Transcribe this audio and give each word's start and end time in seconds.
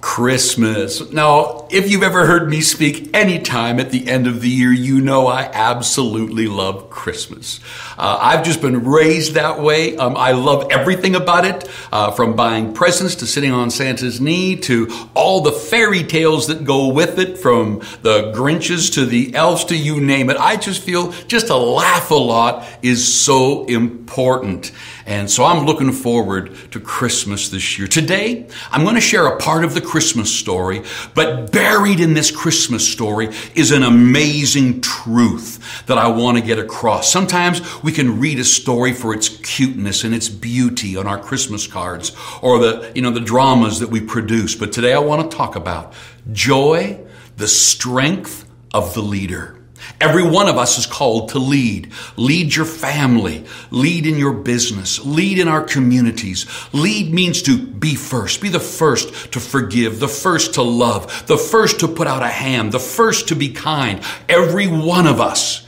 Christmas. 0.00 1.12
Now, 1.12 1.68
if 1.70 1.90
you've 1.90 2.02
ever 2.02 2.26
heard 2.26 2.48
me 2.48 2.60
speak 2.60 3.10
anytime 3.14 3.78
at 3.78 3.90
the 3.90 4.08
end 4.08 4.26
of 4.26 4.40
the 4.40 4.48
year, 4.48 4.72
you 4.72 5.00
know 5.00 5.26
I 5.26 5.50
absolutely 5.52 6.48
love 6.48 6.90
Christmas. 6.90 7.60
Uh, 7.96 8.18
I've 8.20 8.44
just 8.44 8.60
been 8.60 8.84
raised 8.84 9.34
that 9.34 9.60
way. 9.60 9.96
Um, 9.96 10.16
I 10.16 10.32
love 10.32 10.70
everything 10.70 11.14
about 11.14 11.44
it, 11.44 11.70
uh, 11.92 12.10
from 12.10 12.34
buying 12.34 12.74
presents 12.74 13.14
to 13.16 13.26
sitting 13.26 13.52
on 13.52 13.70
Santa's 13.70 14.20
knee 14.20 14.56
to 14.56 14.88
all 15.14 15.40
the 15.40 15.52
fairy 15.52 16.02
tales 16.02 16.48
that 16.48 16.64
go 16.64 16.88
with 16.88 17.18
it, 17.18 17.38
from 17.38 17.78
the 18.02 18.32
Grinches 18.34 18.92
to 18.94 19.06
the 19.06 19.34
elves 19.34 19.64
to 19.66 19.76
you 19.76 20.00
name 20.00 20.30
it. 20.30 20.36
I 20.36 20.56
just 20.56 20.82
feel 20.82 21.12
just 21.28 21.46
to 21.46 21.56
laugh 21.56 22.10
a 22.10 22.14
lot 22.14 22.66
is 22.82 23.12
so 23.12 23.64
important. 23.66 24.72
And 25.06 25.30
so 25.30 25.44
I'm 25.44 25.66
looking 25.66 25.92
forward 25.92 26.54
to 26.70 26.80
Christmas 26.80 27.48
this 27.48 27.78
year. 27.78 27.88
Today, 27.88 28.46
I'm 28.70 28.82
going 28.82 28.94
to 28.94 29.00
share 29.00 29.26
a 29.26 29.38
part 29.38 29.64
of 29.64 29.74
the 29.74 29.80
Christmas 29.80 30.32
story, 30.32 30.82
but 31.14 31.50
buried 31.52 32.00
in 32.00 32.14
this 32.14 32.30
Christmas 32.30 32.90
story 32.90 33.30
is 33.54 33.70
an 33.72 33.82
amazing 33.82 34.80
truth 34.80 35.86
that 35.86 35.98
I 35.98 36.08
want 36.08 36.38
to 36.38 36.44
get 36.44 36.58
across. 36.58 37.10
Sometimes 37.10 37.82
we 37.82 37.92
can 37.92 38.20
read 38.20 38.38
a 38.38 38.44
story 38.44 38.92
for 38.92 39.14
its 39.14 39.28
cuteness 39.28 40.04
and 40.04 40.14
its 40.14 40.28
beauty 40.28 40.96
on 40.96 41.06
our 41.06 41.18
Christmas 41.18 41.66
cards 41.66 42.12
or 42.40 42.58
the, 42.58 42.92
you 42.94 43.02
know, 43.02 43.10
the 43.10 43.20
dramas 43.20 43.80
that 43.80 43.88
we 43.88 44.00
produce. 44.00 44.54
But 44.54 44.72
today 44.72 44.92
I 44.92 44.98
want 44.98 45.30
to 45.30 45.36
talk 45.36 45.56
about 45.56 45.94
joy, 46.32 47.00
the 47.36 47.48
strength 47.48 48.48
of 48.72 48.94
the 48.94 49.02
leader. 49.02 49.61
Every 50.02 50.24
one 50.24 50.48
of 50.48 50.58
us 50.58 50.78
is 50.78 50.86
called 50.86 51.28
to 51.28 51.38
lead. 51.38 51.92
Lead 52.16 52.56
your 52.56 52.64
family. 52.64 53.44
Lead 53.70 54.04
in 54.04 54.18
your 54.18 54.32
business. 54.32 54.98
Lead 54.98 55.38
in 55.38 55.46
our 55.46 55.62
communities. 55.62 56.44
Lead 56.72 57.14
means 57.14 57.40
to 57.42 57.56
be 57.56 57.94
first. 57.94 58.40
Be 58.40 58.48
the 58.48 58.58
first 58.58 59.30
to 59.30 59.38
forgive, 59.38 60.00
the 60.00 60.08
first 60.08 60.54
to 60.54 60.62
love, 60.62 61.28
the 61.28 61.38
first 61.38 61.78
to 61.80 61.88
put 61.88 62.08
out 62.08 62.24
a 62.24 62.28
hand, 62.28 62.72
the 62.72 62.80
first 62.80 63.28
to 63.28 63.36
be 63.36 63.50
kind. 63.50 64.02
Every 64.28 64.66
one 64.66 65.06
of 65.06 65.20
us 65.20 65.64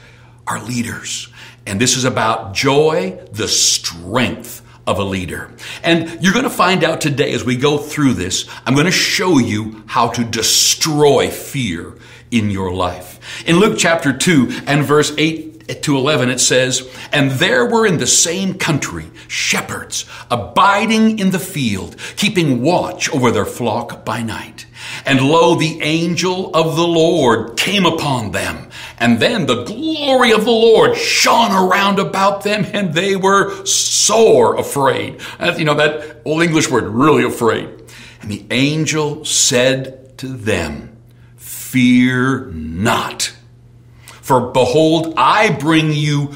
are 0.48 0.60
leaders. 0.60 1.28
And 1.64 1.80
this 1.80 1.96
is 1.96 2.02
about 2.02 2.54
joy, 2.54 3.24
the 3.30 3.46
strength 3.46 4.62
of 4.84 4.98
a 4.98 5.04
leader. 5.04 5.52
And 5.84 6.20
you're 6.20 6.32
going 6.32 6.42
to 6.42 6.50
find 6.50 6.82
out 6.82 7.00
today 7.00 7.34
as 7.34 7.44
we 7.44 7.56
go 7.56 7.78
through 7.78 8.14
this, 8.14 8.48
I'm 8.66 8.74
going 8.74 8.86
to 8.86 8.90
show 8.90 9.38
you 9.38 9.84
how 9.86 10.08
to 10.08 10.24
destroy 10.24 11.30
fear 11.30 11.94
in 12.34 12.50
your 12.50 12.72
life. 12.72 13.20
In 13.46 13.60
Luke 13.60 13.76
chapter 13.78 14.12
2 14.12 14.62
and 14.66 14.82
verse 14.82 15.14
8 15.16 15.82
to 15.82 15.96
11, 15.96 16.30
it 16.30 16.40
says, 16.40 16.92
And 17.12 17.30
there 17.30 17.64
were 17.64 17.86
in 17.86 17.98
the 17.98 18.08
same 18.08 18.54
country 18.54 19.06
shepherds 19.28 20.04
abiding 20.30 21.20
in 21.20 21.30
the 21.30 21.38
field, 21.38 21.96
keeping 22.16 22.60
watch 22.60 23.08
over 23.10 23.30
their 23.30 23.46
flock 23.46 24.04
by 24.04 24.22
night. 24.22 24.66
And 25.06 25.20
lo, 25.20 25.54
the 25.54 25.80
angel 25.80 26.54
of 26.54 26.76
the 26.76 26.86
Lord 26.86 27.56
came 27.56 27.86
upon 27.86 28.32
them. 28.32 28.68
And 28.98 29.20
then 29.20 29.46
the 29.46 29.64
glory 29.64 30.32
of 30.32 30.44
the 30.44 30.50
Lord 30.50 30.96
shone 30.96 31.52
around 31.52 32.00
about 32.00 32.42
them, 32.42 32.66
and 32.72 32.94
they 32.94 33.14
were 33.16 33.64
sore 33.64 34.56
afraid. 34.56 35.20
And, 35.38 35.58
you 35.58 35.64
know, 35.64 35.74
that 35.74 36.20
old 36.24 36.42
English 36.42 36.68
word, 36.68 36.84
really 36.84 37.24
afraid. 37.24 37.68
And 38.20 38.30
the 38.30 38.44
angel 38.50 39.24
said 39.24 40.18
to 40.18 40.26
them, 40.26 40.93
Fear 41.74 42.52
not. 42.52 43.34
For 44.06 44.52
behold, 44.52 45.12
I 45.16 45.50
bring 45.50 45.92
you 45.92 46.32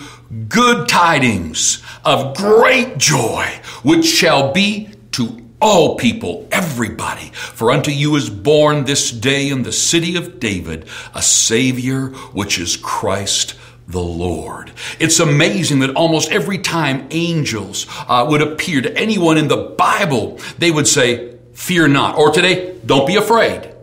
good 0.48 0.88
tidings 0.88 1.80
of 2.04 2.36
great 2.36 2.98
joy, 2.98 3.44
which 3.84 4.04
shall 4.04 4.52
be 4.52 4.90
to 5.12 5.40
all 5.62 5.94
people, 5.94 6.48
everybody. 6.50 7.30
For 7.30 7.70
unto 7.70 7.92
you 7.92 8.16
is 8.16 8.28
born 8.28 8.82
this 8.82 9.12
day 9.12 9.48
in 9.48 9.62
the 9.62 9.70
city 9.70 10.16
of 10.16 10.40
David 10.40 10.88
a 11.14 11.22
Savior, 11.22 12.08
which 12.32 12.58
is 12.58 12.76
Christ 12.76 13.54
the 13.86 14.00
Lord. 14.02 14.72
It's 14.98 15.20
amazing 15.20 15.78
that 15.78 15.94
almost 15.94 16.32
every 16.32 16.58
time 16.58 17.06
angels 17.12 17.86
uh, 18.08 18.26
would 18.28 18.42
appear 18.42 18.80
to 18.82 18.98
anyone 18.98 19.38
in 19.38 19.46
the 19.46 19.76
Bible, 19.78 20.40
they 20.58 20.72
would 20.72 20.88
say, 20.88 21.36
Fear 21.54 21.88
not. 21.88 22.18
Or 22.18 22.32
today, 22.32 22.76
don't 22.84 23.06
be 23.06 23.14
afraid. 23.14 23.77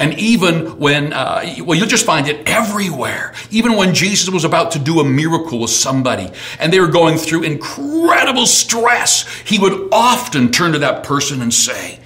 And 0.00 0.16
even 0.18 0.78
when, 0.78 1.12
uh, 1.12 1.44
well, 1.64 1.76
you'll 1.76 1.88
just 1.88 2.06
find 2.06 2.28
it 2.28 2.48
everywhere. 2.48 3.34
Even 3.50 3.76
when 3.76 3.94
Jesus 3.94 4.30
was 4.30 4.44
about 4.44 4.72
to 4.72 4.78
do 4.78 5.00
a 5.00 5.04
miracle 5.04 5.58
with 5.58 5.70
somebody 5.70 6.30
and 6.60 6.72
they 6.72 6.78
were 6.78 6.86
going 6.86 7.18
through 7.18 7.42
incredible 7.42 8.46
stress, 8.46 9.26
he 9.44 9.58
would 9.58 9.88
often 9.90 10.52
turn 10.52 10.72
to 10.72 10.78
that 10.80 11.02
person 11.02 11.42
and 11.42 11.52
say, 11.52 11.98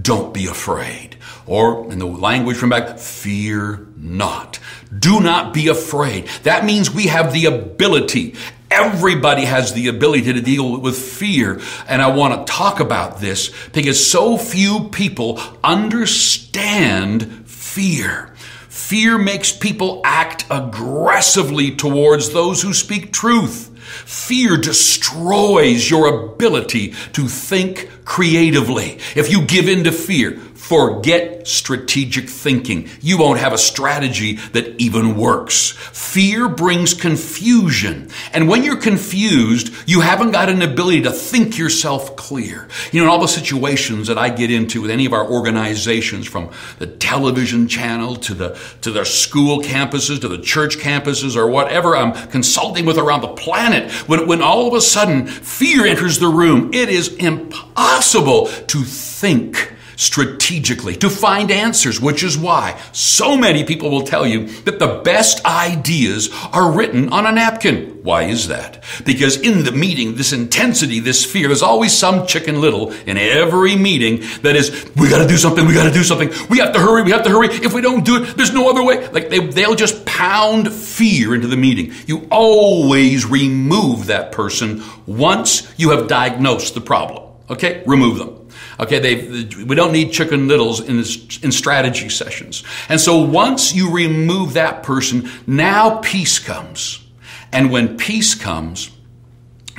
don't 0.00 0.34
be 0.34 0.46
afraid. 0.46 1.16
Or 1.46 1.90
in 1.90 1.98
the 1.98 2.06
language 2.06 2.58
from 2.58 2.68
back, 2.68 2.98
fear 2.98 3.86
not. 3.96 4.58
Do 4.96 5.20
not 5.20 5.54
be 5.54 5.68
afraid. 5.68 6.26
That 6.42 6.66
means 6.66 6.90
we 6.90 7.06
have 7.06 7.32
the 7.32 7.46
ability 7.46 8.34
Everybody 8.70 9.44
has 9.44 9.72
the 9.72 9.88
ability 9.88 10.32
to 10.32 10.40
deal 10.40 10.80
with 10.80 10.98
fear. 10.98 11.60
And 11.88 12.02
I 12.02 12.08
want 12.14 12.46
to 12.46 12.52
talk 12.52 12.80
about 12.80 13.20
this 13.20 13.50
because 13.70 14.04
so 14.04 14.36
few 14.36 14.88
people 14.90 15.40
understand 15.64 17.48
fear. 17.48 18.34
Fear 18.68 19.18
makes 19.18 19.52
people 19.52 20.00
act 20.04 20.44
aggressively 20.50 21.74
towards 21.74 22.30
those 22.30 22.62
who 22.62 22.72
speak 22.72 23.12
truth. 23.12 23.74
Fear 23.78 24.58
destroys 24.58 25.90
your 25.90 26.26
ability 26.26 26.94
to 27.12 27.26
think 27.26 27.90
creatively. 28.04 28.98
If 29.16 29.30
you 29.30 29.42
give 29.42 29.68
in 29.68 29.84
to 29.84 29.92
fear, 29.92 30.38
Forget 30.68 31.48
strategic 31.48 32.28
thinking. 32.28 32.90
You 33.00 33.16
won't 33.16 33.40
have 33.40 33.54
a 33.54 33.58
strategy 33.58 34.34
that 34.52 34.78
even 34.78 35.16
works. 35.16 35.70
Fear 35.70 36.50
brings 36.50 36.92
confusion. 36.92 38.10
And 38.34 38.50
when 38.50 38.62
you're 38.62 38.76
confused, 38.76 39.74
you 39.86 40.02
haven't 40.02 40.32
got 40.32 40.50
an 40.50 40.60
ability 40.60 41.00
to 41.04 41.10
think 41.10 41.56
yourself 41.56 42.16
clear. 42.16 42.68
You 42.92 43.00
know, 43.00 43.06
in 43.06 43.10
all 43.10 43.18
the 43.18 43.28
situations 43.28 44.08
that 44.08 44.18
I 44.18 44.28
get 44.28 44.50
into 44.50 44.82
with 44.82 44.90
any 44.90 45.06
of 45.06 45.14
our 45.14 45.26
organizations, 45.26 46.26
from 46.26 46.50
the 46.78 46.86
television 46.86 47.66
channel 47.66 48.16
to 48.16 48.34
the, 48.34 48.58
to 48.82 48.90
the 48.90 49.06
school 49.06 49.62
campuses, 49.62 50.20
to 50.20 50.28
the 50.28 50.36
church 50.36 50.76
campuses, 50.76 51.34
or 51.34 51.48
whatever 51.48 51.96
I'm 51.96 52.12
consulting 52.28 52.84
with 52.84 52.98
around 52.98 53.22
the 53.22 53.28
planet, 53.28 53.90
when, 54.06 54.26
when 54.26 54.42
all 54.42 54.68
of 54.68 54.74
a 54.74 54.82
sudden 54.82 55.28
fear 55.28 55.86
enters 55.86 56.18
the 56.18 56.28
room, 56.28 56.74
it 56.74 56.90
is 56.90 57.08
impossible 57.16 58.48
to 58.48 58.84
think 58.84 59.76
strategically 59.98 60.94
to 60.94 61.10
find 61.10 61.50
answers, 61.50 62.00
which 62.00 62.22
is 62.22 62.38
why 62.38 62.80
so 62.92 63.36
many 63.36 63.64
people 63.64 63.90
will 63.90 64.04
tell 64.04 64.24
you 64.24 64.46
that 64.62 64.78
the 64.78 65.00
best 65.04 65.44
ideas 65.44 66.30
are 66.52 66.70
written 66.70 67.12
on 67.12 67.26
a 67.26 67.32
napkin. 67.32 67.98
Why 68.04 68.22
is 68.22 68.46
that? 68.46 68.84
Because 69.04 69.36
in 69.40 69.64
the 69.64 69.72
meeting, 69.72 70.14
this 70.14 70.32
intensity, 70.32 71.00
this 71.00 71.24
fear, 71.24 71.48
there's 71.48 71.62
always 71.62 71.92
some 71.92 72.26
chicken 72.28 72.60
little 72.60 72.92
in 73.06 73.18
every 73.18 73.74
meeting 73.74 74.22
that 74.42 74.54
is, 74.54 74.88
we 74.94 75.10
gotta 75.10 75.26
do 75.26 75.36
something, 75.36 75.66
we 75.66 75.74
gotta 75.74 75.92
do 75.92 76.04
something, 76.04 76.30
we 76.48 76.58
have 76.58 76.72
to 76.74 76.78
hurry, 76.78 77.02
we 77.02 77.10
have 77.10 77.24
to 77.24 77.30
hurry. 77.30 77.48
If 77.48 77.74
we 77.74 77.80
don't 77.80 78.04
do 78.04 78.22
it, 78.22 78.36
there's 78.36 78.54
no 78.54 78.70
other 78.70 78.84
way. 78.84 79.08
Like 79.08 79.28
they, 79.28 79.40
they'll 79.40 79.74
just 79.74 80.06
pound 80.06 80.72
fear 80.72 81.34
into 81.34 81.48
the 81.48 81.56
meeting. 81.56 81.92
You 82.06 82.28
always 82.30 83.26
remove 83.26 84.06
that 84.06 84.30
person 84.30 84.84
once 85.06 85.70
you 85.76 85.90
have 85.90 86.06
diagnosed 86.06 86.74
the 86.74 86.80
problem. 86.80 87.24
Okay? 87.50 87.82
Remove 87.84 88.18
them. 88.18 88.37
Okay, 88.80 89.00
they, 89.00 89.64
we 89.64 89.74
don't 89.74 89.92
need 89.92 90.12
chicken 90.12 90.46
littles 90.46 90.80
in, 90.80 90.98
in 91.42 91.52
strategy 91.52 92.08
sessions. 92.08 92.62
And 92.88 93.00
so 93.00 93.18
once 93.22 93.74
you 93.74 93.90
remove 93.90 94.54
that 94.54 94.84
person, 94.84 95.28
now 95.46 95.98
peace 95.98 96.38
comes. 96.38 97.04
And 97.52 97.72
when 97.72 97.96
peace 97.96 98.34
comes, 98.36 98.90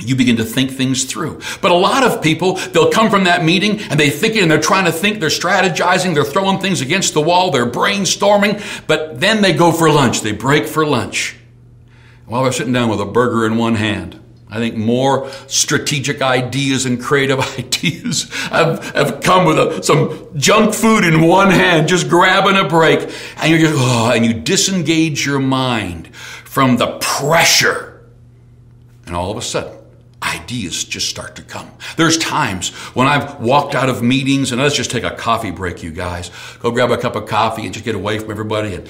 you 0.00 0.16
begin 0.16 0.36
to 0.36 0.44
think 0.44 0.70
things 0.70 1.04
through. 1.04 1.40
But 1.60 1.70
a 1.70 1.74
lot 1.74 2.02
of 2.02 2.22
people, 2.22 2.54
they'll 2.54 2.90
come 2.90 3.10
from 3.10 3.24
that 3.24 3.44
meeting 3.44 3.80
and 3.80 3.98
they 3.98 4.10
think 4.10 4.36
and 4.36 4.50
they're 4.50 4.60
trying 4.60 4.86
to 4.86 4.92
think, 4.92 5.20
they're 5.20 5.28
strategizing, 5.28 6.14
they're 6.14 6.24
throwing 6.24 6.58
things 6.58 6.80
against 6.80 7.14
the 7.14 7.20
wall, 7.20 7.50
they're 7.50 7.70
brainstorming, 7.70 8.62
but 8.86 9.20
then 9.20 9.42
they 9.42 9.52
go 9.52 9.72
for 9.72 9.90
lunch. 9.90 10.20
They 10.20 10.32
break 10.32 10.66
for 10.66 10.86
lunch. 10.86 11.36
While 12.26 12.44
they're 12.44 12.52
sitting 12.52 12.72
down 12.72 12.88
with 12.88 13.00
a 13.00 13.06
burger 13.06 13.46
in 13.46 13.56
one 13.56 13.74
hand, 13.74 14.19
I 14.52 14.58
think 14.58 14.76
more 14.76 15.30
strategic 15.46 16.22
ideas 16.22 16.84
and 16.84 17.00
creative 17.00 17.38
ideas 17.58 18.32
have, 18.48 18.84
have 18.94 19.20
come 19.22 19.46
with 19.46 19.58
a, 19.58 19.82
some 19.82 20.28
junk 20.36 20.74
food 20.74 21.04
in 21.04 21.20
one 21.20 21.50
hand, 21.50 21.88
just 21.88 22.08
grabbing 22.08 22.56
a 22.56 22.68
break. 22.68 23.00
And 23.36 23.52
you 23.52 23.58
just, 23.58 23.74
oh, 23.76 24.10
and 24.12 24.26
you 24.26 24.34
disengage 24.34 25.24
your 25.24 25.38
mind 25.38 26.14
from 26.14 26.78
the 26.78 26.98
pressure. 27.00 28.02
And 29.06 29.14
all 29.14 29.30
of 29.30 29.36
a 29.36 29.42
sudden, 29.42 29.76
ideas 30.22 30.84
just 30.84 31.08
start 31.08 31.36
to 31.36 31.42
come. 31.42 31.70
There's 31.96 32.18
times 32.18 32.70
when 32.94 33.06
I've 33.06 33.40
walked 33.40 33.76
out 33.76 33.88
of 33.88 34.02
meetings 34.02 34.50
and 34.50 34.60
let's 34.60 34.74
just 34.74 34.90
take 34.90 35.04
a 35.04 35.14
coffee 35.14 35.52
break, 35.52 35.82
you 35.82 35.92
guys. 35.92 36.30
Go 36.58 36.72
grab 36.72 36.90
a 36.90 36.98
cup 36.98 37.14
of 37.14 37.28
coffee 37.28 37.64
and 37.64 37.72
just 37.72 37.84
get 37.84 37.94
away 37.94 38.18
from 38.18 38.32
everybody 38.32 38.74
and 38.74 38.88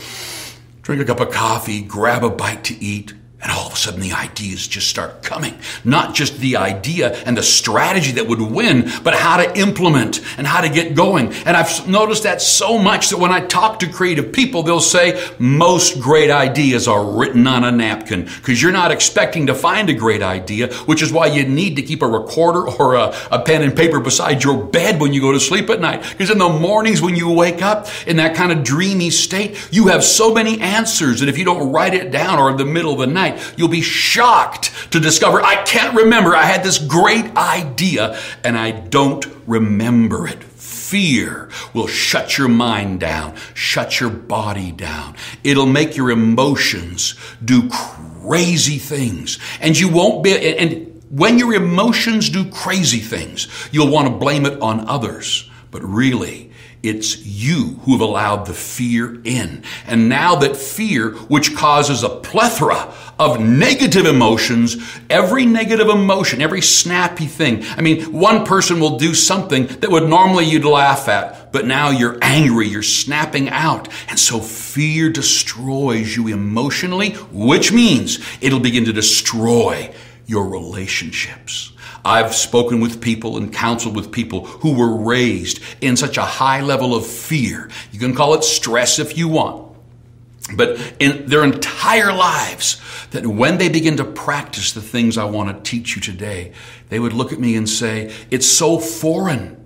drink 0.83 1.03
a 1.03 1.05
cup 1.05 1.21
of 1.21 1.31
coffee, 1.31 1.83
grab 1.83 2.25
a 2.25 2.31
bite 2.31 2.65
to 2.65 2.83
eat 2.83 3.13
And 3.43 3.51
all 3.51 3.67
of 3.67 3.73
a 3.73 3.77
sudden 3.77 4.01
the 4.01 4.13
ideas 4.13 4.69
just 4.69 4.89
start 4.89 5.23
coming. 5.23 5.59
Not 5.83 6.15
just 6.15 6.37
the 6.39 6.57
idea 6.57 7.15
and 7.25 7.37
the 7.37 7.43
strategy 7.43 8.13
that 8.13 8.27
would 8.27 8.41
win, 8.41 8.91
but 9.03 9.15
how 9.15 9.39
to 9.39 9.59
implement 9.59 10.21
and 10.37 10.47
how 10.47 10.61
to 10.61 10.69
get 10.69 10.95
going. 10.95 11.33
And 11.47 11.57
I've 11.57 11.89
noticed 11.89 12.25
that 12.25 12.43
so 12.43 12.79
much 12.79 13.09
that 13.09 13.19
when 13.19 13.33
I 13.33 13.41
talk 13.41 13.79
to 13.79 13.89
creative 13.91 14.33
people, 14.33 14.63
they'll 14.63 14.81
say 14.81 15.27
most 15.39 16.01
great 16.01 16.31
ideas 16.31 16.87
are 16.87 17.03
written 17.03 17.47
on 17.47 17.65
a 17.65 17.71
napkin 17.71 18.25
because 18.25 18.61
you're 18.61 18.73
not 18.73 18.91
expecting 18.91 19.47
to 19.47 19.55
find 19.55 19.89
a 19.89 19.95
great 19.95 20.23
idea, 20.23 20.71
which 20.85 21.01
is 21.01 21.11
why 21.11 21.27
you 21.27 21.47
need 21.47 21.77
to 21.77 21.83
keep 21.83 22.03
a 22.03 22.07
recorder 22.07 22.69
or 22.69 22.97
a, 22.97 23.15
a 23.31 23.41
pen 23.41 23.63
and 23.63 23.75
paper 23.75 24.01
beside 24.01 24.45
your 24.45 24.63
bed 24.63 25.01
when 25.01 25.15
you 25.15 25.21
go 25.23 25.33
to 25.33 25.41
sleep 25.41 25.71
at 25.71 25.81
night. 25.81 26.03
Because 26.11 26.31
in 26.31 26.37
the 26.37 26.49
mornings 26.49 27.01
when 27.01 27.17
you 27.17 27.33
wake 27.33 27.63
up 27.63 27.89
in 28.07 28.17
that 28.17 28.35
kind 28.37 28.53
of 28.53 28.63
dreamy 28.63 29.09
state, 29.09 29.69
you 29.71 29.89
have 29.89 30.05
so 30.05 30.35
many 30.35 30.61
answers 30.61 31.21
that 31.21 31.29
if 31.31 31.39
you 31.39 31.47
don't 31.47 31.73
write 31.73 31.95
it 31.95 32.11
down 32.11 32.39
or 32.39 32.51
in 32.51 32.59
the 32.59 32.67
middle 32.67 32.93
of 32.93 32.99
the 32.99 33.07
night, 33.07 33.30
you'll 33.57 33.69
be 33.69 33.83
shocked 33.83 34.93
to 34.93 35.01
discover 35.01 35.43
I 35.43 35.63
can't 35.65 35.95
remember. 35.95 36.35
I 36.35 36.45
had 36.45 36.63
this 36.63 36.79
great 36.79 37.37
idea 37.37 38.19
and 38.45 38.57
I 38.57 38.71
don't 38.71 39.25
remember 39.47 40.27
it. 40.27 40.43
Fear 40.43 41.51
will 41.73 41.87
shut 41.87 42.37
your 42.37 42.49
mind 42.49 42.99
down, 42.99 43.37
shut 43.55 44.01
your 44.01 44.11
body 44.11 44.73
down. 44.73 45.15
It'll 45.45 45.67
make 45.67 45.97
your 45.97 46.11
emotions 46.11 47.15
do 47.45 47.69
crazy 47.71 48.79
things. 48.79 49.39
And 49.61 49.79
you 49.79 49.89
won't 49.89 50.25
be, 50.25 50.35
and 50.59 51.03
when 51.11 51.39
your 51.39 51.55
emotions 51.55 52.29
do 52.29 52.51
crazy 52.51 52.99
things, 52.99 53.49
you'll 53.71 53.93
want 53.93 54.09
to 54.09 54.15
blame 54.15 54.47
it 54.47 54.61
on 54.61 54.89
others. 54.89 55.49
But 55.71 55.85
really, 55.85 56.50
it's 56.83 57.25
you 57.27 57.79
who 57.83 57.93
have 57.93 58.01
allowed 58.01 58.47
the 58.47 58.55
fear 58.55 59.21
in. 59.23 59.63
And 59.87 60.09
now 60.09 60.37
that 60.37 60.57
fear, 60.57 61.11
which 61.11 61.55
causes 61.55 62.03
a 62.03 62.09
plethora 62.09 62.95
of 63.19 63.39
negative 63.39 64.07
emotions, 64.07 64.77
every 65.11 65.45
negative 65.45 65.89
emotion, 65.89 66.41
every 66.41 66.63
snappy 66.63 67.27
thing. 67.27 67.63
I 67.77 67.83
mean, 67.83 68.05
one 68.13 68.47
person 68.47 68.81
will 68.81 68.97
do 68.99 69.13
something 69.13 69.67
that 69.67 69.91
would 69.91 70.09
normally 70.09 70.47
you'd 70.47 70.65
laugh 70.65 71.07
at, 71.07 71.53
but 71.53 71.67
now 71.67 71.91
you're 71.91 72.19
angry, 72.23 72.69
you're 72.69 72.83
snapping 72.83 73.51
out. 73.51 73.89
And 74.09 74.19
so 74.19 74.41
fear 74.41 75.11
destroys 75.11 76.17
you 76.17 76.29
emotionally, 76.29 77.11
which 77.31 77.73
means 77.73 78.21
it'll 78.41 78.61
begin 78.61 78.87
to 78.87 78.93
destroy 78.93 79.93
your 80.27 80.47
relationships. 80.47 81.73
I've 82.05 82.35
spoken 82.35 82.81
with 82.81 83.01
people 83.01 83.37
and 83.37 83.53
counseled 83.53 83.97
with 83.97 84.13
people 84.13 84.47
who 84.47 84.75
were 84.75 84.97
raised 84.97 85.61
in 85.81 85.97
such 85.97 86.17
a 86.17 86.23
high 86.23 86.61
level 86.61 86.95
of 86.95 87.07
fear. 87.07 87.71
You 87.93 87.99
can 87.99 88.15
call 88.15 88.35
it 88.35 88.45
stress 88.45 88.99
if 88.99 89.17
you 89.17 89.29
want. 89.29 89.71
But 90.57 90.95
in 90.99 91.27
their 91.27 91.45
entire 91.45 92.13
lives, 92.13 92.81
that 93.11 93.27
when 93.27 93.59
they 93.59 93.69
begin 93.69 93.97
to 93.99 94.05
practice 94.05 94.73
the 94.73 94.81
things 94.81 95.19
I 95.19 95.25
want 95.25 95.65
to 95.65 95.71
teach 95.71 95.95
you 95.95 96.03
today, 96.03 96.53
they 96.89 96.99
would 96.99 97.13
look 97.13 97.33
at 97.33 97.39
me 97.39 97.57
and 97.57 97.69
say, 97.69 98.13
It's 98.31 98.47
so 98.47 98.79
foreign 98.79 99.57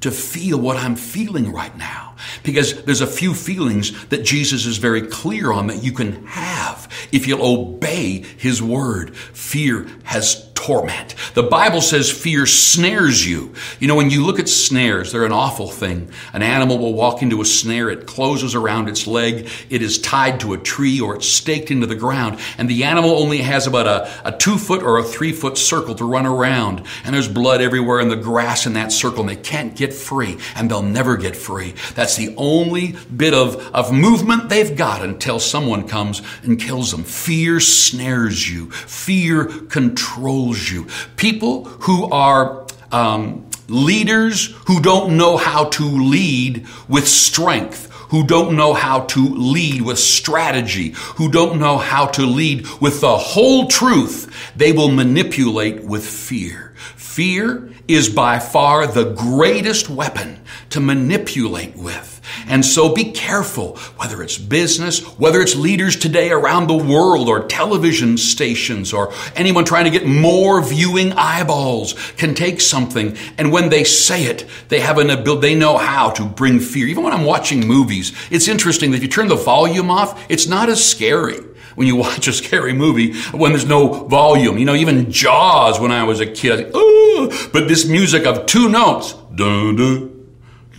to 0.00 0.10
feel 0.10 0.60
what 0.60 0.76
I'm 0.76 0.96
feeling 0.96 1.50
right 1.50 1.74
now. 1.78 2.14
Because 2.42 2.82
there's 2.84 3.00
a 3.00 3.06
few 3.06 3.32
feelings 3.32 4.06
that 4.06 4.24
Jesus 4.24 4.66
is 4.66 4.76
very 4.76 5.02
clear 5.02 5.50
on 5.50 5.68
that 5.68 5.82
you 5.82 5.92
can 5.92 6.26
have 6.26 6.90
if 7.10 7.26
you'll 7.26 7.44
obey 7.44 8.24
His 8.36 8.62
word. 8.62 9.16
Fear 9.16 9.86
has 10.04 10.52
torment. 10.64 11.14
The 11.34 11.42
Bible 11.42 11.82
says 11.82 12.10
fear 12.10 12.46
snares 12.46 13.26
you. 13.26 13.52
You 13.80 13.88
know, 13.88 13.96
when 13.96 14.08
you 14.08 14.24
look 14.24 14.38
at 14.38 14.48
snares, 14.48 15.12
they're 15.12 15.26
an 15.26 15.32
awful 15.32 15.68
thing. 15.68 16.10
An 16.32 16.42
animal 16.42 16.78
will 16.78 16.94
walk 16.94 17.20
into 17.20 17.42
a 17.42 17.44
snare, 17.44 17.90
it 17.90 18.06
closes 18.06 18.54
around 18.54 18.88
its 18.88 19.06
leg, 19.06 19.50
it 19.68 19.82
is 19.82 19.98
tied 19.98 20.40
to 20.40 20.54
a 20.54 20.58
tree 20.58 21.02
or 21.02 21.16
it's 21.16 21.28
staked 21.28 21.70
into 21.70 21.86
the 21.86 21.94
ground, 21.94 22.38
and 22.56 22.68
the 22.68 22.84
animal 22.84 23.10
only 23.10 23.38
has 23.38 23.66
about 23.66 23.86
a, 23.86 24.28
a 24.28 24.32
two 24.32 24.56
foot 24.56 24.82
or 24.82 24.98
a 24.98 25.02
three 25.02 25.32
foot 25.32 25.58
circle 25.58 25.94
to 25.96 26.04
run 26.04 26.24
around, 26.24 26.82
and 27.04 27.14
there's 27.14 27.28
blood 27.28 27.60
everywhere 27.60 28.00
in 28.00 28.08
the 28.08 28.16
grass 28.16 28.64
in 28.64 28.72
that 28.72 28.90
circle, 28.90 29.20
and 29.20 29.28
they 29.28 29.36
can't 29.36 29.76
get 29.76 29.92
free, 29.92 30.38
and 30.56 30.70
they'll 30.70 30.82
never 30.82 31.18
get 31.18 31.36
free. 31.36 31.74
That's 31.94 32.16
the 32.16 32.34
only 32.38 32.96
bit 33.14 33.34
of, 33.34 33.56
of 33.74 33.92
movement 33.92 34.48
they've 34.48 34.74
got 34.74 35.02
until 35.02 35.38
someone 35.38 35.86
comes 35.86 36.22
and 36.42 36.58
kills 36.58 36.90
them. 36.90 37.04
Fear 37.04 37.60
snares 37.60 38.50
you. 38.50 38.70
Fear 38.70 39.44
controls 39.68 40.53
you. 40.70 40.86
People 41.16 41.64
who 41.64 42.10
are 42.10 42.66
um, 42.92 43.46
leaders 43.68 44.54
who 44.66 44.80
don't 44.80 45.16
know 45.16 45.36
how 45.36 45.64
to 45.70 45.84
lead 45.84 46.66
with 46.88 47.08
strength, 47.08 47.90
who 48.10 48.26
don't 48.26 48.56
know 48.56 48.74
how 48.74 49.00
to 49.00 49.28
lead 49.28 49.82
with 49.82 49.98
strategy, 49.98 50.90
who 51.16 51.30
don't 51.30 51.58
know 51.58 51.78
how 51.78 52.06
to 52.06 52.22
lead 52.22 52.66
with 52.80 53.00
the 53.00 53.16
whole 53.16 53.66
truth, 53.66 54.52
they 54.56 54.72
will 54.72 54.90
manipulate 54.90 55.82
with 55.82 56.06
fear. 56.06 56.74
Fear 56.96 57.70
is 57.88 58.08
by 58.08 58.38
far 58.38 58.86
the 58.86 59.12
greatest 59.14 59.88
weapon 59.88 60.40
to 60.70 60.80
manipulate 60.80 61.76
with. 61.76 62.13
And 62.46 62.64
so 62.64 62.94
be 62.94 63.12
careful, 63.12 63.76
whether 63.96 64.22
it's 64.22 64.38
business, 64.38 65.02
whether 65.18 65.40
it's 65.40 65.56
leaders 65.56 65.96
today 65.96 66.30
around 66.30 66.66
the 66.66 66.76
world 66.76 67.28
or 67.28 67.46
television 67.46 68.16
stations 68.16 68.92
or 68.92 69.12
anyone 69.36 69.64
trying 69.64 69.84
to 69.84 69.90
get 69.90 70.06
more 70.06 70.62
viewing 70.62 71.12
eyeballs 71.12 71.94
can 72.16 72.34
take 72.34 72.60
something 72.60 73.16
and 73.38 73.52
when 73.52 73.68
they 73.68 73.84
say 73.84 74.24
it, 74.24 74.46
they 74.68 74.80
have 74.80 74.98
an 74.98 75.10
ability, 75.10 75.48
they 75.48 75.54
know 75.54 75.76
how 75.76 76.10
to 76.10 76.24
bring 76.24 76.60
fear. 76.60 76.86
Even 76.86 77.04
when 77.04 77.12
I'm 77.12 77.24
watching 77.24 77.66
movies, 77.66 78.12
it's 78.30 78.48
interesting 78.48 78.90
that 78.90 78.98
if 78.98 79.02
you 79.02 79.08
turn 79.08 79.28
the 79.28 79.36
volume 79.36 79.90
off, 79.90 80.24
it's 80.28 80.46
not 80.46 80.68
as 80.68 80.84
scary 80.84 81.38
when 81.74 81.86
you 81.86 81.96
watch 82.06 82.28
a 82.28 82.32
scary 82.32 82.72
movie 82.72 83.14
when 83.30 83.52
there's 83.52 83.66
no 83.66 84.06
volume. 84.06 84.58
You 84.58 84.64
know, 84.64 84.74
even 84.74 85.10
Jaws 85.10 85.80
when 85.80 85.90
I 85.90 86.04
was 86.04 86.20
a 86.20 86.26
kid, 86.26 86.70
oh, 86.74 87.50
but 87.52 87.68
this 87.68 87.86
music 87.86 88.26
of 88.26 88.46
two 88.46 88.68
notes, 88.68 89.14
dun, 89.34 89.76
dun, 89.76 90.26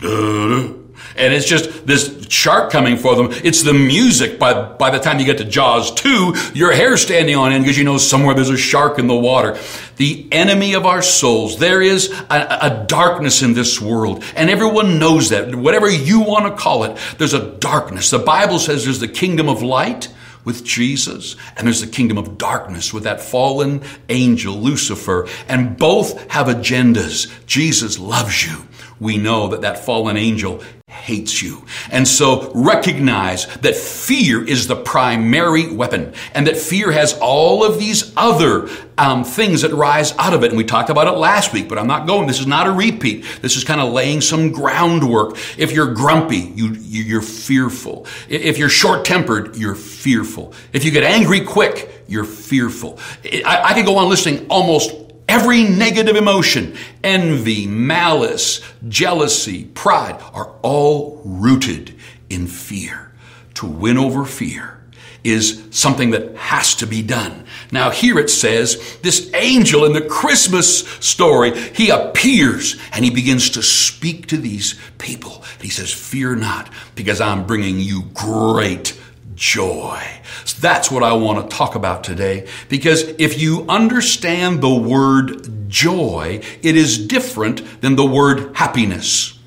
dun, 0.01 0.74
and 1.17 1.33
it's 1.33 1.47
just 1.47 1.87
this 1.87 2.27
shark 2.29 2.71
coming 2.71 2.97
for 2.97 3.15
them. 3.15 3.29
It's 3.43 3.63
the 3.63 3.73
music. 3.73 4.37
By, 4.37 4.73
by 4.73 4.89
the 4.89 4.99
time 4.99 5.19
you 5.19 5.25
get 5.25 5.37
to 5.37 5.45
Jaws 5.45 5.93
2, 5.93 6.33
your 6.53 6.71
hair 6.73 6.97
standing 6.97 7.35
on 7.35 7.51
end 7.51 7.63
because 7.63 7.77
you 7.77 7.83
know 7.83 7.97
somewhere 7.97 8.35
there's 8.35 8.49
a 8.49 8.57
shark 8.57 8.99
in 8.99 9.07
the 9.07 9.15
water. 9.15 9.57
The 9.97 10.27
enemy 10.31 10.73
of 10.73 10.85
our 10.85 11.01
souls. 11.01 11.57
There 11.57 11.81
is 11.81 12.11
a, 12.29 12.57
a 12.61 12.85
darkness 12.87 13.41
in 13.41 13.53
this 13.53 13.79
world. 13.79 14.23
And 14.35 14.49
everyone 14.49 14.99
knows 14.99 15.29
that. 15.29 15.55
Whatever 15.55 15.89
you 15.89 16.21
want 16.21 16.45
to 16.45 16.61
call 16.61 16.83
it, 16.83 16.97
there's 17.17 17.33
a 17.33 17.51
darkness. 17.57 18.09
The 18.09 18.19
Bible 18.19 18.59
says 18.59 18.83
there's 18.83 18.99
the 18.99 19.07
kingdom 19.07 19.47
of 19.47 19.61
light 19.61 20.09
with 20.43 20.63
Jesus, 20.63 21.35
and 21.57 21.65
there's 21.65 21.81
the 21.81 21.87
kingdom 21.87 22.19
of 22.19 22.37
darkness 22.37 22.93
with 22.93 23.03
that 23.03 23.19
fallen 23.19 23.81
angel, 24.09 24.55
Lucifer, 24.55 25.27
and 25.47 25.75
both 25.75 26.29
have 26.31 26.47
agendas. 26.47 27.33
Jesus 27.47 27.97
loves 27.97 28.45
you. 28.45 28.67
We 28.99 29.17
know 29.17 29.49
that 29.49 29.61
that 29.61 29.79
fallen 29.79 30.17
angel 30.17 30.63
hates 30.87 31.41
you. 31.41 31.65
And 31.91 32.07
so 32.07 32.51
recognize 32.53 33.47
that 33.57 33.75
fear 33.75 34.43
is 34.43 34.67
the 34.67 34.75
primary 34.75 35.71
weapon 35.71 36.13
and 36.33 36.47
that 36.47 36.57
fear 36.57 36.91
has 36.91 37.17
all 37.19 37.63
of 37.63 37.77
these 37.77 38.13
other 38.15 38.69
um, 38.97 39.23
things 39.23 39.63
that 39.63 39.73
rise 39.73 40.15
out 40.17 40.33
of 40.33 40.43
it. 40.43 40.49
And 40.49 40.57
we 40.57 40.63
talked 40.63 40.89
about 40.89 41.07
it 41.07 41.17
last 41.17 41.53
week, 41.53 41.67
but 41.67 41.77
I'm 41.77 41.87
not 41.87 42.07
going. 42.07 42.27
This 42.27 42.39
is 42.39 42.47
not 42.47 42.67
a 42.67 42.71
repeat. 42.71 43.25
This 43.41 43.57
is 43.57 43.63
kind 43.63 43.81
of 43.81 43.91
laying 43.91 44.21
some 44.21 44.51
groundwork. 44.51 45.37
If 45.57 45.73
you're 45.73 45.93
grumpy, 45.93 46.53
you, 46.55 46.73
you're 46.73 47.21
fearful. 47.21 48.07
If 48.29 48.57
you're 48.57 48.69
short 48.69 49.03
tempered, 49.05 49.57
you're 49.57 49.75
fearful. 49.75 50.53
If 50.71 50.85
you 50.85 50.91
get 50.91 51.03
angry 51.03 51.41
quick, 51.41 52.03
you're 52.07 52.23
fearful. 52.23 52.99
I, 53.23 53.61
I 53.65 53.73
could 53.73 53.85
go 53.85 53.97
on 53.97 54.09
listing 54.09 54.47
almost 54.47 54.91
Every 55.27 55.63
negative 55.63 56.15
emotion, 56.15 56.77
envy, 57.03 57.65
malice, 57.65 58.61
jealousy, 58.87 59.65
pride 59.65 60.21
are 60.33 60.53
all 60.61 61.21
rooted 61.25 61.95
in 62.29 62.47
fear. 62.47 63.11
To 63.55 63.65
win 63.65 63.97
over 63.97 64.25
fear 64.25 64.79
is 65.23 65.63
something 65.71 66.11
that 66.11 66.35
has 66.35 66.75
to 66.75 66.85
be 66.85 67.01
done. 67.01 67.45
Now 67.71 67.89
here 67.89 68.19
it 68.19 68.29
says, 68.29 68.97
this 69.01 69.33
angel 69.33 69.85
in 69.85 69.93
the 69.93 70.01
Christmas 70.01 70.87
story, 70.99 71.57
he 71.73 71.89
appears 71.89 72.79
and 72.93 73.03
he 73.03 73.09
begins 73.09 73.49
to 73.51 73.63
speak 73.63 74.27
to 74.27 74.37
these 74.37 74.79
people. 74.99 75.43
He 75.59 75.69
says, 75.69 75.91
fear 75.91 76.35
not 76.35 76.69
because 76.93 77.19
I'm 77.19 77.47
bringing 77.47 77.79
you 77.79 78.03
great 78.13 79.01
joy. 79.35 80.01
So 80.45 80.57
that's 80.61 80.89
what 80.89 81.03
I 81.03 81.13
want 81.13 81.49
to 81.49 81.55
talk 81.55 81.75
about 81.75 82.03
today 82.03 82.47
because 82.69 83.03
if 83.17 83.39
you 83.39 83.65
understand 83.67 84.61
the 84.61 84.73
word 84.73 85.69
joy, 85.69 86.41
it 86.61 86.75
is 86.75 87.07
different 87.07 87.81
than 87.81 87.95
the 87.95 88.05
word 88.05 88.55
happiness. 88.55 89.37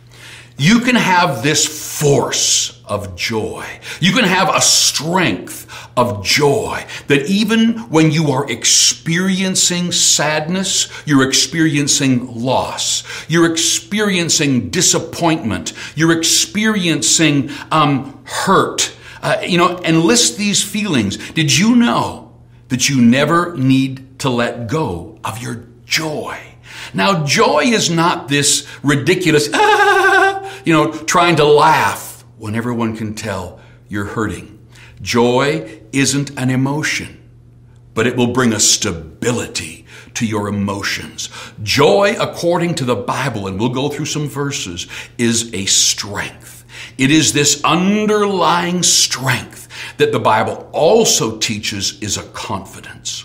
You 0.57 0.81
can 0.81 0.97
have 0.97 1.43
this 1.43 1.99
force 2.01 2.83
of 2.85 3.15
joy. 3.15 3.65
You 4.01 4.13
can 4.13 4.25
have 4.25 4.49
a 4.55 4.61
strength 4.61 5.67
of 5.97 6.25
joy 6.25 6.85
that 7.07 7.27
even 7.27 7.79
when 7.91 8.11
you 8.11 8.31
are 8.31 8.51
experiencing 8.51 9.93
sadness, 9.93 10.89
you're 11.07 11.27
experiencing 11.27 12.35
loss, 12.35 13.05
you're 13.29 13.51
experiencing 13.51 14.71
disappointment, 14.71 15.73
you're 15.95 16.17
experiencing 16.17 17.51
um, 17.71 18.21
hurt, 18.25 18.97
uh, 19.23 19.39
you 19.47 19.59
know, 19.59 19.79
and 19.79 20.03
list 20.03 20.39
these 20.39 20.63
feelings. 20.63 21.17
Did 21.33 21.57
you 21.57 21.75
know 21.75 22.29
that 22.69 22.89
you 22.89 23.01
never 23.01 23.57
need 23.57 24.19
to 24.21 24.31
let 24.31 24.69
go 24.69 25.19
of 25.25 25.43
your 25.43 25.65
joy. 25.85 26.39
Now, 26.95 27.25
joy 27.25 27.65
is 27.65 27.91
not 27.91 28.29
this 28.29 28.67
ridiculous, 28.83 29.49
ah, 29.53 30.61
you 30.65 30.73
know, 30.73 30.93
trying 30.93 31.37
to 31.37 31.45
laugh 31.45 32.25
when 32.37 32.55
everyone 32.55 32.97
can 32.97 33.15
tell 33.15 33.61
you're 33.89 34.05
hurting. 34.05 34.55
Joy 35.01 35.83
isn't 35.93 36.39
an 36.39 36.51
emotion, 36.51 37.23
but 37.95 38.07
it 38.07 38.17
will 38.17 38.33
bring 38.33 38.53
a 38.53 38.61
stability 38.61 39.87
to 40.15 40.27
your 40.27 40.49
emotions. 40.49 41.29
Joy, 41.63 42.17
according 42.19 42.75
to 42.77 42.85
the 42.85 42.97
Bible, 42.97 43.47
and 43.47 43.59
we'll 43.59 43.69
go 43.71 43.89
through 43.89 44.07
some 44.07 44.29
verses, 44.29 44.87
is 45.17 45.53
a 45.55 45.65
strength. 45.67 46.58
It 46.99 47.13
is 47.13 47.33
this 47.33 47.63
underlying 47.63 48.83
strength 48.83 49.69
that 49.99 50.11
the 50.11 50.19
Bible 50.19 50.69
also 50.73 51.39
teaches 51.39 52.01
is 52.03 52.17
a 52.17 52.25
confidence. 52.25 53.25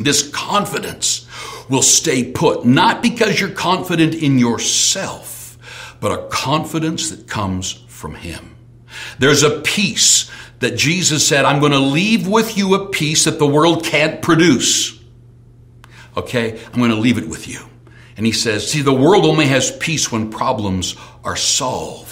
This 0.00 0.28
confidence 0.30 1.26
will 1.70 1.82
stay 1.82 2.32
put, 2.32 2.64
not 2.64 3.02
because 3.02 3.40
you're 3.40 3.50
confident 3.50 4.14
in 4.14 4.38
yourself, 4.38 5.56
but 6.00 6.12
a 6.12 6.28
confidence 6.28 7.10
that 7.10 7.28
comes 7.28 7.72
from 7.88 8.14
Him. 8.14 8.56
There's 9.18 9.42
a 9.42 9.60
peace 9.60 10.30
that 10.58 10.76
Jesus 10.76 11.26
said, 11.26 11.44
I'm 11.44 11.60
going 11.60 11.72
to 11.72 11.78
leave 11.78 12.26
with 12.26 12.56
you 12.56 12.74
a 12.74 12.88
peace 12.88 13.24
that 13.24 13.38
the 13.38 13.46
world 13.46 13.84
can't 13.84 14.22
produce. 14.22 14.98
Okay? 16.16 16.58
I'm 16.66 16.78
going 16.78 16.90
to 16.90 16.96
leave 16.96 17.18
it 17.18 17.28
with 17.28 17.46
you. 17.46 17.60
And 18.16 18.24
he 18.24 18.32
says, 18.32 18.70
see, 18.70 18.80
the 18.80 18.92
world 18.92 19.24
only 19.26 19.46
has 19.46 19.76
peace 19.76 20.10
when 20.10 20.30
problems 20.30 20.96
are 21.22 21.36
solved. 21.36 22.05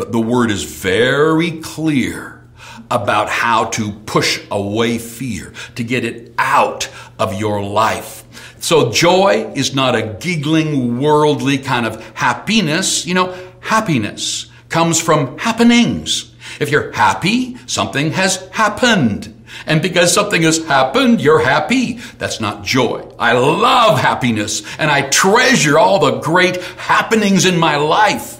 But 0.00 0.12
the 0.12 0.18
word 0.18 0.50
is 0.50 0.64
very 0.64 1.60
clear 1.60 2.42
about 2.90 3.28
how 3.28 3.66
to 3.66 3.92
push 3.92 4.40
away 4.50 4.96
fear, 4.96 5.52
to 5.74 5.84
get 5.84 6.06
it 6.06 6.32
out 6.38 6.88
of 7.18 7.38
your 7.38 7.62
life. 7.62 8.24
So 8.60 8.92
joy 8.92 9.52
is 9.54 9.74
not 9.74 9.94
a 9.94 10.16
giggling, 10.18 11.02
worldly 11.02 11.58
kind 11.58 11.84
of 11.84 12.02
happiness. 12.16 13.04
You 13.04 13.12
know, 13.12 13.38
happiness 13.60 14.46
comes 14.70 14.98
from 14.98 15.36
happenings. 15.36 16.34
If 16.60 16.70
you're 16.70 16.92
happy, 16.92 17.58
something 17.66 18.12
has 18.12 18.48
happened. 18.52 19.44
And 19.66 19.82
because 19.82 20.14
something 20.14 20.40
has 20.44 20.64
happened, 20.64 21.20
you're 21.20 21.44
happy. 21.44 21.98
That's 22.16 22.40
not 22.40 22.64
joy. 22.64 23.06
I 23.18 23.34
love 23.34 24.00
happiness 24.00 24.62
and 24.78 24.90
I 24.90 25.10
treasure 25.10 25.78
all 25.78 25.98
the 25.98 26.20
great 26.20 26.56
happenings 26.56 27.44
in 27.44 27.58
my 27.58 27.76
life. 27.76 28.39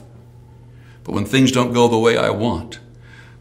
But 1.10 1.16
when 1.16 1.24
things 1.24 1.50
don't 1.50 1.72
go 1.72 1.88
the 1.88 1.98
way 1.98 2.16
I 2.16 2.30
want, 2.30 2.78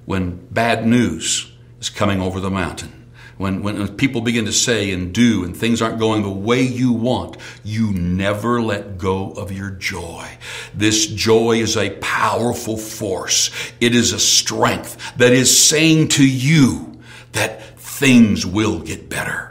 when 0.05 0.43
bad 0.49 0.87
news 0.87 1.51
is 1.79 1.91
coming 1.91 2.19
over 2.19 2.39
the 2.39 2.49
mountain, 2.49 3.11
when, 3.37 3.61
when 3.61 3.95
people 3.95 4.21
begin 4.21 4.45
to 4.45 4.51
say 4.51 4.89
and 4.89 5.13
do 5.13 5.43
and 5.43 5.55
things 5.55 5.79
aren't 5.79 5.99
going 5.99 6.23
the 6.23 6.31
way 6.31 6.63
you 6.63 6.91
want, 6.91 7.37
you 7.63 7.91
never 7.93 8.59
let 8.59 8.97
go 8.97 9.33
of 9.33 9.51
your 9.51 9.69
joy. 9.69 10.27
This 10.73 11.05
joy 11.05 11.57
is 11.57 11.77
a 11.77 11.91
powerful 11.99 12.75
force. 12.75 13.51
It 13.79 13.93
is 13.93 14.13
a 14.13 14.19
strength 14.19 15.15
that 15.17 15.31
is 15.31 15.55
saying 15.55 16.07
to 16.07 16.27
you 16.27 16.99
that 17.33 17.79
things 17.79 18.47
will 18.47 18.79
get 18.79 19.09
better. 19.09 19.48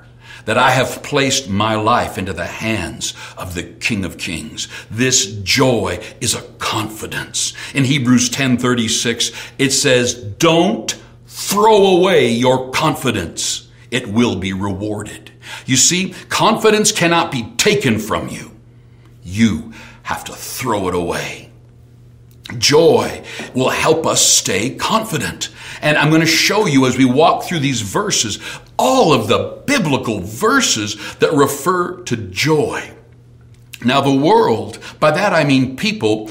That 0.49 0.57
I 0.57 0.71
have 0.71 1.02
placed 1.02 1.50
my 1.50 1.75
life 1.75 2.17
into 2.17 2.33
the 2.33 2.47
hands 2.47 3.12
of 3.37 3.55
the 3.55 3.64
King 3.64 4.02
of 4.07 4.17
Kings. 4.17 4.67
This 4.90 5.26
joy 5.26 6.00
is 6.23 6.35
a 6.35 6.40
confidence. 6.59 7.52
In 7.75 7.85
Hebrews 7.85 8.31
10:36, 8.31 9.31
it 9.59 9.75
says, 9.75 10.14
"Don't 10.14 10.97
throw 11.26 11.99
away 11.99 12.31
your 12.31 12.71
confidence." 12.71 13.69
it 13.90 14.09
will 14.09 14.37
be 14.37 14.52
rewarded. 14.52 15.31
You 15.67 15.76
see, 15.76 16.14
confidence 16.28 16.93
cannot 16.93 17.33
be 17.33 17.55
taken 17.57 17.99
from 17.99 18.28
you. 18.28 18.52
You 19.25 19.73
have 20.02 20.25
to 20.25 20.33
throw 20.33 20.88
it 20.88 20.95
away. 20.95 21.48
Joy 22.57 23.23
will 23.55 23.69
help 23.69 24.07
us 24.07 24.25
stay 24.25 24.75
confident. 24.75 25.50
And 25.83 25.99
I'm 25.99 26.09
going 26.09 26.23
to 26.23 26.26
show 26.26 26.67
you 26.67 26.87
as 26.87 26.97
we 26.97 27.05
walk 27.05 27.45
through 27.45 27.61
these 27.61 27.83
verses, 27.83 28.38
all 28.78 29.12
of 29.12 29.28
the 29.28 29.62
biblical 29.67 30.21
verses 30.21 30.97
that 31.17 31.33
refer 31.33 32.02
to 32.05 32.17
joy. 32.17 32.95
Now, 33.85 34.00
the 34.00 34.14
world, 34.14 34.78
by 34.99 35.11
that 35.11 35.33
I 35.33 35.45
mean 35.45 35.76
people 35.76 36.28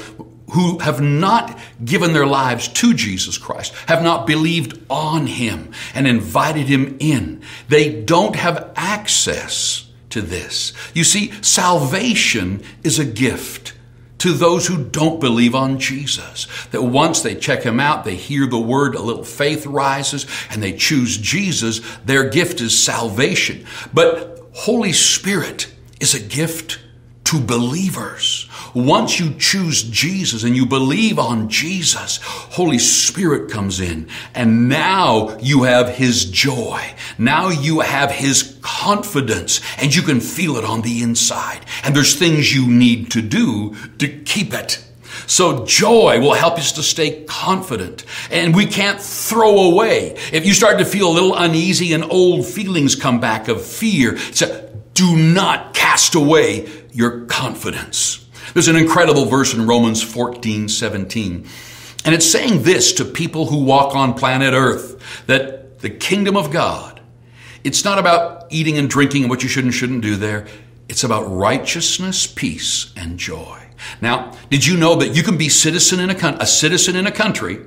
who 0.52 0.78
have 0.78 1.00
not 1.00 1.58
given 1.84 2.12
their 2.12 2.26
lives 2.26 2.68
to 2.68 2.94
Jesus 2.94 3.38
Christ, 3.38 3.74
have 3.86 4.02
not 4.02 4.26
believed 4.26 4.80
on 4.90 5.26
Him 5.26 5.72
and 5.94 6.06
invited 6.06 6.66
Him 6.66 6.96
in. 7.00 7.42
They 7.68 8.02
don't 8.02 8.36
have 8.36 8.72
access 8.74 9.88
to 10.10 10.22
this. 10.22 10.72
You 10.94 11.04
see, 11.04 11.32
salvation 11.42 12.62
is 12.82 12.98
a 12.98 13.04
gift 13.04 13.74
to 14.18 14.32
those 14.32 14.66
who 14.66 14.84
don't 14.84 15.20
believe 15.20 15.54
on 15.54 15.78
Jesus. 15.78 16.46
That 16.70 16.82
once 16.82 17.22
they 17.22 17.34
check 17.34 17.62
Him 17.62 17.80
out, 17.80 18.04
they 18.04 18.16
hear 18.16 18.46
the 18.46 18.58
word, 18.58 18.94
a 18.94 19.02
little 19.02 19.24
faith 19.24 19.66
rises, 19.66 20.26
and 20.50 20.62
they 20.62 20.72
choose 20.72 21.16
Jesus, 21.16 21.80
their 22.04 22.28
gift 22.28 22.60
is 22.60 22.76
salvation. 22.76 23.64
But 23.94 24.40
Holy 24.54 24.92
Spirit 24.92 25.72
is 26.00 26.14
a 26.14 26.20
gift 26.20 26.80
to 27.24 27.40
believers. 27.40 28.47
Once 28.74 29.18
you 29.18 29.34
choose 29.38 29.82
Jesus 29.82 30.44
and 30.44 30.56
you 30.56 30.66
believe 30.66 31.18
on 31.18 31.48
Jesus, 31.48 32.18
Holy 32.22 32.78
Spirit 32.78 33.50
comes 33.50 33.80
in 33.80 34.08
and 34.34 34.68
now 34.68 35.36
you 35.38 35.62
have 35.64 35.88
His 35.88 36.24
joy. 36.24 36.80
Now 37.18 37.48
you 37.48 37.80
have 37.80 38.10
His 38.10 38.58
confidence 38.62 39.60
and 39.78 39.94
you 39.94 40.02
can 40.02 40.20
feel 40.20 40.56
it 40.56 40.64
on 40.64 40.82
the 40.82 41.02
inside. 41.02 41.60
And 41.84 41.94
there's 41.94 42.14
things 42.14 42.54
you 42.54 42.66
need 42.68 43.10
to 43.12 43.22
do 43.22 43.74
to 43.98 44.08
keep 44.08 44.52
it. 44.52 44.84
So 45.26 45.66
joy 45.66 46.20
will 46.20 46.34
help 46.34 46.58
us 46.58 46.72
to 46.72 46.82
stay 46.82 47.24
confident 47.24 48.04
and 48.30 48.54
we 48.54 48.66
can't 48.66 49.00
throw 49.00 49.70
away. 49.72 50.16
If 50.32 50.46
you 50.46 50.54
start 50.54 50.78
to 50.78 50.84
feel 50.84 51.08
a 51.08 51.12
little 51.12 51.34
uneasy 51.34 51.92
and 51.92 52.04
old 52.04 52.46
feelings 52.46 52.94
come 52.94 53.20
back 53.20 53.48
of 53.48 53.64
fear, 53.64 54.16
so 54.16 54.70
do 54.94 55.16
not 55.16 55.74
cast 55.74 56.14
away 56.14 56.68
your 56.92 57.26
confidence. 57.26 58.27
There's 58.58 58.66
an 58.66 58.74
incredible 58.74 59.26
verse 59.26 59.54
in 59.54 59.68
Romans 59.68 60.02
14, 60.02 60.68
17. 60.68 61.46
And 62.04 62.12
it's 62.12 62.28
saying 62.28 62.64
this 62.64 62.92
to 62.94 63.04
people 63.04 63.46
who 63.46 63.62
walk 63.62 63.94
on 63.94 64.14
planet 64.14 64.52
Earth 64.52 65.00
that 65.28 65.78
the 65.78 65.90
kingdom 65.90 66.36
of 66.36 66.50
God, 66.50 67.00
it's 67.62 67.84
not 67.84 68.00
about 68.00 68.48
eating 68.50 68.76
and 68.76 68.90
drinking 68.90 69.22
and 69.22 69.30
what 69.30 69.44
you 69.44 69.48
should 69.48 69.62
and 69.62 69.72
shouldn't 69.72 70.00
do 70.00 70.16
there. 70.16 70.48
It's 70.88 71.04
about 71.04 71.30
righteousness, 71.30 72.26
peace, 72.26 72.92
and 72.96 73.16
joy. 73.16 73.64
Now, 74.00 74.36
did 74.50 74.66
you 74.66 74.76
know 74.76 74.96
that 74.96 75.14
you 75.14 75.22
can 75.22 75.38
be 75.38 75.48
citizen 75.48 76.00
in 76.00 76.10
a, 76.10 76.36
a 76.40 76.46
citizen 76.46 76.96
in 76.96 77.06
a 77.06 77.12
country 77.12 77.64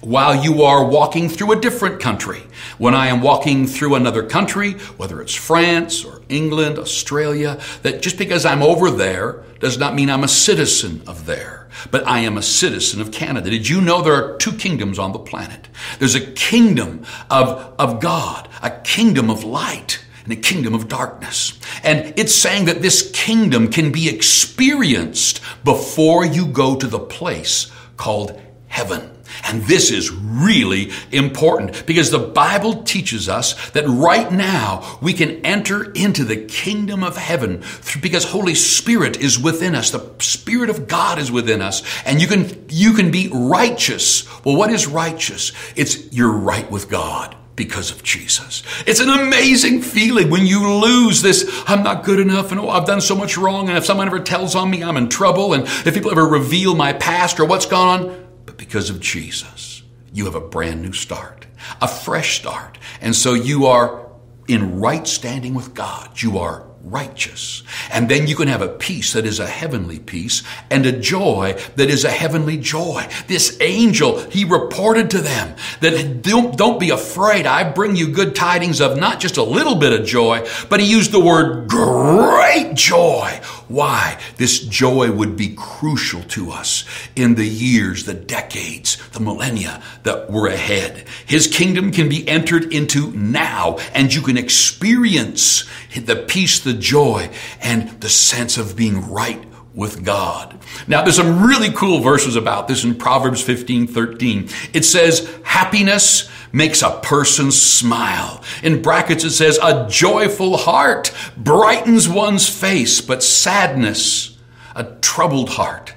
while 0.00 0.34
you 0.34 0.62
are 0.62 0.84
walking 0.84 1.28
through 1.28 1.52
a 1.52 1.60
different 1.60 2.00
country. 2.00 2.42
When 2.78 2.94
I 2.94 3.08
am 3.08 3.20
walking 3.20 3.66
through 3.66 3.94
another 3.94 4.22
country, 4.22 4.72
whether 4.96 5.20
it's 5.20 5.34
France 5.34 6.04
or 6.04 6.22
England, 6.28 6.78
Australia, 6.78 7.60
that 7.82 8.02
just 8.02 8.18
because 8.18 8.44
I'm 8.44 8.62
over 8.62 8.90
there 8.90 9.44
does 9.60 9.78
not 9.78 9.94
mean 9.94 10.10
I'm 10.10 10.24
a 10.24 10.28
citizen 10.28 11.02
of 11.06 11.26
there, 11.26 11.68
but 11.90 12.06
I 12.06 12.20
am 12.20 12.36
a 12.36 12.42
citizen 12.42 13.00
of 13.00 13.12
Canada. 13.12 13.50
Did 13.50 13.68
you 13.68 13.80
know 13.80 14.02
there 14.02 14.14
are 14.14 14.36
two 14.38 14.52
kingdoms 14.52 14.98
on 14.98 15.12
the 15.12 15.18
planet? 15.18 15.68
There's 15.98 16.14
a 16.14 16.32
kingdom 16.32 17.04
of, 17.30 17.74
of 17.78 18.00
God, 18.00 18.48
a 18.62 18.70
kingdom 18.70 19.30
of 19.30 19.44
light, 19.44 20.04
and 20.24 20.32
a 20.32 20.36
kingdom 20.36 20.74
of 20.74 20.88
darkness. 20.88 21.58
And 21.82 22.14
it's 22.16 22.34
saying 22.34 22.66
that 22.66 22.82
this 22.82 23.10
kingdom 23.12 23.68
can 23.68 23.90
be 23.90 24.08
experienced 24.08 25.40
before 25.64 26.24
you 26.24 26.46
go 26.46 26.76
to 26.76 26.86
the 26.86 27.00
place 27.00 27.70
called 27.96 28.40
heaven. 28.68 29.10
And 29.44 29.62
this 29.64 29.90
is 29.90 30.10
really 30.10 30.90
important 31.10 31.86
because 31.86 32.10
the 32.10 32.18
Bible 32.18 32.82
teaches 32.82 33.28
us 33.28 33.70
that 33.70 33.86
right 33.86 34.30
now 34.32 34.98
we 35.00 35.12
can 35.12 35.44
enter 35.44 35.90
into 35.92 36.24
the 36.24 36.36
kingdom 36.36 37.02
of 37.02 37.16
heaven 37.16 37.62
because 38.00 38.24
Holy 38.24 38.54
Spirit 38.54 39.20
is 39.20 39.38
within 39.38 39.74
us. 39.74 39.90
The 39.90 40.10
Spirit 40.20 40.70
of 40.70 40.88
God 40.88 41.18
is 41.18 41.30
within 41.30 41.62
us 41.62 41.82
and 42.04 42.20
you 42.20 42.26
can, 42.26 42.66
you 42.68 42.94
can 42.94 43.10
be 43.10 43.28
righteous. 43.32 44.26
Well, 44.44 44.56
what 44.56 44.70
is 44.70 44.86
righteous? 44.86 45.52
It's 45.76 46.12
you're 46.12 46.32
right 46.32 46.70
with 46.70 46.90
God 46.90 47.36
because 47.56 47.90
of 47.90 48.02
Jesus. 48.02 48.62
It's 48.86 49.00
an 49.00 49.10
amazing 49.10 49.82
feeling 49.82 50.30
when 50.30 50.46
you 50.46 50.66
lose 50.66 51.22
this, 51.22 51.62
I'm 51.66 51.82
not 51.82 52.04
good 52.04 52.18
enough 52.18 52.50
and 52.50 52.60
oh, 52.60 52.68
I've 52.68 52.86
done 52.86 53.00
so 53.00 53.14
much 53.14 53.36
wrong. 53.36 53.68
And 53.68 53.76
if 53.76 53.84
someone 53.84 54.06
ever 54.06 54.20
tells 54.20 54.54
on 54.54 54.70
me, 54.70 54.82
I'm 54.82 54.96
in 54.96 55.08
trouble. 55.08 55.52
And 55.52 55.64
if 55.64 55.94
people 55.94 56.10
ever 56.10 56.26
reveal 56.26 56.74
my 56.74 56.92
past 56.92 57.38
or 57.40 57.44
what's 57.44 57.66
gone 57.66 57.82
on, 57.82 58.21
but 58.46 58.56
because 58.56 58.90
of 58.90 59.00
Jesus, 59.00 59.82
you 60.12 60.24
have 60.26 60.34
a 60.34 60.40
brand 60.40 60.82
new 60.82 60.92
start, 60.92 61.46
a 61.80 61.88
fresh 61.88 62.38
start. 62.38 62.78
And 63.00 63.14
so 63.14 63.34
you 63.34 63.66
are 63.66 64.08
in 64.48 64.80
right 64.80 65.06
standing 65.06 65.54
with 65.54 65.74
God. 65.74 66.20
You 66.20 66.38
are 66.38 66.66
righteous. 66.84 67.62
And 67.92 68.08
then 68.08 68.26
you 68.26 68.34
can 68.34 68.48
have 68.48 68.60
a 68.60 68.68
peace 68.68 69.12
that 69.12 69.24
is 69.24 69.38
a 69.38 69.46
heavenly 69.46 70.00
peace 70.00 70.42
and 70.70 70.84
a 70.84 70.92
joy 70.92 71.56
that 71.76 71.88
is 71.88 72.04
a 72.04 72.10
heavenly 72.10 72.56
joy. 72.56 73.06
This 73.28 73.56
angel, 73.60 74.18
he 74.30 74.44
reported 74.44 75.10
to 75.10 75.20
them 75.20 75.56
that 75.80 76.22
don't, 76.22 76.56
don't 76.56 76.80
be 76.80 76.90
afraid. 76.90 77.46
I 77.46 77.70
bring 77.70 77.94
you 77.94 78.08
good 78.08 78.34
tidings 78.34 78.80
of 78.80 78.98
not 78.98 79.20
just 79.20 79.36
a 79.36 79.44
little 79.44 79.76
bit 79.76 79.98
of 79.98 80.06
joy, 80.06 80.46
but 80.68 80.80
he 80.80 80.90
used 80.90 81.12
the 81.12 81.20
word 81.20 81.68
great 81.68 82.74
joy. 82.74 83.40
Why? 83.72 84.20
This 84.36 84.58
joy 84.60 85.10
would 85.10 85.34
be 85.34 85.54
crucial 85.56 86.22
to 86.24 86.50
us 86.50 86.84
in 87.16 87.36
the 87.36 87.46
years, 87.46 88.04
the 88.04 88.12
decades, 88.12 88.98
the 89.12 89.20
millennia 89.20 89.82
that 90.02 90.30
were 90.30 90.46
ahead. 90.46 91.06
His 91.24 91.46
kingdom 91.46 91.90
can 91.90 92.10
be 92.10 92.28
entered 92.28 92.70
into 92.70 93.10
now 93.12 93.78
and 93.94 94.12
you 94.12 94.20
can 94.20 94.36
experience 94.36 95.64
the 95.96 96.16
peace, 96.16 96.60
the 96.60 96.74
joy, 96.74 97.30
and 97.62 97.98
the 98.02 98.10
sense 98.10 98.58
of 98.58 98.76
being 98.76 99.10
right 99.10 99.42
with 99.74 100.04
God. 100.04 100.58
Now, 100.86 101.00
there's 101.00 101.16
some 101.16 101.42
really 101.46 101.72
cool 101.72 102.00
verses 102.00 102.36
about 102.36 102.68
this 102.68 102.84
in 102.84 102.94
Proverbs 102.94 103.40
15, 103.40 103.86
13. 103.86 104.50
It 104.74 104.84
says, 104.84 105.34
happiness 105.44 106.30
makes 106.52 106.82
a 106.82 107.00
person 107.00 107.50
smile. 107.50 108.42
In 108.62 108.82
brackets, 108.82 109.24
it 109.24 109.30
says, 109.30 109.58
a 109.62 109.86
joyful 109.88 110.56
heart 110.58 111.12
brightens 111.36 112.08
one's 112.08 112.48
face, 112.48 113.00
but 113.00 113.22
sadness, 113.22 114.38
a 114.76 114.84
troubled 115.00 115.50
heart, 115.50 115.94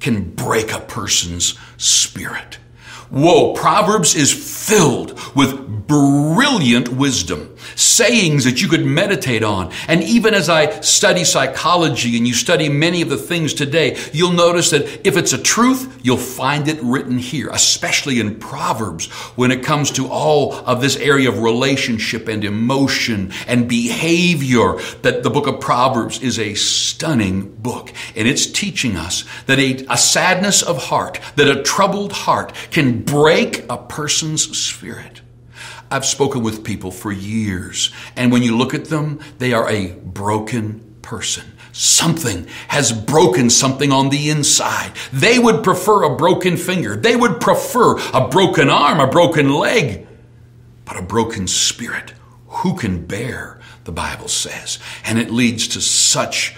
can 0.00 0.30
break 0.30 0.72
a 0.72 0.80
person's 0.80 1.58
spirit. 1.76 2.58
Whoa, 3.10 3.54
Proverbs 3.54 4.14
is 4.14 4.32
filled 4.32 5.18
with 5.34 5.86
brilliant 5.86 6.88
wisdom 6.88 7.55
sayings 7.74 8.44
that 8.44 8.62
you 8.62 8.68
could 8.68 8.84
meditate 8.84 9.42
on. 9.42 9.72
And 9.88 10.02
even 10.02 10.34
as 10.34 10.48
I 10.48 10.80
study 10.80 11.24
psychology 11.24 12.16
and 12.16 12.26
you 12.26 12.34
study 12.34 12.68
many 12.68 13.02
of 13.02 13.08
the 13.08 13.16
things 13.16 13.54
today, 13.54 13.98
you'll 14.12 14.32
notice 14.32 14.70
that 14.70 15.06
if 15.06 15.16
it's 15.16 15.32
a 15.32 15.42
truth, 15.42 16.00
you'll 16.02 16.16
find 16.16 16.68
it 16.68 16.80
written 16.82 17.18
here, 17.18 17.48
especially 17.50 18.20
in 18.20 18.38
Proverbs 18.38 19.06
when 19.36 19.50
it 19.50 19.62
comes 19.62 19.90
to 19.92 20.08
all 20.08 20.54
of 20.54 20.80
this 20.80 20.96
area 20.96 21.28
of 21.28 21.40
relationship 21.40 22.28
and 22.28 22.44
emotion 22.44 23.32
and 23.46 23.68
behavior. 23.68 24.74
That 25.02 25.22
the 25.22 25.30
book 25.30 25.46
of 25.46 25.60
Proverbs 25.60 26.22
is 26.22 26.38
a 26.38 26.54
stunning 26.54 27.54
book 27.56 27.92
and 28.14 28.28
it's 28.28 28.46
teaching 28.46 28.96
us 28.96 29.24
that 29.46 29.58
a, 29.58 29.84
a 29.90 29.96
sadness 29.96 30.62
of 30.62 30.84
heart, 30.84 31.20
that 31.36 31.48
a 31.48 31.62
troubled 31.62 32.12
heart 32.12 32.52
can 32.70 33.02
break 33.02 33.64
a 33.70 33.78
person's 33.78 34.56
spirit. 34.56 35.20
I've 35.90 36.04
spoken 36.04 36.42
with 36.42 36.64
people 36.64 36.90
for 36.90 37.12
years, 37.12 37.92
and 38.16 38.32
when 38.32 38.42
you 38.42 38.56
look 38.56 38.74
at 38.74 38.86
them, 38.86 39.20
they 39.38 39.52
are 39.52 39.68
a 39.68 39.92
broken 39.92 40.96
person. 41.02 41.44
Something 41.72 42.46
has 42.68 42.90
broken 42.90 43.50
something 43.50 43.92
on 43.92 44.08
the 44.08 44.30
inside. 44.30 44.92
They 45.12 45.38
would 45.38 45.62
prefer 45.62 46.02
a 46.04 46.16
broken 46.16 46.56
finger. 46.56 46.96
They 46.96 47.14
would 47.14 47.40
prefer 47.40 47.98
a 48.12 48.28
broken 48.28 48.70
arm, 48.70 48.98
a 48.98 49.06
broken 49.06 49.52
leg, 49.52 50.06
but 50.84 50.96
a 50.96 51.02
broken 51.02 51.46
spirit. 51.46 52.14
Who 52.48 52.76
can 52.76 53.06
bear, 53.06 53.60
the 53.84 53.92
Bible 53.92 54.28
says? 54.28 54.78
And 55.04 55.18
it 55.18 55.30
leads 55.30 55.68
to 55.68 55.80
such 55.80 56.56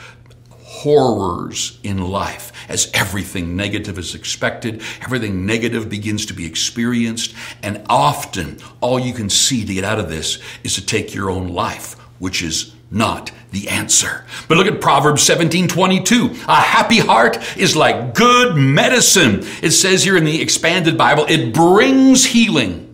horrors 0.51 1.81
in 1.83 2.09
life 2.09 2.53
as 2.69 2.91
everything 2.95 3.57
negative 3.57 3.99
is 3.99 4.15
expected, 4.15 4.83
everything 5.03 5.47
negative 5.47 5.89
begins 5.89 6.27
to 6.27 6.35
be 6.35 6.47
experienced, 6.47 7.35
and 7.63 7.85
often 7.89 8.59
all 8.81 8.99
you 8.99 9.13
can 9.13 9.31
see 9.31 9.65
to 9.65 9.75
get 9.75 9.85
out 9.85 9.99
of 9.99 10.09
this 10.09 10.39
is 10.63 10.75
to 10.75 10.85
take 10.85 11.15
your 11.15 11.31
own 11.31 11.49
life, 11.49 11.95
which 12.19 12.43
is 12.43 12.75
not 12.91 13.31
the 13.51 13.69
answer. 13.69 14.25
But 14.47 14.59
look 14.59 14.67
at 14.67 14.81
Proverbs 14.81 15.23
17 15.23 15.69
22. 15.69 16.37
A 16.49 16.55
happy 16.55 16.99
heart 16.99 17.39
is 17.57 17.77
like 17.77 18.15
good 18.15 18.57
medicine. 18.57 19.41
It 19.63 19.73
says 19.73 20.05
here 20.05 20.17
in 20.17 20.25
the 20.25 20.41
expanded 20.41 20.97
Bible, 20.97 21.27
it 21.29 21.53
brings 21.53 22.25
healing. 22.27 22.85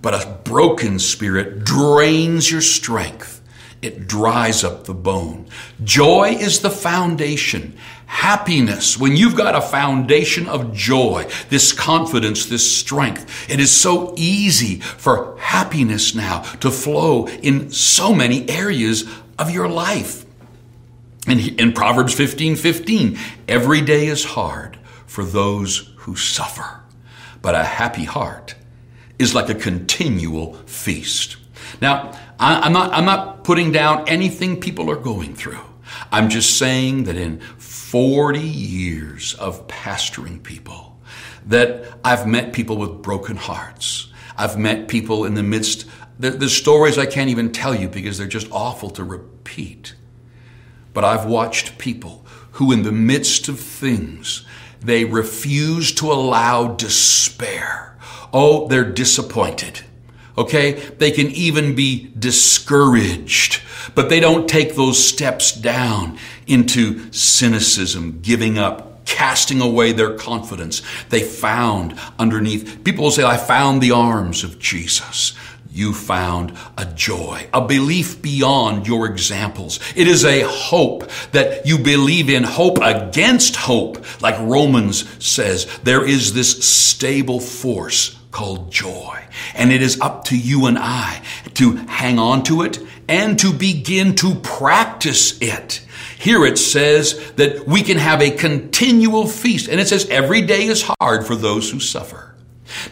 But 0.00 0.14
a 0.14 0.38
broken 0.44 0.98
spirit 0.98 1.64
drains 1.64 2.50
your 2.50 2.60
strength. 2.60 3.40
It 3.80 4.06
dries 4.06 4.64
up 4.64 4.84
the 4.84 4.94
bone. 4.94 5.46
Joy 5.82 6.36
is 6.40 6.60
the 6.60 6.70
foundation. 6.70 7.76
Happiness, 8.06 8.98
when 8.98 9.16
you've 9.16 9.36
got 9.36 9.54
a 9.54 9.60
foundation 9.60 10.46
of 10.46 10.74
joy, 10.74 11.26
this 11.48 11.72
confidence, 11.72 12.46
this 12.46 12.70
strength, 12.70 13.50
it 13.50 13.60
is 13.60 13.70
so 13.70 14.14
easy 14.16 14.80
for 14.80 15.36
happiness 15.38 16.14
now 16.14 16.40
to 16.60 16.70
flow 16.70 17.26
in 17.26 17.70
so 17.70 18.14
many 18.14 18.48
areas 18.48 19.04
of 19.38 19.50
your 19.50 19.68
life. 19.68 20.24
And 21.26 21.40
in 21.58 21.72
Proverbs 21.72 22.14
15 22.14 22.56
15, 22.56 23.18
every 23.48 23.80
day 23.80 24.06
is 24.06 24.24
hard 24.24 24.78
for 25.06 25.24
those 25.24 25.94
who 25.98 26.16
suffer, 26.16 26.80
but 27.40 27.54
a 27.54 27.64
happy 27.64 28.04
heart 28.04 28.54
is 29.18 29.34
like 29.34 29.48
a 29.48 29.54
continual 29.54 30.54
feast. 30.66 31.36
Now, 31.80 32.18
I'm 32.38 32.72
not, 32.72 32.92
I'm 32.92 33.04
not 33.04 33.44
putting 33.44 33.72
down 33.72 34.08
anything 34.08 34.60
people 34.60 34.90
are 34.90 34.96
going 34.96 35.34
through. 35.34 35.60
I'm 36.10 36.28
just 36.28 36.58
saying 36.58 37.04
that 37.04 37.16
in 37.16 37.40
40 37.94 38.40
years 38.40 39.34
of 39.34 39.68
pastoring 39.68 40.42
people, 40.42 41.00
that 41.46 41.96
I've 42.04 42.26
met 42.26 42.52
people 42.52 42.76
with 42.76 43.02
broken 43.02 43.36
hearts. 43.36 44.08
I've 44.36 44.58
met 44.58 44.88
people 44.88 45.24
in 45.24 45.34
the 45.34 45.44
midst, 45.44 45.86
the 46.18 46.48
stories 46.48 46.98
I 46.98 47.06
can't 47.06 47.30
even 47.30 47.52
tell 47.52 47.72
you 47.72 47.88
because 47.88 48.18
they're 48.18 48.26
just 48.26 48.50
awful 48.50 48.90
to 48.90 49.04
repeat. 49.04 49.94
But 50.92 51.04
I've 51.04 51.26
watched 51.26 51.78
people 51.78 52.26
who, 52.54 52.72
in 52.72 52.82
the 52.82 52.90
midst 52.90 53.48
of 53.48 53.60
things, 53.60 54.44
they 54.80 55.04
refuse 55.04 55.94
to 55.94 56.10
allow 56.10 56.74
despair. 56.74 57.96
Oh, 58.32 58.66
they're 58.66 58.90
disappointed. 58.90 59.82
Okay? 60.36 60.72
They 60.72 61.10
can 61.10 61.28
even 61.28 61.74
be 61.74 62.10
discouraged, 62.18 63.62
but 63.94 64.08
they 64.08 64.20
don't 64.20 64.48
take 64.48 64.74
those 64.74 65.04
steps 65.04 65.52
down 65.52 66.18
into 66.46 67.12
cynicism, 67.12 68.20
giving 68.20 68.58
up, 68.58 69.04
casting 69.06 69.60
away 69.60 69.92
their 69.92 70.16
confidence. 70.16 70.82
They 71.10 71.22
found 71.22 71.98
underneath, 72.18 72.82
people 72.84 73.04
will 73.04 73.10
say, 73.10 73.24
I 73.24 73.36
found 73.36 73.80
the 73.80 73.92
arms 73.92 74.44
of 74.44 74.58
Jesus 74.58 75.34
you 75.74 75.92
found 75.92 76.56
a 76.78 76.86
joy, 76.86 77.48
a 77.52 77.66
belief 77.66 78.22
beyond 78.22 78.86
your 78.86 79.06
examples. 79.06 79.80
It 79.96 80.06
is 80.06 80.24
a 80.24 80.42
hope 80.42 81.10
that 81.32 81.66
you 81.66 81.78
believe 81.78 82.30
in 82.30 82.44
hope 82.44 82.78
against 82.80 83.56
hope. 83.56 84.22
Like 84.22 84.38
Romans 84.38 85.04
says, 85.24 85.66
there 85.82 86.06
is 86.06 86.32
this 86.32 86.64
stable 86.64 87.40
force 87.40 88.16
called 88.34 88.70
joy. 88.70 89.24
And 89.54 89.72
it 89.72 89.80
is 89.80 90.00
up 90.00 90.24
to 90.24 90.36
you 90.36 90.66
and 90.66 90.76
I 90.76 91.22
to 91.54 91.76
hang 91.86 92.18
on 92.18 92.42
to 92.44 92.62
it 92.62 92.80
and 93.08 93.38
to 93.38 93.52
begin 93.52 94.16
to 94.16 94.34
practice 94.34 95.40
it. 95.40 95.86
Here 96.18 96.44
it 96.44 96.58
says 96.58 97.32
that 97.36 97.66
we 97.66 97.82
can 97.82 97.96
have 97.96 98.20
a 98.20 98.32
continual 98.32 99.28
feast. 99.28 99.68
And 99.68 99.80
it 99.80 99.86
says 99.86 100.08
every 100.08 100.42
day 100.42 100.64
is 100.64 100.90
hard 101.00 101.26
for 101.26 101.36
those 101.36 101.70
who 101.70 101.78
suffer. 101.78 102.33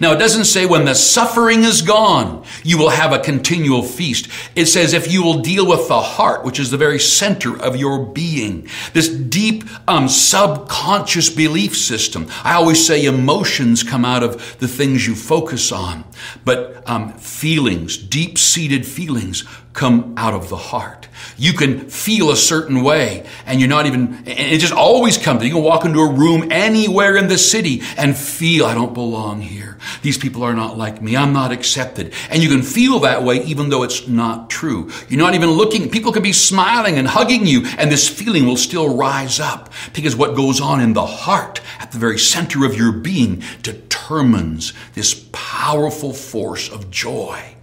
Now, 0.01 0.13
it 0.13 0.19
doesn't 0.19 0.45
say 0.45 0.67
when 0.67 0.85
the 0.85 0.95
suffering 0.95 1.65
is 1.65 1.83
gone, 1.83 2.45
you 2.63 2.79
will 2.79 2.91
have 2.91 3.13
a 3.13 3.19
continual 3.19 3.83
feast. 3.83 4.29
It 4.55 4.67
says 4.67 4.93
if 4.93 5.11
you 5.11 5.23
will 5.23 5.41
deal 5.41 5.67
with 5.67 5.89
the 5.89 6.01
heart, 6.01 6.45
which 6.45 6.59
is 6.59 6.71
the 6.71 6.77
very 6.77 6.99
center 6.99 7.61
of 7.61 7.77
your 7.77 8.05
being, 8.07 8.69
this 8.93 9.09
deep 9.09 9.65
um, 9.89 10.09
subconscious 10.09 11.31
belief 11.31 11.77
system. 11.77 12.27
I 12.45 12.55
always 12.55 12.85
say 12.85 13.05
emotions 13.05 13.83
come 13.83 14.05
out 14.05 14.23
of 14.23 14.59
the 14.59 14.69
things 14.69 15.07
you 15.07 15.15
focus 15.15 15.73
on, 15.73 16.05
but 16.45 16.83
um, 16.89 17.13
feelings, 17.15 17.97
deep 17.97 18.39
seated 18.39 18.87
feelings, 18.87 19.45
come 19.73 20.15
out 20.17 20.35
of 20.35 20.49
the 20.49 20.57
heart. 20.57 21.09
You 21.37 21.53
can 21.53 21.89
feel 21.89 22.31
a 22.31 22.37
certain 22.37 22.83
way 22.83 23.27
and 23.47 23.61
you're 23.61 23.69
not 23.69 23.87
even, 23.87 24.15
and 24.17 24.29
it 24.29 24.59
just 24.59 24.73
always 24.73 25.17
comes. 25.17 25.45
You 25.45 25.53
can 25.53 25.63
walk 25.63 25.85
into 25.85 26.01
a 26.01 26.13
room 26.13 26.51
anywhere 26.51 27.17
in 27.17 27.29
the 27.29 27.39
city 27.39 27.83
and 27.97 28.17
feel, 28.17 28.67
I 28.67 28.75
don't 28.75 28.93
belong 28.93 29.41
here. 29.41 29.79
These 30.03 30.19
people 30.19 30.43
are 30.43 30.55
not 30.55 30.77
like 30.77 31.01
me. 31.01 31.17
I'm 31.17 31.33
not 31.33 31.53
accepted. 31.53 32.13
And 32.31 32.43
you 32.43 32.49
can 32.49 32.63
feel 32.63 33.01
that 33.01 33.23
way 33.23 33.43
even 33.45 33.71
though 33.71 33.83
it's 33.83 34.07
not 34.07 34.51
true. 34.51 34.91
You're 35.09 35.21
not 35.21 35.35
even 35.35 35.51
looking. 35.51 35.91
People 35.91 36.13
can 36.13 36.23
be 36.23 36.33
smiling 36.33 36.99
and 36.99 37.09
hugging 37.09 37.47
you 37.47 37.65
and 37.79 37.91
this 37.91 38.09
feeling 38.09 38.47
will 38.47 38.57
still 38.57 38.95
rise 38.95 39.41
up 39.41 39.73
because 39.95 40.15
what 40.15 40.37
goes 40.37 40.61
on 40.61 40.81
in 40.81 40.93
the 40.93 41.07
heart 41.07 41.61
at 41.81 41.93
the 41.93 41.99
very 41.99 42.19
center 42.19 42.67
of 42.67 42.77
your 42.77 42.93
being 42.93 43.43
determines 43.63 44.73
this 44.95 45.27
powerful 45.33 46.13
force 46.13 46.69
of 46.69 46.91
joy. 46.91 47.55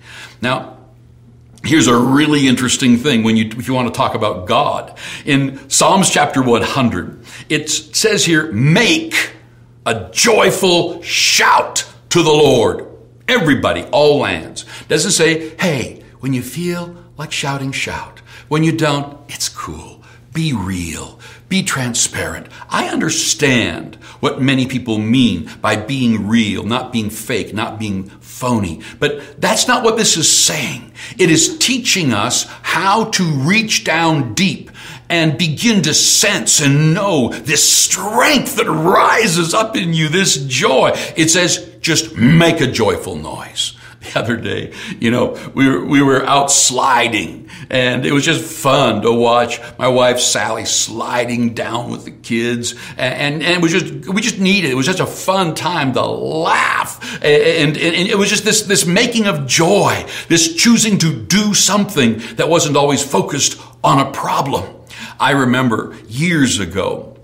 Now, 0.42 0.79
Here's 1.64 1.88
a 1.88 1.98
really 1.98 2.48
interesting 2.48 2.98
thing 2.98 3.24
when 3.24 3.36
you, 3.36 3.46
if 3.46 3.68
you 3.68 3.74
want 3.74 3.94
to 3.94 3.98
talk 3.98 4.16
about 4.16 4.48
God. 4.48 4.98
In 5.26 5.70
Psalms 5.70 6.10
chapter 6.10 6.42
100, 6.42 7.26
it 7.50 7.70
says 7.70 8.26
here, 8.26 8.52
make 8.52 9.34
a 9.86 10.10
joyful 10.12 11.02
shout 11.02 11.86
to 12.10 12.24
the 12.24 12.32
Lord. 12.32 12.88
Everybody, 13.28 13.84
all 13.92 14.20
lands. 14.20 14.66
Doesn't 14.88 15.12
say, 15.12 15.56
hey, 15.60 16.02
when 16.20 16.34
you 16.34 16.42
feel 16.42 16.96
like 17.18 17.32
shouting, 17.32 17.72
shout. 17.72 18.20
When 18.48 18.64
you 18.64 18.72
don't, 18.72 19.20
it's 19.30 19.50
cool. 19.50 19.99
Be 20.40 20.54
real. 20.54 21.20
Be 21.50 21.64
transparent. 21.64 22.48
I 22.70 22.88
understand 22.88 23.96
what 24.22 24.42
many 24.42 24.68
people 24.68 24.98
mean 24.98 25.50
by 25.60 25.76
being 25.76 26.30
real, 26.30 26.64
not 26.64 26.94
being 26.94 27.10
fake, 27.10 27.54
not 27.54 27.78
being 27.78 28.06
phony. 28.22 28.80
But 29.00 29.42
that's 29.42 29.68
not 29.68 29.84
what 29.84 29.98
this 29.98 30.16
is 30.16 30.32
saying. 30.32 30.94
It 31.18 31.30
is 31.30 31.58
teaching 31.58 32.14
us 32.14 32.46
how 32.62 33.10
to 33.10 33.24
reach 33.26 33.84
down 33.84 34.34
deep 34.34 34.72
and 35.10 35.38
begin 35.38 35.82
to 35.82 35.94
sense 35.94 36.62
and 36.62 36.94
know 36.94 37.34
this 37.34 37.70
strength 37.70 38.56
that 38.56 38.72
rises 38.72 39.54
up 39.54 39.76
in 39.76 39.92
you, 39.92 40.08
this 40.08 40.38
joy. 40.46 40.94
It 41.18 41.30
says, 41.30 41.70
just 41.82 42.16
make 42.16 42.62
a 42.62 42.72
joyful 42.72 43.18
noise 43.18 43.78
the 44.14 44.20
other 44.20 44.38
day. 44.38 44.74
You 45.00 45.12
know, 45.12 45.52
we 45.54 45.70
were, 45.70 45.84
we 45.84 46.02
were 46.02 46.26
out 46.26 46.52
sliding 46.52 47.50
and 47.70 48.06
it 48.06 48.12
was 48.12 48.24
just 48.24 48.44
fun 48.44 49.02
to 49.02 49.12
watch 49.12 49.60
my 49.78 49.88
wife 49.88 50.20
Sally 50.20 50.66
sliding 50.66 51.54
down 51.54 51.92
with 51.92 52.06
the 52.06 52.12
kids. 52.12 52.74
And, 52.98 53.14
and, 53.14 53.44
and 53.44 53.54
it 53.56 53.62
was 53.62 53.72
just, 53.72 54.08
we 54.08 54.22
just 54.22 54.40
needed, 54.40 54.72
it 54.72 54.76
was 54.76 54.86
just 54.86 55.00
a 55.00 55.06
fun 55.06 55.56
time 55.56 55.94
to 55.94 56.06
laugh. 56.06 57.22
And, 57.24 57.76
and, 57.76 57.78
and 57.78 58.08
it 58.08 58.18
was 58.18 58.30
just 58.30 58.46
this, 58.46 58.64
this 58.64 58.86
making 58.86 59.28
of 59.28 59.48
joy, 59.48 60.06
this 60.30 60.56
choosing 60.56 60.98
to 61.00 61.14
do 61.14 61.54
something 61.54 62.20
that 62.36 62.48
wasn't 62.48 62.78
always 62.78 63.04
focused 63.04 63.60
on 63.84 64.00
a 64.06 64.12
problem. 64.12 64.76
I 65.20 65.32
remember 65.32 65.96
years 66.08 66.60
ago, 66.60 67.18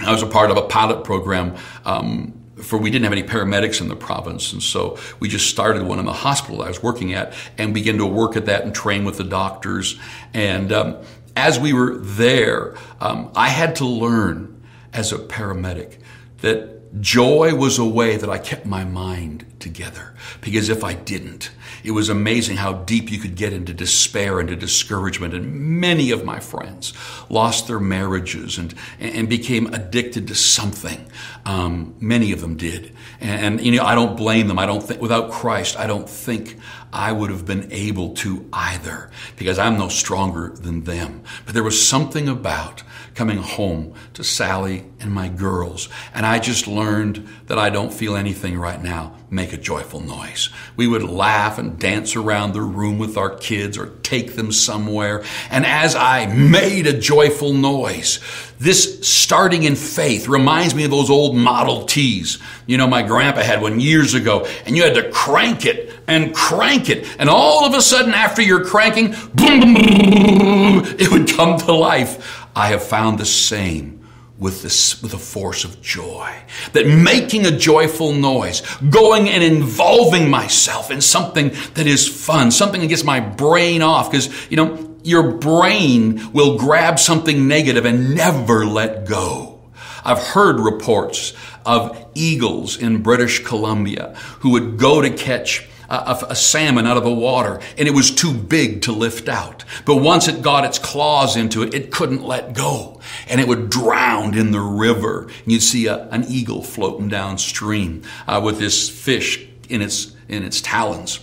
I 0.00 0.12
was 0.12 0.22
a 0.22 0.26
part 0.26 0.50
of 0.50 0.56
a 0.56 0.62
pilot 0.62 1.04
program 1.04 1.56
um, 1.84 2.34
for 2.62 2.78
we 2.78 2.90
didn't 2.90 3.04
have 3.04 3.12
any 3.12 3.22
paramedics 3.22 3.80
in 3.80 3.88
the 3.88 3.96
province, 3.96 4.52
and 4.52 4.62
so 4.62 4.98
we 5.20 5.28
just 5.28 5.50
started 5.50 5.82
one 5.82 5.98
in 5.98 6.06
the 6.06 6.12
hospital 6.12 6.62
I 6.62 6.68
was 6.68 6.82
working 6.82 7.12
at, 7.12 7.34
and 7.58 7.74
began 7.74 7.98
to 7.98 8.06
work 8.06 8.36
at 8.36 8.46
that 8.46 8.64
and 8.64 8.74
train 8.74 9.04
with 9.04 9.18
the 9.18 9.24
doctors. 9.24 9.98
And 10.32 10.72
um, 10.72 10.96
as 11.36 11.60
we 11.60 11.72
were 11.72 11.96
there, 11.96 12.74
um, 13.00 13.30
I 13.36 13.48
had 13.48 13.76
to 13.76 13.84
learn 13.84 14.62
as 14.92 15.12
a 15.12 15.18
paramedic 15.18 15.98
that 16.38 17.00
Joy 17.00 17.54
was 17.54 17.78
a 17.78 17.84
way 17.84 18.16
that 18.16 18.30
I 18.30 18.38
kept 18.38 18.64
my 18.64 18.84
mind 18.84 19.44
together 19.58 20.14
because 20.40 20.68
if 20.68 20.82
I 20.82 20.94
didn't, 20.94 21.50
it 21.86 21.92
was 21.92 22.08
amazing 22.08 22.56
how 22.56 22.72
deep 22.72 23.12
you 23.12 23.18
could 23.18 23.36
get 23.36 23.52
into 23.52 23.72
despair 23.72 24.40
and 24.40 24.50
into 24.50 24.60
discouragement. 24.60 25.34
And 25.34 25.80
many 25.80 26.10
of 26.10 26.24
my 26.24 26.40
friends 26.40 26.92
lost 27.30 27.68
their 27.68 27.78
marriages 27.78 28.58
and, 28.58 28.74
and 28.98 29.28
became 29.28 29.72
addicted 29.72 30.26
to 30.26 30.34
something. 30.34 31.06
Um, 31.44 31.94
many 32.00 32.32
of 32.32 32.40
them 32.40 32.56
did. 32.56 32.92
And, 33.20 33.58
and, 33.58 33.64
you 33.64 33.76
know, 33.76 33.84
I 33.84 33.94
don't 33.94 34.16
blame 34.16 34.48
them. 34.48 34.58
I 34.58 34.66
don't 34.66 34.82
think, 34.82 35.00
without 35.00 35.30
Christ, 35.30 35.78
I 35.78 35.86
don't 35.86 36.10
think 36.10 36.58
I 36.92 37.12
would 37.12 37.30
have 37.30 37.44
been 37.44 37.70
able 37.72 38.14
to 38.14 38.48
either 38.52 39.10
because 39.36 39.58
I'm 39.58 39.76
no 39.76 39.88
stronger 39.88 40.48
than 40.48 40.84
them. 40.84 41.22
But 41.44 41.54
there 41.54 41.62
was 41.62 41.86
something 41.86 42.28
about 42.28 42.82
coming 43.14 43.38
home 43.38 43.94
to 44.12 44.22
Sally 44.22 44.84
and 45.00 45.10
my 45.10 45.28
girls. 45.28 45.88
And 46.14 46.26
I 46.26 46.38
just 46.38 46.66
learned 46.66 47.26
that 47.46 47.58
I 47.58 47.70
don't 47.70 47.92
feel 47.92 48.14
anything 48.14 48.58
right 48.58 48.80
now. 48.80 49.14
Make 49.30 49.52
a 49.52 49.56
joyful 49.56 50.00
noise. 50.00 50.50
We 50.76 50.86
would 50.86 51.02
laugh 51.02 51.58
and 51.58 51.78
dance 51.78 52.14
around 52.14 52.52
the 52.52 52.60
room 52.60 52.98
with 52.98 53.16
our 53.16 53.30
kids 53.30 53.78
or 53.78 53.86
take 54.02 54.36
them 54.36 54.52
somewhere. 54.52 55.24
And 55.50 55.64
as 55.64 55.96
I 55.96 56.26
made 56.26 56.86
a 56.86 56.98
joyful 56.98 57.54
noise, 57.54 58.20
this 58.58 59.06
starting 59.06 59.64
in 59.64 59.76
faith 59.76 60.28
reminds 60.28 60.74
me 60.74 60.84
of 60.84 60.90
those 60.90 61.10
old 61.10 61.36
Model 61.36 61.86
Ts. 61.86 62.38
You 62.66 62.76
know, 62.76 62.86
my 62.86 63.02
grandpa 63.02 63.40
had 63.40 63.62
one 63.62 63.80
years 63.80 64.14
ago 64.14 64.46
and 64.64 64.76
you 64.76 64.82
had 64.82 64.94
to 64.94 65.10
crank 65.10 65.64
it 65.66 65.95
and 66.06 66.34
crank 66.34 66.88
it. 66.88 67.06
And 67.18 67.28
all 67.28 67.64
of 67.64 67.74
a 67.74 67.82
sudden 67.82 68.14
after 68.14 68.42
you're 68.42 68.64
cranking, 68.64 69.14
boom, 69.34 69.60
boom, 69.60 69.74
boom, 69.74 70.96
it 70.98 71.10
would 71.10 71.28
come 71.28 71.58
to 71.58 71.72
life. 71.72 72.46
I 72.54 72.68
have 72.68 72.82
found 72.82 73.18
the 73.18 73.26
same 73.26 74.06
with 74.38 74.62
this, 74.62 75.02
with 75.02 75.14
a 75.14 75.18
force 75.18 75.64
of 75.64 75.80
joy. 75.80 76.34
That 76.72 76.86
making 76.86 77.46
a 77.46 77.56
joyful 77.56 78.12
noise, 78.12 78.62
going 78.90 79.28
and 79.28 79.42
involving 79.42 80.28
myself 80.28 80.90
in 80.90 81.00
something 81.00 81.48
that 81.74 81.86
is 81.86 82.06
fun, 82.06 82.50
something 82.50 82.80
that 82.80 82.88
gets 82.88 83.04
my 83.04 83.20
brain 83.20 83.82
off, 83.82 84.10
because, 84.10 84.50
you 84.50 84.56
know, 84.56 84.96
your 85.02 85.32
brain 85.32 86.32
will 86.32 86.58
grab 86.58 86.98
something 86.98 87.48
negative 87.48 87.84
and 87.84 88.14
never 88.14 88.66
let 88.66 89.06
go. 89.06 89.60
I've 90.04 90.18
heard 90.18 90.60
reports 90.60 91.32
of 91.64 92.06
eagles 92.14 92.76
in 92.76 93.02
British 93.02 93.44
Columbia 93.44 94.14
who 94.40 94.50
would 94.50 94.78
go 94.78 95.00
to 95.00 95.10
catch 95.10 95.66
a, 95.88 96.26
a, 96.30 96.36
salmon 96.36 96.86
out 96.86 96.96
of 96.96 97.04
the 97.04 97.12
water 97.12 97.60
and 97.78 97.88
it 97.88 97.92
was 97.92 98.10
too 98.10 98.32
big 98.32 98.82
to 98.82 98.92
lift 98.92 99.28
out. 99.28 99.64
But 99.84 99.96
once 99.96 100.28
it 100.28 100.42
got 100.42 100.64
its 100.64 100.78
claws 100.78 101.36
into 101.36 101.62
it, 101.62 101.74
it 101.74 101.90
couldn't 101.90 102.22
let 102.22 102.54
go 102.54 103.00
and 103.28 103.40
it 103.40 103.48
would 103.48 103.70
drown 103.70 104.36
in 104.36 104.50
the 104.50 104.60
river. 104.60 105.22
And 105.22 105.52
you'd 105.52 105.62
see 105.62 105.86
a, 105.86 106.08
an 106.08 106.24
eagle 106.28 106.62
floating 106.62 107.08
downstream 107.08 108.02
uh, 108.26 108.40
with 108.44 108.58
this 108.58 108.88
fish 108.88 109.46
in 109.68 109.82
its, 109.82 110.14
in 110.28 110.42
its 110.42 110.60
talons. 110.60 111.20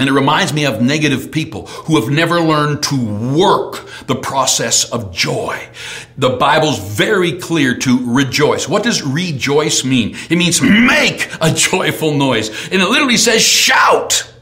And 0.00 0.08
it 0.08 0.12
reminds 0.12 0.54
me 0.54 0.64
of 0.64 0.80
negative 0.80 1.30
people 1.30 1.66
who 1.66 2.00
have 2.00 2.08
never 2.08 2.40
learned 2.40 2.82
to 2.84 3.36
work 3.36 3.86
the 4.06 4.14
process 4.14 4.90
of 4.90 5.12
joy. 5.12 5.68
The 6.16 6.30
Bible's 6.30 6.78
very 6.78 7.38
clear 7.38 7.76
to 7.76 8.14
rejoice. 8.14 8.66
What 8.66 8.82
does 8.82 9.02
rejoice 9.02 9.84
mean? 9.84 10.16
It 10.30 10.36
means 10.36 10.62
make 10.62 11.30
a 11.42 11.52
joyful 11.52 12.14
noise. 12.14 12.48
And 12.72 12.80
it 12.80 12.88
literally 12.88 13.18
says 13.18 13.42
shout. 13.42 14.32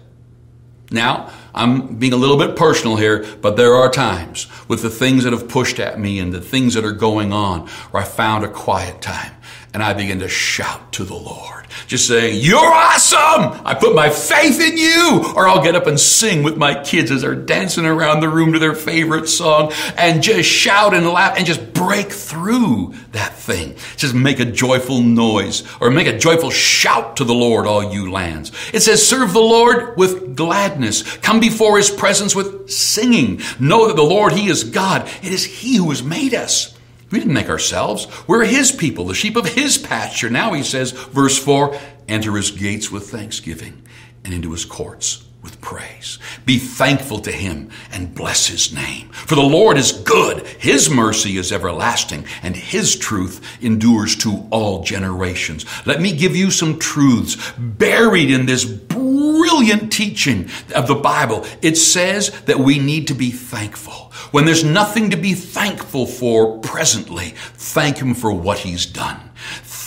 Now, 0.92 1.33
I'm 1.53 1.97
being 1.97 2.12
a 2.12 2.16
little 2.16 2.38
bit 2.38 2.55
personal 2.55 2.97
here, 2.97 3.27
but 3.42 3.57
there 3.57 3.75
are 3.75 3.90
times 3.90 4.47
with 4.68 4.83
the 4.83 4.90
things 4.90 5.25
that 5.25 5.33
have 5.33 5.49
pushed 5.49 5.81
at 5.81 5.99
me 5.99 6.21
and 6.21 6.33
the 6.33 6.40
things 6.40 6.75
that 6.75 6.85
are 6.85 6.92
going 6.92 7.33
on 7.33 7.66
where 7.90 8.05
I 8.05 8.07
found 8.07 8.44
a 8.44 8.49
quiet 8.49 9.03
time 9.03 9.35
and 9.79 9.85
I 9.85 9.95
begin 9.95 10.19
to 10.19 10.29
shout 10.29 10.93
to 10.95 11.05
the 11.05 11.14
Lord, 11.14 11.69
just 11.87 12.09
saying, 12.09 12.41
You're 12.43 12.59
awesome! 12.59 13.64
I 13.64 13.77
put 13.79 13.95
my 13.95 14.11
faith 14.11 14.61
in 14.61 14.77
you! 14.77 15.33
Or 15.37 15.47
I'll 15.47 15.62
get 15.62 15.77
up 15.77 15.87
and 15.87 16.01
sing 16.01 16.43
with 16.43 16.57
my 16.57 16.83
kids 16.83 17.12
as 17.12 17.23
they're 17.23 17.37
dancing 17.37 17.87
around 17.87 18.19
the 18.19 18.29
room 18.29 18.55
to 18.55 18.59
their 18.59 18.75
favorite 18.75 19.29
song 19.29 19.73
and 19.97 20.21
just 20.21 20.49
shout 20.49 20.95
and 20.95 21.07
laugh 21.07 21.37
and 21.38 21.47
just 21.47 21.73
break 21.73 22.11
through 22.11 22.93
that 23.12 23.35
thing. 23.35 23.77
Just 23.97 24.17
make 24.17 24.41
a 24.41 24.45
joyful 24.45 25.01
noise 25.01 25.62
or 25.81 25.93
make 25.93 26.09
a 26.09 26.19
joyful 26.19 26.51
shout 26.51 27.19
to 27.19 27.25
the 27.25 27.33
Lord, 27.33 27.64
all 27.64 27.95
you 27.95 28.11
lands. 28.11 28.51
It 28.75 28.81
says, 28.81 29.07
Serve 29.07 29.33
the 29.33 29.38
Lord 29.38 29.97
with 29.97 30.35
gladness. 30.35 31.05
Come 31.19 31.38
before 31.38 31.77
his 31.77 31.88
presence 31.88 32.35
with 32.35 32.69
singing. 32.69 33.43
Know 33.61 33.87
that 33.87 33.95
the 33.95 34.03
Lord, 34.03 34.33
he 34.33 34.49
is 34.49 34.64
God. 34.64 35.09
It 35.23 35.31
is 35.31 35.45
he 35.45 35.77
who 35.77 35.91
has 35.91 36.03
made 36.03 36.35
us. 36.35 36.77
We 37.11 37.18
didn't 37.18 37.35
make 37.35 37.49
ourselves. 37.49 38.07
We're 38.27 38.44
his 38.44 38.73
people, 38.73 39.05
the 39.05 39.14
sheep 39.14 39.37
of 39.37 39.47
his 39.47 39.79
pasture. 39.79 40.31
Now 40.31 40.53
he 40.53 40.62
says, 40.62 40.92
verse 40.92 41.38
4 41.38 41.79
enter 42.09 42.37
his 42.37 42.51
gates 42.51 42.90
with 42.90 43.11
thanksgiving 43.11 43.83
and 44.25 44.33
into 44.33 44.53
his 44.53 44.64
courts 44.64 45.28
with 45.42 45.61
praise. 45.61 46.18
Be 46.44 46.59
thankful 46.59 47.20
to 47.20 47.31
him 47.33 47.70
and 47.92 48.14
bless 48.14 48.46
his 48.46 48.72
name. 48.72 49.09
For 49.11 49.35
the 49.35 49.40
Lord 49.40 49.79
is 49.79 49.92
good. 49.92 50.46
His 50.46 50.90
mercy 50.90 51.37
is 51.37 51.53
everlasting 51.53 52.24
and 52.42 52.57
his 52.57 52.96
truth 52.96 53.40
endures 53.62 54.16
to 54.16 54.46
all 54.51 54.83
generations. 54.83 55.64
Let 55.87 56.01
me 56.01 56.16
give 56.16 56.35
you 56.35 56.51
some 56.51 56.79
truths 56.79 57.37
buried 57.57 58.31
in 58.31 58.46
this 58.46 58.64
brilliant 58.64 59.92
teaching 59.92 60.48
of 60.74 60.88
the 60.88 60.94
Bible. 60.94 61.46
It 61.62 61.77
says 61.77 62.31
that 62.42 62.59
we 62.59 62.79
need 62.79 63.07
to 63.09 63.14
be 63.14 63.31
thankful. 63.31 64.12
When 64.33 64.44
there's 64.44 64.64
nothing 64.64 65.11
to 65.11 65.16
be 65.16 65.35
thankful 65.35 66.07
for 66.07 66.59
presently, 66.59 67.35
thank 67.55 67.98
him 67.98 68.14
for 68.14 68.33
what 68.33 68.59
he's 68.59 68.87
done. 68.87 69.28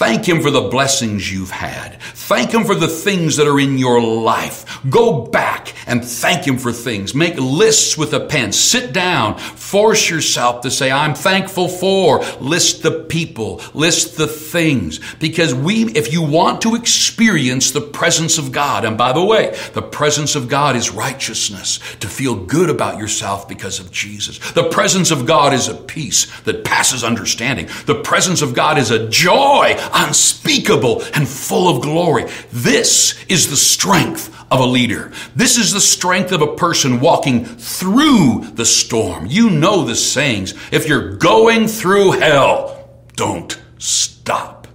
Thank 0.02 0.28
Him 0.28 0.42
for 0.42 0.50
the 0.50 0.62
blessings 0.62 1.32
you've 1.32 1.52
had. 1.52 2.02
Thank 2.02 2.56
Him 2.56 2.64
for 2.64 2.74
the 2.74 2.88
things 2.88 3.38
that 3.38 3.46
are 3.46 3.60
in 3.60 3.78
your 3.78 4.02
life. 4.02 4.82
Go 4.90 5.28
back 5.28 5.76
and 5.86 6.04
thank 6.04 6.48
Him 6.48 6.58
for 6.58 6.72
things. 6.72 7.14
Make 7.14 7.36
lists 7.36 8.00
with 8.00 8.12
a 8.14 8.20
pen. 8.20 8.52
Sit 8.52 8.94
down. 8.94 9.38
Force 9.38 10.10
yourself 10.10 10.62
to 10.62 10.72
say, 10.72 10.92
I'm 10.92 11.14
thankful 11.14 11.68
for. 11.68 12.24
List 12.40 12.82
the 12.82 13.04
people. 13.04 13.62
List 13.76 14.18
the 14.18 14.26
things. 14.26 15.00
Because 15.20 15.54
we, 15.54 15.84
if 15.92 16.12
you 16.12 16.24
want 16.24 16.64
to 16.64 16.74
experience 16.74 17.70
the 17.70 17.82
presence 17.82 18.40
of 18.40 18.52
God, 18.52 18.86
and 18.86 18.98
by 18.98 19.14
the 19.14 19.24
way, 19.24 19.56
the 19.74 19.84
presence 19.84 20.34
of 20.34 20.50
God 20.50 20.76
is 20.76 20.90
righteousness, 20.90 21.78
to 21.98 22.08
feel 22.08 22.34
good 22.34 22.72
about 22.72 22.98
yourself 22.98 23.48
because 23.48 23.80
of 23.80 23.92
Jesus. 23.92 24.40
The 24.54 24.68
presence 24.70 25.12
of 25.12 25.28
God 25.28 25.54
is 25.54 25.68
a 25.68 25.76
peace 25.76 26.26
that 26.42 26.64
passes 26.64 27.04
understanding. 27.04 27.70
The 27.86 28.02
presence 28.02 28.42
of 28.42 28.56
God 28.56 28.80
is 28.80 28.90
a 28.90 29.08
joy 29.08 29.78
unspeakable 29.94 31.04
and 31.14 31.28
full 31.28 31.76
of 31.76 31.82
glory. 31.82 32.26
This 32.52 33.24
is 33.26 33.50
the 33.50 33.58
strength 33.58 34.30
of 34.52 34.60
a 34.60 34.66
leader. 34.66 35.12
This 35.36 35.58
is 35.58 35.72
the 35.72 35.80
strength 35.80 36.32
of 36.32 36.42
a 36.42 36.56
person 36.56 37.00
walking 37.00 37.46
through 37.46 38.46
the 38.54 38.66
storm. 38.66 39.26
You 39.28 39.50
know 39.50 39.86
the 39.86 39.96
sayings. 39.96 40.54
If 40.72 40.88
you're 40.88 41.16
going 41.16 41.68
through 41.68 42.12
hell, 42.12 42.90
don't 43.16 43.60
stop. 43.78 44.68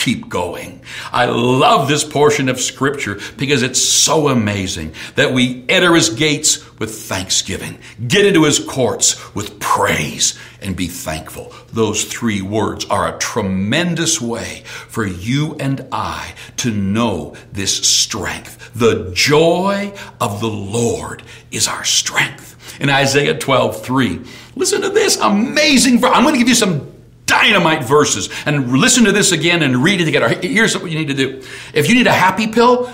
keep 0.00 0.30
going. 0.30 0.80
I 1.12 1.26
love 1.26 1.86
this 1.86 2.04
portion 2.04 2.48
of 2.48 2.58
scripture 2.58 3.20
because 3.36 3.62
it's 3.62 3.80
so 3.80 4.28
amazing 4.28 4.94
that 5.14 5.34
we 5.34 5.64
enter 5.68 5.94
his 5.94 6.08
gates 6.08 6.78
with 6.78 7.02
thanksgiving, 7.02 7.78
get 8.08 8.24
into 8.24 8.44
his 8.44 8.58
courts 8.58 9.34
with 9.34 9.60
praise, 9.60 10.38
and 10.62 10.76
be 10.76 10.86
thankful. 10.86 11.52
Those 11.72 12.04
three 12.04 12.42
words 12.42 12.84
are 12.86 13.14
a 13.14 13.18
tremendous 13.18 14.20
way 14.20 14.62
for 14.64 15.06
you 15.06 15.56
and 15.58 15.86
I 15.92 16.34
to 16.58 16.70
know 16.70 17.34
this 17.52 17.76
strength. 17.86 18.72
The 18.74 19.10
joy 19.14 19.92
of 20.20 20.40
the 20.40 20.48
Lord 20.48 21.22
is 21.50 21.68
our 21.68 21.84
strength. 21.84 22.80
In 22.80 22.88
Isaiah 22.88 23.36
12, 23.36 23.84
3, 23.84 24.20
listen 24.56 24.82
to 24.82 24.88
this 24.88 25.18
amazing. 25.18 26.00
Verse. 26.00 26.10
I'm 26.14 26.22
going 26.22 26.34
to 26.34 26.38
give 26.38 26.48
you 26.48 26.54
some 26.54 26.90
dynamite 27.30 27.84
verses. 27.84 28.28
And 28.44 28.72
listen 28.72 29.04
to 29.04 29.12
this 29.12 29.32
again 29.32 29.62
and 29.62 29.82
read 29.82 30.00
it 30.00 30.04
together. 30.04 30.28
Here's 30.28 30.76
what 30.76 30.90
you 30.90 30.98
need 30.98 31.08
to 31.08 31.14
do. 31.14 31.42
If 31.72 31.88
you 31.88 31.94
need 31.94 32.06
a 32.06 32.12
happy 32.12 32.48
pill, 32.48 32.92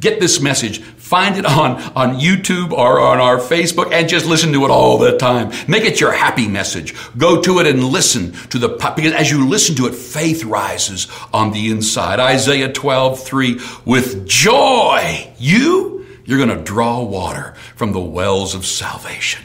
get 0.00 0.18
this 0.18 0.40
message. 0.40 0.82
Find 1.06 1.36
it 1.36 1.46
on, 1.46 1.80
on 1.94 2.18
YouTube 2.18 2.72
or 2.72 2.98
on 2.98 3.20
our 3.20 3.38
Facebook 3.38 3.92
and 3.92 4.08
just 4.08 4.26
listen 4.26 4.52
to 4.54 4.64
it 4.64 4.72
all 4.72 4.98
the 4.98 5.16
time. 5.16 5.52
Make 5.68 5.84
it 5.84 6.00
your 6.00 6.10
happy 6.10 6.48
message. 6.48 6.96
Go 7.16 7.40
to 7.42 7.60
it 7.60 7.68
and 7.68 7.84
listen 7.84 8.32
to 8.48 8.58
the, 8.58 8.70
because 8.70 9.12
as 9.12 9.30
you 9.30 9.48
listen 9.48 9.76
to 9.76 9.86
it, 9.86 9.94
faith 9.94 10.42
rises 10.42 11.06
on 11.32 11.52
the 11.52 11.70
inside. 11.70 12.18
Isaiah 12.18 12.72
12, 12.72 13.22
3, 13.22 13.60
with 13.84 14.26
joy, 14.26 15.32
you, 15.38 16.04
you're 16.24 16.44
going 16.44 16.58
to 16.58 16.64
draw 16.64 17.00
water 17.04 17.54
from 17.76 17.92
the 17.92 18.00
wells 18.00 18.56
of 18.56 18.66
salvation. 18.66 19.44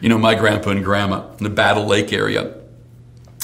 You 0.00 0.10
know, 0.10 0.18
my 0.18 0.36
grandpa 0.36 0.70
and 0.70 0.84
grandma 0.84 1.28
in 1.38 1.42
the 1.42 1.50
Battle 1.50 1.86
Lake 1.86 2.12
area, 2.12 2.54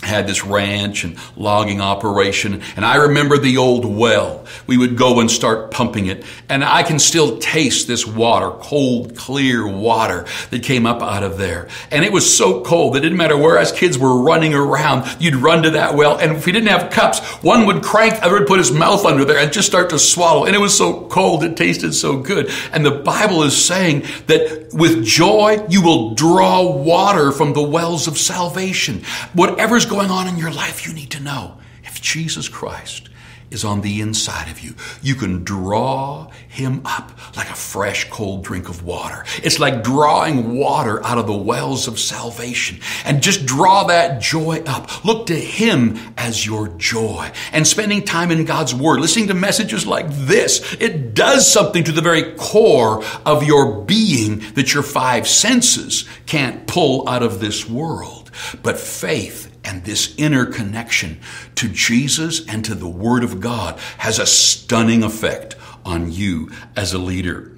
had 0.07 0.27
this 0.27 0.45
ranch 0.45 1.05
and 1.05 1.19
logging 1.37 1.81
operation. 1.81 2.63
And 2.77 2.85
I 2.85 2.97
remember 2.97 3.39
the 3.39 3.59
old 3.59 3.85
well. 3.85 4.47
We 4.67 4.79
would 4.79 4.97
go 4.97 5.21
and 5.21 5.31
start 5.31 5.71
pumping 5.71 6.07
it. 6.07 6.25
And 6.49 6.65
I 6.65 6.83
can 6.83 6.99
still 6.99 7.39
taste 7.39 7.87
this 7.87 8.07
water, 8.07 8.51
cold, 8.51 9.17
clear 9.17 9.67
water 9.67 10.27
that 10.51 10.63
came 10.63 10.87
up 10.87 11.03
out 11.03 11.23
of 11.23 11.39
there. 11.39 11.69
And 11.91 12.05
it 12.05 12.13
was 12.13 12.37
so 12.37 12.63
cold 12.63 12.95
that 12.95 12.99
it 12.99 13.03
didn't 13.03 13.19
matter 13.19 13.37
where 13.37 13.59
us 13.59 13.73
kids 13.73 13.99
were 13.99 14.23
running 14.23 14.55
around, 14.55 15.17
you'd 15.21 15.37
run 15.37 15.63
to 15.65 15.71
that 15.71 15.95
well. 15.95 16.19
And 16.19 16.37
if 16.37 16.47
we 16.47 16.53
didn't 16.53 16.69
have 16.69 16.91
cups, 16.91 17.21
one 17.43 17.67
would 17.67 17.83
crank, 17.83 18.15
the 18.15 18.25
other 18.25 18.39
would 18.39 18.47
put 18.47 18.59
his 18.59 18.73
mouth 18.73 19.05
under 19.05 19.25
there 19.25 19.39
and 19.39 19.53
just 19.53 19.69
start 19.69 19.91
to 19.91 19.99
swallow. 19.99 20.45
And 20.45 20.55
it 20.55 20.59
was 20.59 20.77
so 20.77 21.07
cold, 21.09 21.43
it 21.43 21.57
tasted 21.57 21.93
so 21.93 22.21
good. 22.21 22.51
And 22.73 22.85
the 22.85 22.91
Bible 22.91 23.43
is 23.43 23.57
saying 23.57 24.05
that 24.27 24.71
with 24.73 25.05
joy, 25.05 25.65
you 25.69 25.83
will 25.83 26.15
draw 26.15 26.71
water 26.71 27.33
from 27.33 27.53
the 27.53 27.63
wells 27.63 28.07
of 28.07 28.19
salvation. 28.19 29.03
Whatever's 29.33 29.87
going 29.87 29.96
on 30.05 30.29
in 30.29 30.37
your 30.37 30.53
life, 30.53 30.87
you 30.87 30.93
need 30.93 31.11
to 31.13 31.21
know 31.21 31.59
if 31.85 32.01
Jesus 32.01 32.49
Christ 32.49 33.09
is 33.51 33.65
on 33.65 33.81
the 33.81 34.01
inside 34.01 34.51
of 34.51 34.61
you, 34.61 34.75
you 35.03 35.15
can 35.15 35.45
draw 35.45 36.29
him 36.49 36.83
up 36.85 37.13
like 37.37 37.49
a 37.49 37.55
fresh, 37.55 38.09
cold 38.11 38.43
drink 38.45 38.69
of 38.69 38.83
water. 38.83 39.25
It's 39.43 39.59
like 39.59 39.85
drawing 39.85 40.57
water 40.57 41.05
out 41.05 41.19
of 41.19 41.27
the 41.27 41.37
wells 41.37 41.87
of 41.87 41.99
salvation 41.99 42.81
and 43.05 43.23
just 43.23 43.47
draw 43.47 43.85
that 43.85 44.21
joy 44.21 44.63
up. 44.67 45.05
Look 45.05 45.27
to 45.27 45.37
him 45.39 45.97
as 46.17 46.45
your 46.45 46.69
joy 46.69 47.31
and 47.53 47.67
spending 47.67 48.05
time 48.05 48.31
in 48.31 48.45
God's 48.45 48.75
word, 48.75 49.01
listening 49.01 49.29
to 49.29 49.35
messages 49.35 49.87
like 49.87 50.11
this. 50.11 50.75
It 50.81 51.15
does 51.15 51.51
something 51.51 51.85
to 51.85 51.93
the 51.93 52.03
very 52.03 52.35
core 52.35 53.05
of 53.25 53.45
your 53.45 53.83
being 53.83 54.41
that 54.55 54.75
your 54.75 54.83
five 54.83 55.29
senses 55.29 56.05
can't 56.27 56.67
pull 56.67 57.09
out 57.09 57.23
of 57.23 57.39
this 57.39 57.69
world. 57.69 58.31
But 58.63 58.79
faith 58.79 59.56
and 59.67 59.85
this 59.85 60.15
inner 60.17 60.47
connection 60.47 61.19
to 61.57 61.69
Jesus 61.69 62.47
and 62.47 62.65
to 62.65 62.75
the 62.75 62.89
Word 62.89 63.25
of 63.25 63.41
God 63.41 63.79
has 63.99 64.19
a 64.19 64.27
stunning 64.27 65.03
effect 65.03 65.57
on 65.85 66.11
you 66.13 66.51
as 66.77 66.93
a 66.93 66.99
leader. 66.99 67.53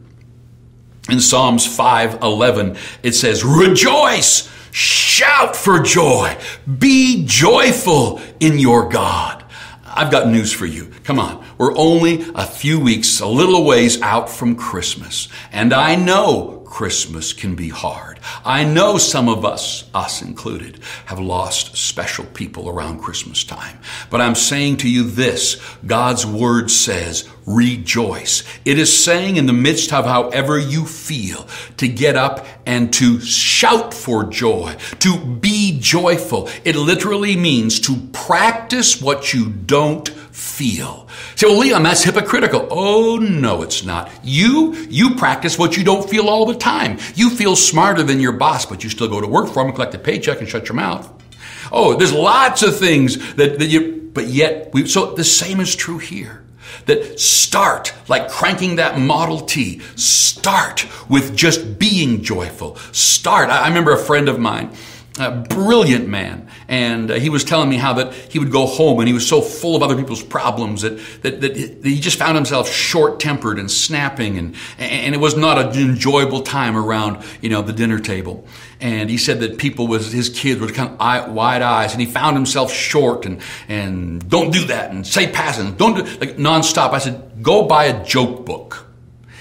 In 1.09 1.21
Psalms 1.21 1.66
5:11 1.66 2.77
it 3.03 3.14
says, 3.14 3.44
"Rejoice, 3.44 4.49
shout 4.71 5.55
for 5.57 5.81
joy, 5.81 6.37
be 6.79 7.25
joyful 7.25 8.21
in 8.40 8.59
your 8.59 8.88
God." 8.88 9.44
I've 9.99 10.11
got 10.12 10.29
news 10.29 10.53
for 10.53 10.66
you. 10.66 10.92
Come 11.03 11.18
on. 11.18 11.44
We're 11.57 11.77
only 11.77 12.25
a 12.35 12.47
few 12.47 12.79
weeks, 12.79 13.18
a 13.18 13.27
little 13.27 13.64
ways 13.64 14.01
out 14.01 14.31
from 14.31 14.55
Christmas. 14.55 15.29
And 15.51 15.73
I 15.73 15.97
know 15.97 16.58
Christmas 16.68 17.33
can 17.33 17.54
be 17.54 17.70
hard. 17.70 18.20
I 18.44 18.62
know 18.62 18.98
some 18.98 19.28
of 19.28 19.44
us, 19.44 19.88
us 19.94 20.20
included, 20.20 20.81
have 21.07 21.18
lost 21.18 21.76
special 21.76 22.26
people 22.26 22.68
around 22.68 23.00
Christmas 23.00 23.42
time. 23.42 23.78
But 24.11 24.20
I'm 24.20 24.35
saying 24.35 24.76
to 24.78 24.90
you 24.90 25.04
this 25.04 25.61
God's 25.87 26.26
word 26.26 26.70
says, 26.70 27.28
rejoice. 27.46 28.44
It 28.66 28.78
is 28.78 29.04
saying 29.04 29.37
in 29.37 29.46
the 29.46 29.52
midst 29.54 29.92
of 29.94 30.04
however 30.04 30.59
you 30.59 30.85
feel 30.85 31.48
to 31.78 31.88
get 31.88 32.16
up 32.16 32.46
and 32.66 32.92
to 32.94 33.18
shout 33.20 33.94
for 33.94 34.24
joy, 34.24 34.76
to 35.00 35.18
be 35.18 35.78
joyful. 35.81 36.50
It 36.64 36.76
literally 36.76 37.35
means 37.35 37.81
to 37.81 37.96
practice 38.12 39.00
what 39.00 39.33
you 39.33 39.48
don't 39.48 40.11
feel. 40.38 41.09
Say, 41.35 41.46
well, 41.46 41.57
oh, 41.57 41.61
Leon, 41.61 41.83
that's 41.83 42.05
hypocritical. 42.05 42.68
Oh, 42.70 43.16
no, 43.16 43.62
it's 43.62 43.85
not. 43.85 44.11
You, 44.22 44.74
you 44.88 45.16
practice 45.16 45.59
what 45.59 45.77
you 45.77 45.83
don't 45.83 46.09
feel 46.09 46.29
all 46.29 46.46
the 46.46 46.55
time. 46.55 46.98
You 47.14 47.31
feel 47.31 47.57
smarter 47.57 48.03
than 48.03 48.20
your 48.20 48.33
boss, 48.33 48.64
but 48.64 48.85
you 48.85 48.90
still 48.90 49.09
go 49.09 49.20
to 49.20 49.27
work 49.27 49.48
for 49.48 49.64
him, 49.64 49.72
collect 49.72 49.94
a 49.94 49.98
paycheck, 49.98 50.38
and 50.38 50.48
shut 50.48 50.68
your 50.68 50.77
mouth. 50.77 51.11
Oh, 51.72 51.96
there's 51.96 52.12
lots 52.12 52.62
of 52.62 52.79
things 52.79 53.35
that, 53.35 53.59
that 53.59 53.66
you, 53.66 54.11
but 54.14 54.29
yet, 54.29 54.72
we, 54.72 54.87
so 54.87 55.14
the 55.14 55.24
same 55.24 55.61
is 55.61 55.74
true 55.74 55.98
here. 55.98 56.44
That 56.87 57.18
start 57.18 57.92
like 58.09 58.31
cranking 58.31 58.77
that 58.77 58.98
Model 58.98 59.40
T. 59.40 59.81
Start 59.96 60.87
with 61.09 61.37
just 61.37 61.79
being 61.79 62.22
joyful. 62.22 62.77
Start. 62.92 63.51
I 63.51 63.66
remember 63.68 63.92
a 63.92 63.98
friend 63.98 64.29
of 64.29 64.38
mine, 64.38 64.70
a 65.20 65.31
brilliant 65.31 66.09
man. 66.09 66.48
And 66.68 67.11
uh, 67.11 67.14
he 67.14 67.31
was 67.31 67.44
telling 67.44 67.68
me 67.68 67.76
how 67.76 67.94
that 67.94 68.12
he 68.12 68.38
would 68.38 68.52
go 68.52 68.66
home 68.66 68.98
and 68.98 69.09
he 69.09 69.14
was 69.14 69.26
so 69.26 69.40
full 69.40 69.76
of 69.76 69.83
other 69.83 69.96
people's 69.96 70.22
problems 70.22 70.83
that, 70.83 70.98
that, 71.22 71.40
that 71.40 71.57
he 71.57 72.00
just 72.00 72.18
found 72.18 72.37
himself 72.37 72.68
short 72.68 73.20
tempered 73.20 73.59
and 73.59 73.70
snapping 73.70 74.38
and, 74.38 74.54
and 74.78 75.14
it 75.14 75.18
was 75.18 75.37
not 75.37 75.59
an 75.59 75.81
enjoyable 75.81 76.42
time 76.42 76.76
around, 76.76 77.24
you 77.40 77.48
know, 77.48 77.62
the 77.62 77.72
dinner 77.72 77.98
table. 77.98 78.46
And 78.81 79.11
he 79.11 79.18
said 79.18 79.40
that 79.40 79.59
people 79.59 79.87
was, 79.87 80.12
his 80.12 80.28
kids 80.28 80.61
were 80.61 80.68
kind 80.68 80.90
of 80.90 81.00
eye, 81.00 81.28
wide 81.28 81.62
eyes 81.62 81.92
and 81.92 82.00
he 82.00 82.07
found 82.07 82.37
himself 82.37 82.72
short 82.72 83.26
and, 83.26 83.40
and 83.68 84.28
don't 84.28 84.52
do 84.52 84.66
that 84.66 84.90
and 84.90 85.07
say 85.07 85.31
passing, 85.31 85.74
don't 85.74 85.96
do, 85.96 86.02
like 86.18 86.37
nonstop. 86.37 86.92
I 86.92 86.98
said, 86.98 87.42
go 87.42 87.66
buy 87.66 87.85
a 87.85 88.04
joke 88.04 88.44
book. 88.44 88.87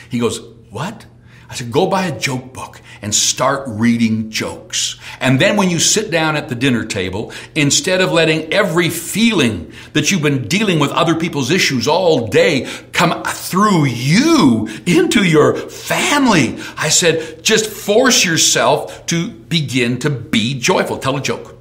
He 0.09 0.19
goes, 0.19 0.39
what? 0.69 1.05
I 1.49 1.55
said, 1.55 1.71
go 1.71 1.87
buy 1.87 2.05
a 2.07 2.19
joke 2.19 2.53
book 2.53 2.81
and 3.01 3.13
start 3.13 3.63
reading 3.67 4.29
jokes. 4.29 4.99
And 5.19 5.39
then 5.39 5.57
when 5.57 5.69
you 5.69 5.79
sit 5.79 6.11
down 6.11 6.35
at 6.35 6.49
the 6.49 6.55
dinner 6.55 6.85
table, 6.85 7.31
instead 7.55 8.01
of 8.01 8.11
letting 8.11 8.53
every 8.53 8.89
feeling 8.89 9.71
that 9.93 10.11
you've 10.11 10.21
been 10.21 10.47
dealing 10.47 10.79
with 10.79 10.91
other 10.91 11.15
people's 11.15 11.51
issues 11.51 11.87
all 11.87 12.27
day 12.27 12.67
come 12.91 13.23
through 13.23 13.85
you 13.85 14.67
into 14.85 15.23
your 15.23 15.55
family, 15.55 16.57
I 16.77 16.89
said, 16.89 17.43
just 17.43 17.69
force 17.69 18.25
yourself 18.25 19.05
to 19.07 19.29
begin 19.29 19.99
to 19.99 20.09
be 20.09 20.59
joyful. 20.59 20.97
Tell 20.97 21.17
a 21.17 21.21
joke. 21.21 21.55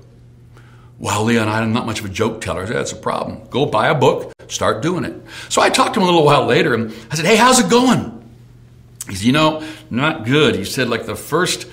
Well, 0.99 1.25
Leon, 1.25 1.49
I'm 1.49 1.72
not 1.72 1.85
much 1.85 2.01
of 2.01 2.07
a 2.07 2.09
joke 2.09 2.40
teller. 2.40 2.66
Said, 2.66 2.77
That's 2.77 2.92
a 2.92 2.96
problem. 2.96 3.46
Go 3.51 3.66
buy 3.66 3.88
a 3.88 3.94
book, 3.94 4.33
start 4.49 4.83
doing 4.83 5.05
it. 5.05 5.14
So 5.51 5.61
I 5.61 5.68
talked 5.68 5.94
to 5.94 6.01
him 6.01 6.05
a 6.05 6.07
little 6.07 6.25
while 6.25 6.46
later 6.46 6.75
and 6.75 6.92
I 7.11 7.16
said, 7.16 7.27
Hey, 7.27 7.37
how's 7.37 7.61
it 7.61 7.68
going? 7.68 8.15
He 9.09 9.14
said, 9.14 9.25
You 9.25 9.33
know, 9.33 9.66
not 9.90 10.25
good. 10.25 10.57
He 10.57 10.64
said, 10.64 10.88
like 10.88 11.07
the 11.07 11.16
first 11.16 11.66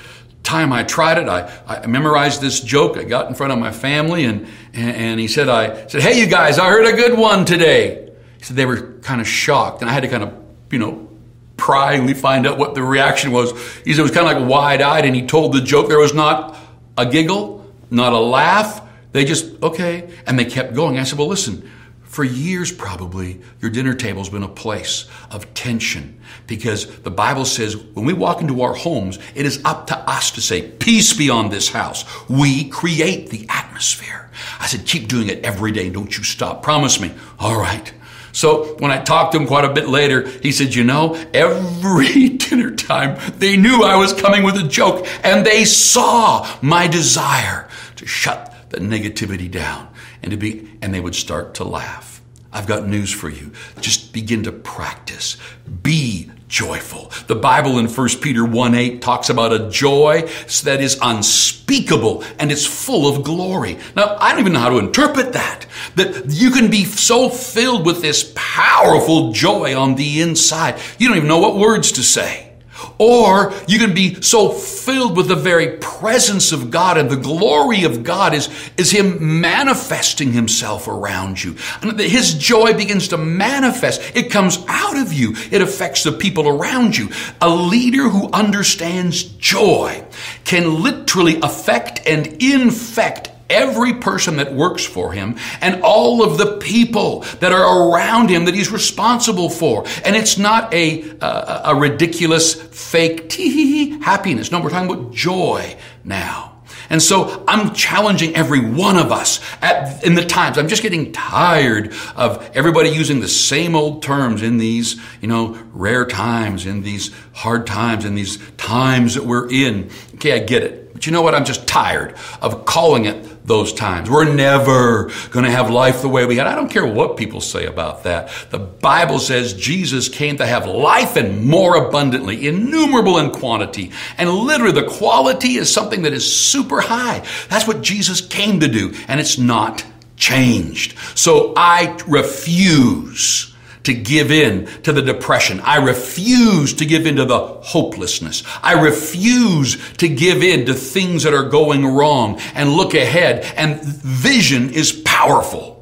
time 0.44 0.74
I 0.74 0.84
tried 0.84 1.18
it, 1.18 1.28
I, 1.28 1.52
I 1.66 1.88
memorized 1.88 2.42
this 2.42 2.60
joke. 2.60 2.98
I 2.98 3.04
got 3.04 3.28
in 3.28 3.36
front 3.36 3.54
of 3.54 3.60
my 3.60 3.72
family 3.72 4.26
and, 4.26 4.48
and, 4.74 4.96
and 4.96 5.20
he 5.20 5.28
said, 5.28 5.50
I 5.50 5.88
said, 5.88 6.02
Hey, 6.02 6.20
you 6.20 6.28
guys, 6.28 6.60
I 6.60 6.70
heard 6.70 6.86
a 6.86 6.96
good 6.96 7.18
one 7.18 7.46
today. 7.46 8.12
He 8.38 8.44
said, 8.44 8.56
They 8.56 8.66
were 8.66 8.94
kind 9.02 9.22
of 9.22 9.28
shocked. 9.28 9.82
And 9.82 9.90
I 9.90 9.94
had 9.94 10.04
to 10.04 10.10
kind 10.10 10.24
of, 10.24 10.34
you 10.72 10.80
know, 10.80 11.10
pryingly 11.58 12.16
find 12.16 12.46
out 12.46 12.58
what 12.58 12.76
the 12.76 12.84
reaction 12.84 13.32
was. 13.32 13.52
He 13.84 13.94
said, 13.94 14.00
It 14.00 14.04
was 14.04 14.12
kind 14.12 14.28
of 14.30 14.42
like 14.42 14.50
wide 14.50 14.82
eyed 14.82 15.06
and 15.06 15.16
he 15.16 15.26
told 15.26 15.54
the 15.54 15.62
joke. 15.62 15.88
There 15.88 16.00
was 16.00 16.14
not 16.14 16.58
a 16.98 17.06
giggle, 17.06 17.72
not 17.90 18.14
a 18.14 18.20
laugh. 18.20 18.82
They 19.12 19.26
just, 19.26 19.62
okay. 19.62 20.12
And 20.26 20.38
they 20.38 20.46
kept 20.46 20.74
going. 20.74 21.00
I 21.00 21.04
said, 21.04 21.18
Well, 21.18 21.28
listen, 21.28 21.70
for 22.14 22.24
years, 22.24 22.72
probably, 22.72 23.42
your 23.60 23.72
dinner 23.72 23.96
table's 23.96 24.30
been 24.30 24.44
a 24.44 24.48
place 24.48 25.08
of 25.32 25.52
tension 25.56 26.22
because 26.46 26.86
the 27.00 27.10
Bible 27.10 27.44
says 27.44 27.76
when 27.76 28.06
we 28.06 28.14
walk 28.14 28.40
into 28.40 28.62
our 28.62 28.76
homes, 28.76 29.18
it 29.34 29.48
is 29.48 29.60
up 29.66 29.88
to 29.88 29.98
us 29.98 30.30
to 30.30 30.42
say, 30.42 30.62
Peace 30.62 31.18
be 31.18 31.32
on 31.32 31.50
this 31.50 31.70
house. 31.70 32.06
We 32.30 32.70
create 32.70 33.32
the 33.32 33.48
atmosphere. 33.50 34.30
I 34.60 34.68
said, 34.68 34.86
Keep 34.86 35.08
doing 35.08 35.28
it 35.28 35.44
every 35.44 35.72
day. 35.72 35.90
Don't 35.90 36.16
you 36.16 36.24
stop. 36.24 36.62
Promise 36.62 37.02
me. 37.02 37.12
All 37.40 37.60
right. 37.60 37.92
So 38.32 38.76
when 38.76 38.92
I 38.92 39.02
talked 39.02 39.32
to 39.32 39.40
him 39.40 39.48
quite 39.48 39.66
a 39.66 39.74
bit 39.74 39.90
later, 39.90 40.28
he 40.28 40.52
said, 40.52 40.76
You 40.76 40.84
know, 40.84 41.16
every 41.34 42.30
dinner 42.38 42.76
time 42.76 43.20
they 43.40 43.58
knew 43.58 43.82
I 43.82 43.96
was 43.96 44.14
coming 44.14 44.44
with 44.44 44.58
a 44.58 44.68
joke 44.68 45.08
and 45.24 45.44
they 45.44 45.66
saw 45.66 46.48
my 46.62 46.86
desire 46.86 47.68
to 47.96 48.06
shut 48.06 48.54
the 48.70 48.78
negativity 48.78 49.50
down 49.50 49.90
and 50.24 50.32
to 50.32 50.38
be, 50.38 50.70
and 50.82 50.94
they 50.94 51.00
would 51.00 51.16
start 51.16 51.54
to 51.56 51.64
laugh. 51.64 52.22
I've 52.52 52.68
got 52.68 52.88
news 52.88 53.12
for 53.12 53.30
you. 53.30 53.52
Just 53.82 54.14
begin 54.14 54.44
to 54.44 54.52
practice. 54.52 55.38
Be 55.82 56.30
joyful. 56.48 57.12
The 57.26 57.36
Bible 57.36 57.80
in 57.80 57.88
1 57.88 58.10
Peter 58.22 58.46
1 58.46 58.76
8 58.76 59.02
talks 59.02 59.30
about 59.30 59.54
a 59.54 59.70
joy 59.72 60.22
that 60.64 60.80
is 60.80 61.00
unspeakable 61.02 62.24
and 62.38 62.52
it's 62.52 62.66
full 62.66 63.08
of 63.08 63.24
glory. 63.24 63.80
Now, 63.96 64.16
I 64.20 64.30
don't 64.30 64.40
even 64.40 64.54
know 64.54 64.60
how 64.60 64.70
to 64.70 64.78
interpret 64.78 65.34
that. 65.34 65.66
That 65.96 66.26
you 66.30 66.52
can 66.52 66.70
be 66.70 66.86
so 66.86 67.28
filled 67.28 67.88
with 67.88 68.04
this 68.04 68.32
powerful 68.36 69.32
joy 69.32 69.76
on 69.76 69.96
the 69.96 70.22
inside, 70.22 70.80
you 71.00 71.08
don't 71.08 71.18
even 71.18 71.28
know 71.28 71.40
what 71.40 71.56
words 71.56 71.92
to 71.94 72.04
say. 72.04 72.53
Or 72.98 73.54
you 73.68 73.80
can 73.80 73.94
be 73.94 74.22
so 74.22 74.50
filled 74.50 75.18
with 75.18 75.28
the 75.28 75.36
very 75.36 75.78
presence 75.78 76.52
of 76.52 76.72
God 76.72 76.98
and 76.98 77.10
the 77.10 77.18
glory 77.18 77.84
of 77.84 78.04
God 78.04 78.34
is, 78.34 78.50
is 78.78 78.92
Him 78.92 79.42
manifesting 79.42 80.32
Himself 80.32 80.88
around 80.88 81.44
you. 81.44 81.56
And 81.82 82.00
His 82.00 82.34
joy 82.34 82.74
begins 82.74 83.10
to 83.10 83.18
manifest. 83.18 84.16
It 84.16 84.32
comes 84.32 84.64
out 84.68 84.98
of 84.98 85.14
you. 85.14 85.34
It 85.52 85.62
affects 85.62 86.04
the 86.04 86.12
people 86.12 86.48
around 86.48 86.98
you. 86.98 87.10
A 87.42 87.50
leader 87.50 88.10
who 88.10 88.30
understands 88.32 89.24
joy 89.24 90.04
can 90.46 90.82
literally 90.82 91.40
affect 91.42 92.06
and 92.06 92.28
infect 92.42 93.33
every 93.50 93.94
person 93.96 94.38
that 94.38 94.54
works 94.54 94.84
for 94.86 95.12
him 95.12 95.38
and 95.62 95.82
all 95.82 96.24
of 96.24 96.38
the 96.38 96.58
people 96.58 97.22
that 97.40 97.52
are 97.52 97.90
around 97.90 98.30
him 98.30 98.46
that 98.46 98.56
he's 98.56 98.72
responsible 98.72 99.50
for. 99.50 99.86
And 100.06 100.16
it's 100.16 100.38
not 100.38 100.74
a, 100.74 101.02
a, 101.20 101.62
a 101.66 101.76
ridiculous 101.76 102.54
fake 102.54 103.30
tee 103.30 104.00
happiness. 104.02 104.52
No, 104.52 104.62
we're 104.62 104.70
talking 104.70 104.92
about 104.92 105.14
joy 105.14 105.76
now. 106.04 106.54
And 106.90 107.02
so 107.02 107.44
I'm 107.48 107.74
challenging 107.74 108.36
every 108.36 108.60
one 108.60 108.98
of 108.98 109.12
us 109.12 109.40
at, 109.62 110.04
in 110.04 110.16
the 110.16 110.26
times. 110.26 110.58
I'm 110.58 110.68
just 110.68 110.84
getting 110.84 111.12
tired 111.12 111.94
of 112.16 112.52
everybody 112.56 112.90
using 112.90 113.20
the 113.20 113.28
same 113.28 113.76
old 113.76 114.04
terms 114.04 114.42
in 114.42 114.58
these, 114.58 115.02
you 115.22 115.28
know, 115.28 115.58
rare 115.72 116.06
times, 116.06 116.66
in 116.66 116.84
these 116.84 117.12
hard 117.34 117.66
times, 117.66 118.06
in 118.06 118.16
these 118.16 118.38
times 118.58 119.16
that 119.16 119.26
we're 119.26 119.50
in. 119.50 119.90
Okay, 120.16 120.34
I 120.34 120.40
get 120.40 120.64
it. 120.64 120.83
You 121.06 121.12
know 121.12 121.22
what? 121.22 121.36
I'm 121.36 121.46
just 121.46 121.68
tired 121.68 122.16
of 122.42 122.66
calling 122.66 123.06
it 123.06 123.46
those 123.46 123.74
times. 123.74 124.10
We're 124.10 124.34
never 124.34 125.12
going 125.32 125.46
to 125.46 125.52
have 125.52 125.70
life 125.70 126.02
the 126.02 126.10
way 126.10 126.26
we 126.26 126.38
had. 126.38 126.48
I 126.48 126.56
don't 126.56 126.70
care 126.70 126.86
what 126.86 127.18
people 127.18 127.42
say 127.42 127.66
about 127.66 128.04
that. 128.04 128.32
The 128.50 128.60
Bible 128.60 129.20
says 129.20 129.54
Jesus 129.54 130.10
came 130.10 130.38
to 130.38 130.46
have 130.46 130.66
life 130.66 131.16
and 131.16 131.46
more 131.46 131.76
abundantly, 131.76 132.48
innumerable 132.48 133.18
in 133.18 133.32
quantity. 133.32 133.92
And 134.18 134.30
literally 134.30 134.74
the 134.74 134.88
quality 134.88 135.56
is 135.56 135.72
something 135.72 136.04
that 136.04 136.14
is 136.14 136.32
super 136.32 136.82
high. 136.82 137.26
That's 137.50 137.68
what 137.68 137.82
Jesus 137.82 138.22
came 138.22 138.62
to 138.62 138.68
do. 138.68 138.94
And 139.08 139.20
it's 139.20 139.38
not 139.38 139.86
changed. 140.16 140.98
So 141.16 141.54
I 141.58 141.98
refuse 142.08 143.53
to 143.84 143.94
give 143.94 144.32
in 144.32 144.68
to 144.84 144.94
the 144.94 145.02
depression. 145.02 145.60
I 145.62 145.78
refuse 145.78 146.74
to 146.76 146.86
give 146.86 147.06
in 147.06 147.18
to 147.18 147.26
the 147.26 147.40
hopelessness. 147.40 148.44
I 148.62 148.82
refuse 148.82 149.94
to 149.94 150.08
give 150.08 150.42
in 150.42 150.66
to 150.66 150.74
things 150.74 151.24
that 151.24 151.34
are 151.34 151.50
going 151.50 151.86
wrong 151.86 152.40
and 152.56 152.70
look 152.70 152.94
ahead. 152.94 153.46
And 153.58 153.82
vision 153.82 154.74
is 154.74 154.92
powerful. 155.06 155.74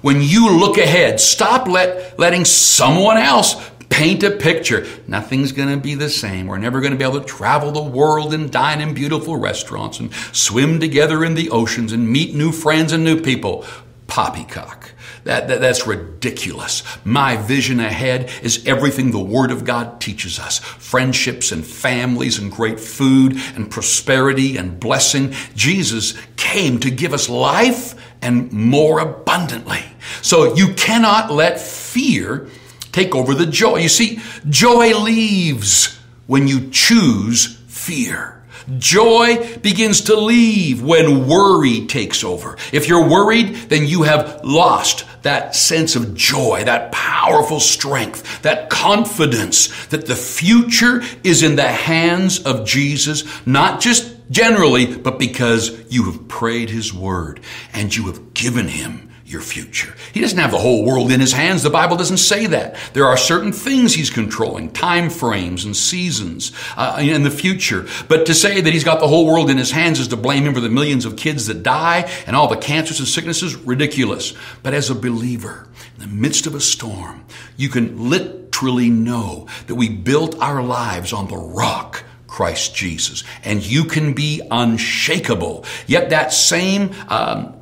When 0.00 0.22
you 0.22 0.56
look 0.56 0.78
ahead, 0.78 1.20
stop 1.20 1.66
let, 1.66 2.18
letting 2.18 2.44
someone 2.44 3.16
else 3.16 3.56
paint 3.88 4.22
a 4.22 4.30
picture. 4.30 4.86
Nothing's 5.06 5.52
going 5.52 5.70
to 5.70 5.76
be 5.76 5.94
the 5.94 6.10
same. 6.10 6.46
We're 6.46 6.58
never 6.58 6.80
going 6.80 6.92
to 6.92 6.98
be 6.98 7.04
able 7.04 7.20
to 7.20 7.26
travel 7.26 7.72
the 7.72 7.82
world 7.82 8.32
and 8.32 8.50
dine 8.50 8.80
in 8.80 8.94
beautiful 8.94 9.36
restaurants 9.36 9.98
and 9.98 10.12
swim 10.32 10.78
together 10.78 11.24
in 11.24 11.34
the 11.34 11.50
oceans 11.50 11.92
and 11.92 12.08
meet 12.08 12.34
new 12.34 12.52
friends 12.52 12.92
and 12.92 13.02
new 13.02 13.20
people. 13.20 13.64
Poppycock. 14.08 14.90
That, 15.24 15.48
that, 15.48 15.60
that's 15.60 15.86
ridiculous. 15.86 16.82
My 17.04 17.36
vision 17.36 17.78
ahead 17.78 18.30
is 18.42 18.66
everything 18.66 19.10
the 19.10 19.18
Word 19.20 19.50
of 19.50 19.64
God 19.64 20.00
teaches 20.00 20.40
us 20.40 20.58
friendships 20.58 21.52
and 21.52 21.64
families 21.64 22.38
and 22.38 22.50
great 22.50 22.80
food 22.80 23.36
and 23.54 23.70
prosperity 23.70 24.56
and 24.56 24.80
blessing. 24.80 25.34
Jesus 25.54 26.18
came 26.36 26.80
to 26.80 26.90
give 26.90 27.12
us 27.12 27.28
life 27.28 27.94
and 28.22 28.50
more 28.50 28.98
abundantly. 28.98 29.84
So 30.22 30.54
you 30.56 30.72
cannot 30.74 31.30
let 31.30 31.60
fear 31.60 32.48
take 32.90 33.14
over 33.14 33.34
the 33.34 33.46
joy. 33.46 33.76
You 33.76 33.88
see, 33.88 34.20
joy 34.48 34.98
leaves 34.98 35.98
when 36.26 36.48
you 36.48 36.70
choose 36.70 37.58
fear. 37.68 38.37
Joy 38.76 39.56
begins 39.58 40.02
to 40.02 40.16
leave 40.16 40.82
when 40.82 41.26
worry 41.26 41.86
takes 41.86 42.22
over. 42.22 42.58
If 42.72 42.86
you're 42.86 43.08
worried, 43.08 43.54
then 43.70 43.86
you 43.86 44.02
have 44.02 44.44
lost 44.44 45.06
that 45.22 45.54
sense 45.54 45.96
of 45.96 46.14
joy, 46.14 46.64
that 46.64 46.92
powerful 46.92 47.60
strength, 47.60 48.42
that 48.42 48.68
confidence 48.68 49.86
that 49.86 50.06
the 50.06 50.16
future 50.16 51.02
is 51.24 51.42
in 51.42 51.56
the 51.56 51.68
hands 51.68 52.40
of 52.40 52.66
Jesus, 52.66 53.24
not 53.46 53.80
just 53.80 54.14
generally, 54.30 54.96
but 54.96 55.18
because 55.18 55.90
you 55.90 56.04
have 56.04 56.28
prayed 56.28 56.68
his 56.68 56.92
word 56.92 57.40
and 57.72 57.94
you 57.94 58.06
have 58.06 58.34
given 58.34 58.68
him 58.68 59.07
your 59.28 59.42
future. 59.42 59.94
He 60.14 60.20
doesn't 60.20 60.38
have 60.38 60.50
the 60.50 60.58
whole 60.58 60.84
world 60.84 61.12
in 61.12 61.20
his 61.20 61.32
hands. 61.32 61.62
The 61.62 61.68
Bible 61.68 61.96
doesn't 61.96 62.16
say 62.16 62.46
that. 62.46 62.76
There 62.94 63.04
are 63.04 63.16
certain 63.16 63.52
things 63.52 63.94
he's 63.94 64.08
controlling, 64.08 64.72
time 64.72 65.10
frames 65.10 65.66
and 65.66 65.76
seasons 65.76 66.52
uh, 66.76 66.98
in 67.00 67.24
the 67.24 67.30
future. 67.30 67.86
But 68.08 68.24
to 68.26 68.34
say 68.34 68.60
that 68.60 68.72
he's 68.72 68.84
got 68.84 69.00
the 69.00 69.08
whole 69.08 69.26
world 69.26 69.50
in 69.50 69.58
his 69.58 69.70
hands 69.70 70.00
is 70.00 70.08
to 70.08 70.16
blame 70.16 70.44
him 70.44 70.54
for 70.54 70.60
the 70.60 70.70
millions 70.70 71.04
of 71.04 71.16
kids 71.16 71.46
that 71.46 71.62
die 71.62 72.10
and 72.26 72.34
all 72.34 72.48
the 72.48 72.56
cancers 72.56 73.00
and 73.00 73.08
sicknesses, 73.08 73.54
ridiculous. 73.54 74.32
But 74.62 74.72
as 74.72 74.88
a 74.88 74.94
believer, 74.94 75.68
in 75.94 76.00
the 76.00 76.16
midst 76.16 76.46
of 76.46 76.54
a 76.54 76.60
storm, 76.60 77.26
you 77.56 77.68
can 77.68 78.08
literally 78.08 78.88
know 78.88 79.46
that 79.66 79.74
we 79.74 79.90
built 79.90 80.40
our 80.40 80.62
lives 80.62 81.12
on 81.12 81.28
the 81.28 81.36
rock 81.36 82.02
Christ 82.28 82.74
Jesus. 82.74 83.24
And 83.42 83.64
you 83.64 83.84
can 83.84 84.14
be 84.14 84.40
unshakable. 84.50 85.64
Yet 85.86 86.10
that 86.10 86.32
same 86.32 86.94
um, 87.08 87.57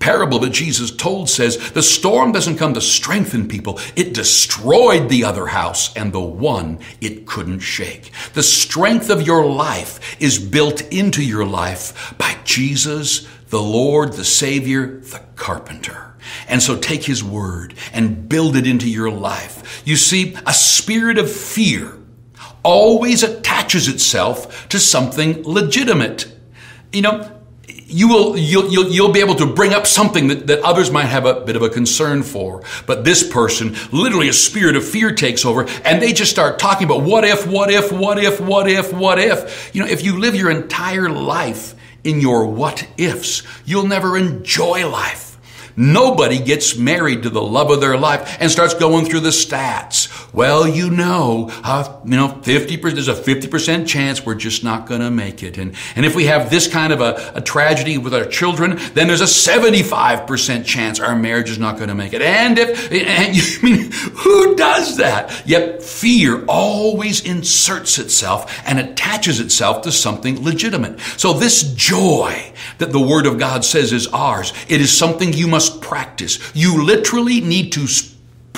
parable 0.00 0.38
that 0.40 0.50
Jesus 0.50 0.90
told 0.90 1.28
says 1.28 1.72
the 1.72 1.82
storm 1.82 2.32
doesn't 2.32 2.58
come 2.58 2.74
to 2.74 2.80
strengthen 2.80 3.48
people. 3.48 3.78
It 3.96 4.14
destroyed 4.14 5.08
the 5.08 5.24
other 5.24 5.46
house 5.46 5.94
and 5.96 6.12
the 6.12 6.20
one 6.20 6.78
it 7.00 7.26
couldn't 7.26 7.60
shake. 7.60 8.12
The 8.34 8.42
strength 8.42 9.10
of 9.10 9.26
your 9.26 9.46
life 9.46 10.20
is 10.20 10.38
built 10.38 10.82
into 10.92 11.22
your 11.22 11.44
life 11.44 12.14
by 12.18 12.36
Jesus, 12.44 13.28
the 13.48 13.62
Lord, 13.62 14.12
the 14.12 14.24
Savior, 14.24 15.00
the 15.00 15.22
carpenter. 15.36 16.14
And 16.48 16.62
so 16.62 16.76
take 16.76 17.04
his 17.04 17.24
word 17.24 17.74
and 17.92 18.28
build 18.28 18.56
it 18.56 18.66
into 18.66 18.88
your 18.88 19.10
life. 19.10 19.82
You 19.86 19.96
see, 19.96 20.36
a 20.46 20.52
spirit 20.52 21.18
of 21.18 21.30
fear 21.30 21.98
always 22.62 23.22
attaches 23.22 23.88
itself 23.88 24.68
to 24.68 24.78
something 24.78 25.42
legitimate. 25.44 26.30
You 26.92 27.02
know, 27.02 27.37
you 27.88 28.08
will 28.08 28.36
you'll, 28.36 28.70
you'll, 28.70 28.90
you'll, 28.90 29.12
be 29.12 29.20
able 29.20 29.34
to 29.36 29.46
bring 29.46 29.72
up 29.72 29.86
something 29.86 30.28
that, 30.28 30.46
that 30.46 30.60
others 30.60 30.90
might 30.90 31.06
have 31.06 31.24
a 31.24 31.40
bit 31.40 31.56
of 31.56 31.62
a 31.62 31.70
concern 31.70 32.22
for. 32.22 32.62
But 32.86 33.04
this 33.04 33.28
person 33.28 33.74
literally 33.90 34.28
a 34.28 34.32
spirit 34.34 34.76
of 34.76 34.86
fear 34.86 35.14
takes 35.14 35.44
over 35.44 35.66
and 35.84 36.00
they 36.00 36.12
just 36.12 36.30
start 36.30 36.58
talking 36.58 36.86
about 36.86 37.02
what 37.02 37.24
if 37.24 37.46
what 37.46 37.70
if 37.70 37.90
what 37.90 38.18
if 38.18 38.40
what 38.40 38.68
if 38.68 38.92
what 38.92 39.18
if. 39.18 39.74
You 39.74 39.82
know 39.82 39.88
if 39.88 40.04
you 40.04 40.18
live 40.18 40.34
your 40.34 40.50
entire 40.50 41.08
life 41.08 41.74
in 42.04 42.20
your 42.20 42.46
what 42.46 42.86
ifs 42.98 43.42
you'll 43.64 43.86
never 43.86 44.18
enjoy 44.18 44.88
life. 44.88 45.28
Nobody 45.74 46.40
gets 46.40 46.76
married 46.76 47.22
to 47.22 47.30
the 47.30 47.40
love 47.40 47.70
of 47.70 47.80
their 47.80 47.96
life 47.96 48.36
and 48.40 48.50
starts 48.50 48.74
going 48.74 49.06
through 49.06 49.20
the 49.20 49.30
stats. 49.30 50.07
Well, 50.32 50.66
you 50.66 50.90
know, 50.90 51.50
uh, 51.62 52.00
you 52.04 52.16
know, 52.16 52.28
50%, 52.28 52.82
there's 52.94 53.08
a 53.08 53.14
50% 53.14 53.86
chance 53.86 54.24
we're 54.24 54.34
just 54.34 54.64
not 54.64 54.86
going 54.86 55.00
to 55.00 55.10
make 55.10 55.42
it. 55.42 55.58
And, 55.58 55.74
and 55.94 56.04
if 56.04 56.16
we 56.16 56.26
have 56.26 56.50
this 56.50 56.66
kind 56.66 56.92
of 56.92 57.00
a, 57.00 57.32
a 57.34 57.40
tragedy 57.40 57.98
with 57.98 58.14
our 58.14 58.24
children, 58.24 58.78
then 58.94 59.06
there's 59.06 59.20
a 59.20 59.24
75% 59.24 60.64
chance 60.64 61.00
our 61.00 61.16
marriage 61.16 61.50
is 61.50 61.58
not 61.58 61.76
going 61.76 61.88
to 61.88 61.94
make 61.94 62.12
it. 62.12 62.22
And 62.22 62.58
if, 62.58 62.90
and 62.90 63.36
you, 63.36 63.42
I 63.42 63.62
mean, 63.62 63.92
who 63.92 64.56
does 64.56 64.96
that? 64.96 65.46
Yet 65.46 65.82
fear 65.82 66.44
always 66.46 67.24
inserts 67.24 67.98
itself 67.98 68.60
and 68.66 68.78
attaches 68.78 69.38
itself 69.38 69.82
to 69.82 69.92
something 69.92 70.42
legitimate. 70.42 70.98
So 71.16 71.34
this 71.34 71.74
joy 71.74 72.52
that 72.78 72.92
the 72.92 73.00
Word 73.00 73.26
of 73.26 73.38
God 73.38 73.64
says 73.64 73.92
is 73.92 74.06
ours, 74.08 74.52
it 74.68 74.80
is 74.80 74.96
something 74.96 75.32
you 75.32 75.46
must 75.46 75.58
must 75.58 75.80
practice. 75.80 76.38
You 76.54 76.84
literally 76.84 77.40
need 77.40 77.72
to 77.72 77.88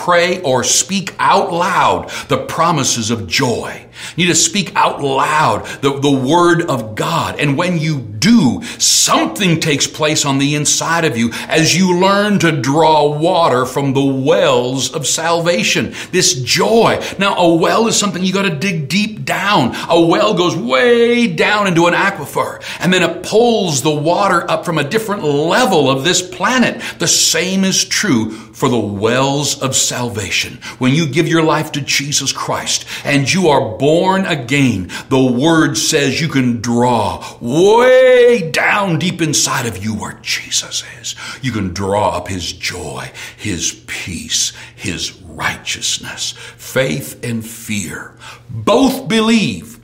pray 0.04 0.40
or 0.42 0.64
speak 0.64 1.14
out 1.18 1.52
loud 1.52 2.10
the 2.28 2.38
promises 2.46 3.10
of 3.10 3.26
joy. 3.26 3.86
You 4.16 4.26
need 4.26 4.32
to 4.32 4.38
speak 4.38 4.74
out 4.74 5.02
loud 5.02 5.66
the, 5.82 5.98
the 5.98 6.10
word 6.10 6.62
of 6.62 6.94
God. 6.94 7.38
And 7.38 7.56
when 7.56 7.78
you 7.78 8.10
do. 8.20 8.62
Something 8.78 9.58
takes 9.58 9.86
place 9.86 10.24
on 10.24 10.38
the 10.38 10.54
inside 10.54 11.04
of 11.04 11.16
you 11.16 11.30
as 11.48 11.74
you 11.74 11.98
learn 11.98 12.38
to 12.40 12.52
draw 12.52 13.18
water 13.18 13.64
from 13.64 13.92
the 13.92 14.04
wells 14.04 14.94
of 14.94 15.06
salvation. 15.06 15.94
This 16.12 16.40
joy. 16.42 17.02
Now, 17.18 17.34
a 17.36 17.56
well 17.56 17.88
is 17.88 17.96
something 17.96 18.22
you 18.22 18.32
got 18.32 18.42
to 18.42 18.54
dig 18.54 18.88
deep 18.88 19.24
down. 19.24 19.74
A 19.88 20.00
well 20.00 20.34
goes 20.34 20.56
way 20.56 21.26
down 21.26 21.66
into 21.66 21.86
an 21.86 21.94
aquifer 21.94 22.62
and 22.78 22.92
then 22.92 23.02
it 23.02 23.22
pulls 23.22 23.82
the 23.82 23.90
water 23.90 24.48
up 24.48 24.64
from 24.64 24.78
a 24.78 24.84
different 24.84 25.24
level 25.24 25.90
of 25.90 26.04
this 26.04 26.20
planet. 26.22 26.82
The 26.98 27.08
same 27.08 27.64
is 27.64 27.84
true 27.84 28.30
for 28.30 28.68
the 28.68 28.78
wells 28.78 29.60
of 29.62 29.74
salvation. 29.74 30.58
When 30.78 30.92
you 30.92 31.06
give 31.08 31.26
your 31.26 31.42
life 31.42 31.72
to 31.72 31.80
Jesus 31.80 32.32
Christ 32.32 32.84
and 33.04 33.32
you 33.32 33.48
are 33.48 33.78
born 33.78 33.89
again, 34.26 34.90
the 35.08 35.22
word 35.22 35.76
says 35.76 36.20
you 36.20 36.28
can 36.28 36.60
draw 36.60 37.24
way 37.40 38.50
down 38.50 38.98
deep 38.98 39.20
inside 39.20 39.66
of 39.66 39.82
you 39.82 39.94
where 39.94 40.18
Jesus 40.22 40.84
is. 41.00 41.14
You 41.42 41.52
can 41.52 41.72
draw 41.72 42.16
up 42.16 42.28
his 42.28 42.52
joy, 42.52 43.10
his 43.36 43.82
peace, 43.86 44.52
his 44.74 45.20
righteousness, 45.22 46.32
faith 46.32 47.24
and 47.24 47.44
fear. 47.44 48.16
Both 48.48 49.08
believe 49.08 49.78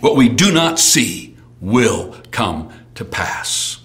what 0.00 0.16
we 0.16 0.28
do 0.28 0.52
not 0.52 0.78
see 0.78 1.36
will 1.60 2.16
come 2.30 2.72
to 2.94 3.04
pass. 3.04 3.80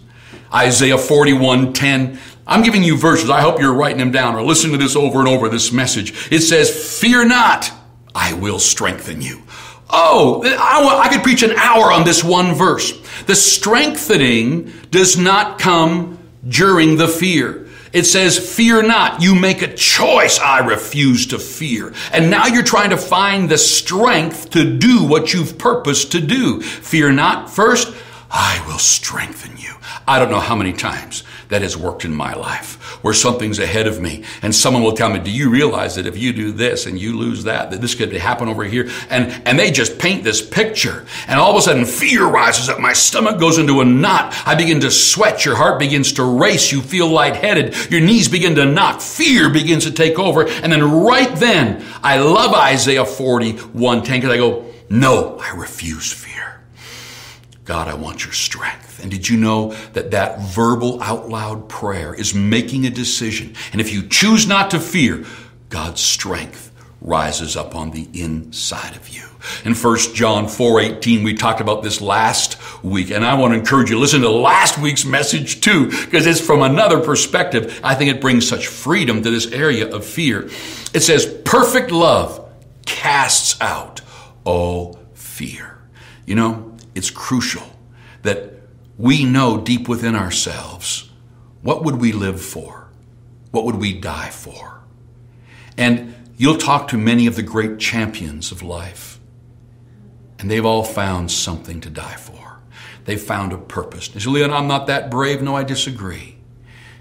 Isaiah 0.53 0.97
41 0.97 1.74
10. 1.74 2.20
I'm 2.47 2.63
giving 2.63 2.84
you 2.84 2.97
verses. 2.97 3.30
I 3.30 3.41
hope 3.41 3.59
you're 3.59 3.74
writing 3.74 3.97
them 3.97 4.11
down 4.11 4.36
or 4.36 4.43
listening 4.43 4.74
to 4.74 4.84
this 4.84 4.95
over 4.95 5.20
and 5.20 5.28
over, 5.28 5.49
this 5.49 5.72
message. 5.72 6.32
It 6.32 6.41
says, 6.41 6.99
Fear 6.99 7.26
not, 7.26 7.72
I 8.16 8.34
will 8.34 8.59
strengthen 8.59 9.22
you. 9.22 9.43
Oh, 9.89 10.41
I, 10.43 11.03
I 11.05 11.09
could 11.09 11.22
preach 11.22 11.43
an 11.43 11.51
hour 11.51 11.91
on 11.91 12.05
this 12.05 12.24
one 12.24 12.55
verse. 12.55 12.93
The 13.28 13.36
strengthening 13.36 14.72
does 14.89 15.18
not 15.18 15.59
come 15.59 16.18
during 16.47 16.95
the 16.95 17.07
fear. 17.07 17.68
It 17.93 18.05
says, 18.05 18.38
fear 18.38 18.82
not. 18.82 19.22
You 19.22 19.36
make 19.36 19.61
a 19.61 19.74
choice. 19.74 20.39
I 20.39 20.59
refuse 20.59 21.28
to 21.28 21.39
fear. 21.39 21.93
And 22.11 22.30
now 22.30 22.47
you're 22.47 22.63
trying 22.63 22.89
to 22.89 22.97
find 22.97 23.47
the 23.47 23.57
strength 23.57 24.49
to 24.51 24.78
do 24.78 25.05
what 25.05 25.34
you've 25.34 25.57
purposed 25.57 26.11
to 26.13 26.20
do. 26.20 26.61
Fear 26.61 27.13
not. 27.13 27.49
First, 27.49 27.95
I 28.30 28.61
will 28.68 28.80
strengthen 28.80 29.55
you. 29.57 29.76
I 30.07 30.20
don't 30.20 30.30
know 30.30 30.41
how 30.41 30.55
many 30.55 30.74
times 30.74 31.24
that 31.49 31.61
has 31.61 31.77
worked 31.77 32.05
in 32.05 32.13
my 32.13 32.33
life 32.33 32.81
where 33.03 33.13
something's 33.13 33.59
ahead 33.59 33.87
of 33.87 34.01
me 34.01 34.23
and 34.41 34.53
someone 34.53 34.83
will 34.83 34.93
tell 34.93 35.09
me, 35.09 35.19
do 35.19 35.31
you 35.31 35.49
realize 35.49 35.95
that 35.95 36.07
if 36.07 36.17
you 36.17 36.33
do 36.33 36.51
this 36.51 36.85
and 36.85 36.99
you 36.99 37.17
lose 37.17 37.43
that, 37.43 37.71
that 37.71 37.81
this 37.81 37.95
could 37.95 38.11
happen 38.13 38.47
over 38.47 38.63
here? 38.63 38.89
And, 39.09 39.31
and 39.45 39.57
they 39.59 39.71
just 39.71 39.99
paint 39.99 40.23
this 40.23 40.41
picture 40.47 41.05
and 41.27 41.39
all 41.39 41.51
of 41.51 41.57
a 41.57 41.61
sudden 41.61 41.85
fear 41.85 42.25
rises 42.25 42.69
up. 42.69 42.79
My 42.79 42.93
stomach 42.93 43.39
goes 43.39 43.57
into 43.57 43.81
a 43.81 43.85
knot. 43.85 44.33
I 44.45 44.55
begin 44.55 44.79
to 44.81 44.91
sweat. 44.91 45.45
Your 45.45 45.55
heart 45.55 45.79
begins 45.79 46.13
to 46.13 46.23
race. 46.23 46.71
You 46.71 46.81
feel 46.81 47.07
lightheaded. 47.07 47.91
Your 47.91 48.01
knees 48.01 48.27
begin 48.27 48.55
to 48.55 48.65
knock. 48.65 49.01
Fear 49.01 49.51
begins 49.51 49.85
to 49.85 49.91
take 49.91 50.19
over. 50.19 50.47
And 50.47 50.71
then 50.71 50.83
right 50.83 51.33
then, 51.35 51.83
I 52.01 52.17
love 52.17 52.53
Isaiah 52.53 53.05
41 53.05 54.03
10 54.03 54.17
because 54.19 54.33
I 54.33 54.37
go, 54.37 54.65
no, 54.89 55.37
I 55.39 55.51
refuse 55.55 56.11
fear. 56.11 56.59
God, 57.65 57.87
I 57.87 57.95
want 57.95 58.23
your 58.23 58.33
strength. 58.33 58.84
And 59.01 59.11
did 59.11 59.29
you 59.29 59.37
know 59.37 59.73
that 59.93 60.11
that 60.11 60.39
verbal 60.39 61.01
out 61.01 61.29
loud 61.29 61.69
prayer 61.69 62.13
is 62.13 62.33
making 62.33 62.85
a 62.85 62.89
decision? 62.89 63.55
And 63.71 63.81
if 63.81 63.93
you 63.93 64.07
choose 64.07 64.47
not 64.47 64.71
to 64.71 64.79
fear, 64.79 65.25
God's 65.69 66.01
strength 66.01 66.71
rises 67.01 67.55
up 67.55 67.75
on 67.75 67.91
the 67.91 68.07
inside 68.13 68.95
of 68.95 69.09
you. 69.09 69.21
In 69.63 69.75
1 69.75 70.15
John 70.15 70.45
4:18 70.47 71.23
we 71.23 71.35
talked 71.35 71.61
about 71.61 71.83
this 71.83 72.01
last 72.01 72.57
week 72.83 73.11
and 73.11 73.23
I 73.23 73.35
want 73.35 73.53
to 73.53 73.59
encourage 73.59 73.89
you 73.89 73.95
to 73.95 74.01
listen 74.01 74.21
to 74.21 74.29
last 74.29 74.79
week's 74.79 75.05
message 75.05 75.61
too 75.61 75.89
because 75.89 76.25
it's 76.25 76.41
from 76.41 76.63
another 76.63 76.99
perspective. 76.99 77.79
I 77.83 77.93
think 77.93 78.11
it 78.11 78.21
brings 78.21 78.47
such 78.47 78.67
freedom 78.67 79.21
to 79.21 79.29
this 79.29 79.51
area 79.51 79.87
of 79.93 80.03
fear. 80.03 80.49
It 80.93 81.01
says 81.01 81.25
perfect 81.45 81.91
love 81.91 82.49
casts 82.85 83.59
out 83.61 84.01
all 84.43 84.99
fear. 85.13 85.77
You 86.25 86.35
know, 86.35 86.75
it's 86.95 87.11
crucial 87.11 87.63
that 88.23 88.54
we 88.97 89.25
know 89.25 89.59
deep 89.59 89.87
within 89.87 90.15
ourselves 90.15 91.09
what 91.65 91.83
would 91.83 91.95
we 91.95 92.11
live 92.11 92.39
for? 92.39 92.89
What 93.49 93.65
would 93.65 93.77
we 93.77 93.99
die 93.99 94.29
for? 94.29 94.81
And 95.77 96.13
you'll 96.37 96.57
talk 96.57 96.87
to 96.89 96.97
many 96.97 97.25
of 97.25 97.35
the 97.35 97.41
great 97.41 97.79
champions 97.79 98.51
of 98.51 98.61
life, 98.61 99.19
and 100.37 100.51
they've 100.51 100.65
all 100.65 100.83
found 100.83 101.31
something 101.31 101.81
to 101.81 101.89
die 101.89 102.17
for. 102.17 102.59
They've 103.05 103.19
found 103.19 103.51
a 103.51 103.57
purpose. 103.57 104.13
You 104.13 104.19
say, 104.19 104.29
Leon, 104.29 104.51
I'm 104.51 104.67
not 104.67 104.85
that 104.87 105.09
brave. 105.09 105.41
No, 105.41 105.55
I 105.55 105.63
disagree. 105.63 106.37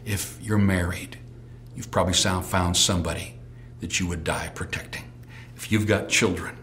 If 0.07 0.39
you're 0.41 0.57
married, 0.57 1.19
you've 1.77 1.91
probably 1.91 2.15
found 2.15 2.77
somebody 2.77 3.39
that 3.81 4.01
you 4.01 4.07
would 4.07 4.25
die 4.25 4.51
protecting. 4.55 5.13
If 5.57 5.71
you've 5.71 5.87
got 5.87 6.09
children, 6.09 6.57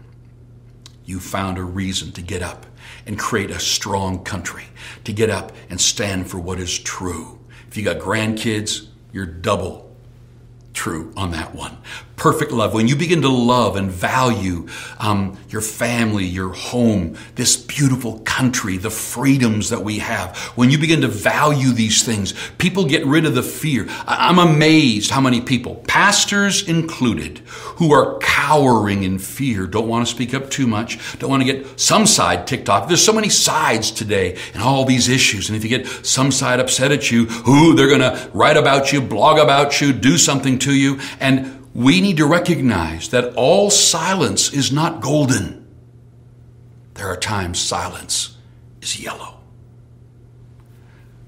you 1.04 1.20
found 1.20 1.56
a 1.56 1.62
reason 1.62 2.10
to 2.12 2.22
get 2.22 2.42
up 2.42 2.66
and 3.06 3.18
create 3.18 3.50
a 3.50 3.58
strong 3.58 4.22
country, 4.24 4.64
to 5.04 5.12
get 5.12 5.30
up 5.30 5.52
and 5.70 5.80
stand 5.80 6.30
for 6.30 6.38
what 6.38 6.58
is 6.58 6.78
true. 6.78 7.38
If 7.68 7.76
you 7.76 7.84
got 7.84 7.98
grandkids, 7.98 8.86
you're 9.12 9.26
double 9.26 9.90
true 10.72 11.12
on 11.16 11.30
that 11.32 11.54
one. 11.54 11.78
Perfect 12.22 12.52
love. 12.52 12.72
When 12.72 12.86
you 12.86 12.94
begin 12.94 13.22
to 13.22 13.28
love 13.28 13.74
and 13.74 13.90
value 13.90 14.68
um, 15.00 15.36
your 15.48 15.60
family, 15.60 16.24
your 16.24 16.50
home, 16.50 17.16
this 17.34 17.56
beautiful 17.56 18.20
country, 18.20 18.76
the 18.76 18.90
freedoms 18.90 19.70
that 19.70 19.82
we 19.82 19.98
have, 19.98 20.36
when 20.54 20.70
you 20.70 20.78
begin 20.78 21.00
to 21.00 21.08
value 21.08 21.72
these 21.72 22.04
things, 22.04 22.32
people 22.58 22.84
get 22.84 23.04
rid 23.04 23.24
of 23.24 23.34
the 23.34 23.42
fear. 23.42 23.88
I'm 24.06 24.38
amazed 24.38 25.10
how 25.10 25.20
many 25.20 25.40
people, 25.40 25.82
pastors 25.88 26.68
included, 26.68 27.38
who 27.48 27.92
are 27.92 28.20
cowering 28.20 29.02
in 29.02 29.18
fear, 29.18 29.66
don't 29.66 29.88
want 29.88 30.06
to 30.06 30.14
speak 30.14 30.32
up 30.32 30.48
too 30.48 30.68
much, 30.68 31.18
don't 31.18 31.28
want 31.28 31.42
to 31.42 31.52
get 31.52 31.80
some 31.80 32.06
side 32.06 32.46
ticked 32.46 32.68
off. 32.68 32.86
There's 32.86 33.04
so 33.04 33.12
many 33.12 33.30
sides 33.30 33.90
today 33.90 34.38
and 34.54 34.62
all 34.62 34.84
these 34.84 35.08
issues. 35.08 35.48
And 35.48 35.56
if 35.56 35.64
you 35.64 35.76
get 35.76 35.88
some 36.06 36.30
side 36.30 36.60
upset 36.60 36.92
at 36.92 37.10
you, 37.10 37.26
who 37.26 37.74
they're 37.74 37.88
going 37.88 38.00
to 38.00 38.30
write 38.32 38.56
about 38.56 38.92
you, 38.92 39.02
blog 39.02 39.40
about 39.40 39.80
you, 39.80 39.92
do 39.92 40.16
something 40.16 40.60
to 40.60 40.72
you. 40.72 41.00
And 41.18 41.61
we 41.74 42.00
need 42.00 42.18
to 42.18 42.26
recognize 42.26 43.08
that 43.10 43.34
all 43.34 43.70
silence 43.70 44.52
is 44.52 44.72
not 44.72 45.00
golden. 45.00 45.66
There 46.94 47.06
are 47.06 47.16
times 47.16 47.60
silence 47.60 48.36
is 48.82 49.00
yellow. 49.00 49.38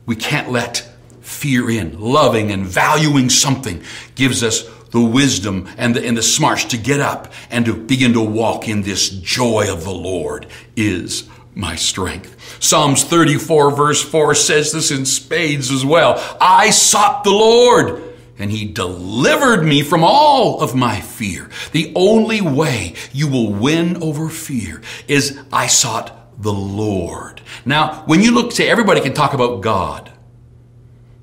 We 0.06 0.16
can't 0.16 0.50
let 0.50 0.88
fear 1.22 1.70
in. 1.70 1.98
Loving 1.98 2.50
and 2.50 2.66
valuing 2.66 3.30
something 3.30 3.82
gives 4.14 4.42
us 4.42 4.68
the 4.90 5.00
wisdom 5.00 5.68
and 5.78 5.96
the, 5.96 6.06
and 6.06 6.16
the 6.16 6.22
smarts 6.22 6.66
to 6.66 6.76
get 6.76 7.00
up 7.00 7.32
and 7.50 7.64
to 7.64 7.74
begin 7.74 8.12
to 8.12 8.20
walk 8.20 8.68
in 8.68 8.82
this 8.82 9.08
joy 9.08 9.72
of 9.72 9.84
the 9.84 9.92
Lord 9.92 10.46
is 10.76 11.28
my 11.54 11.74
strength. 11.74 12.62
Psalms 12.62 13.02
34 13.02 13.70
verse 13.74 14.02
4 14.02 14.34
says 14.34 14.72
this 14.72 14.90
in 14.90 15.06
spades 15.06 15.70
as 15.70 15.84
well. 15.84 16.22
I 16.40 16.70
sought 16.70 17.24
the 17.24 17.30
Lord 17.30 18.13
and 18.38 18.50
he 18.50 18.66
delivered 18.66 19.62
me 19.64 19.82
from 19.82 20.02
all 20.02 20.60
of 20.60 20.74
my 20.74 21.00
fear. 21.00 21.48
The 21.72 21.92
only 21.94 22.40
way 22.40 22.94
you 23.12 23.28
will 23.28 23.52
win 23.52 24.02
over 24.02 24.28
fear 24.28 24.82
is 25.08 25.38
I 25.52 25.66
sought 25.66 26.42
the 26.42 26.52
Lord. 26.52 27.40
Now, 27.64 28.02
when 28.06 28.20
you 28.20 28.32
look, 28.32 28.52
say 28.52 28.68
everybody 28.68 29.00
can 29.00 29.14
talk 29.14 29.34
about 29.34 29.60
God. 29.60 30.10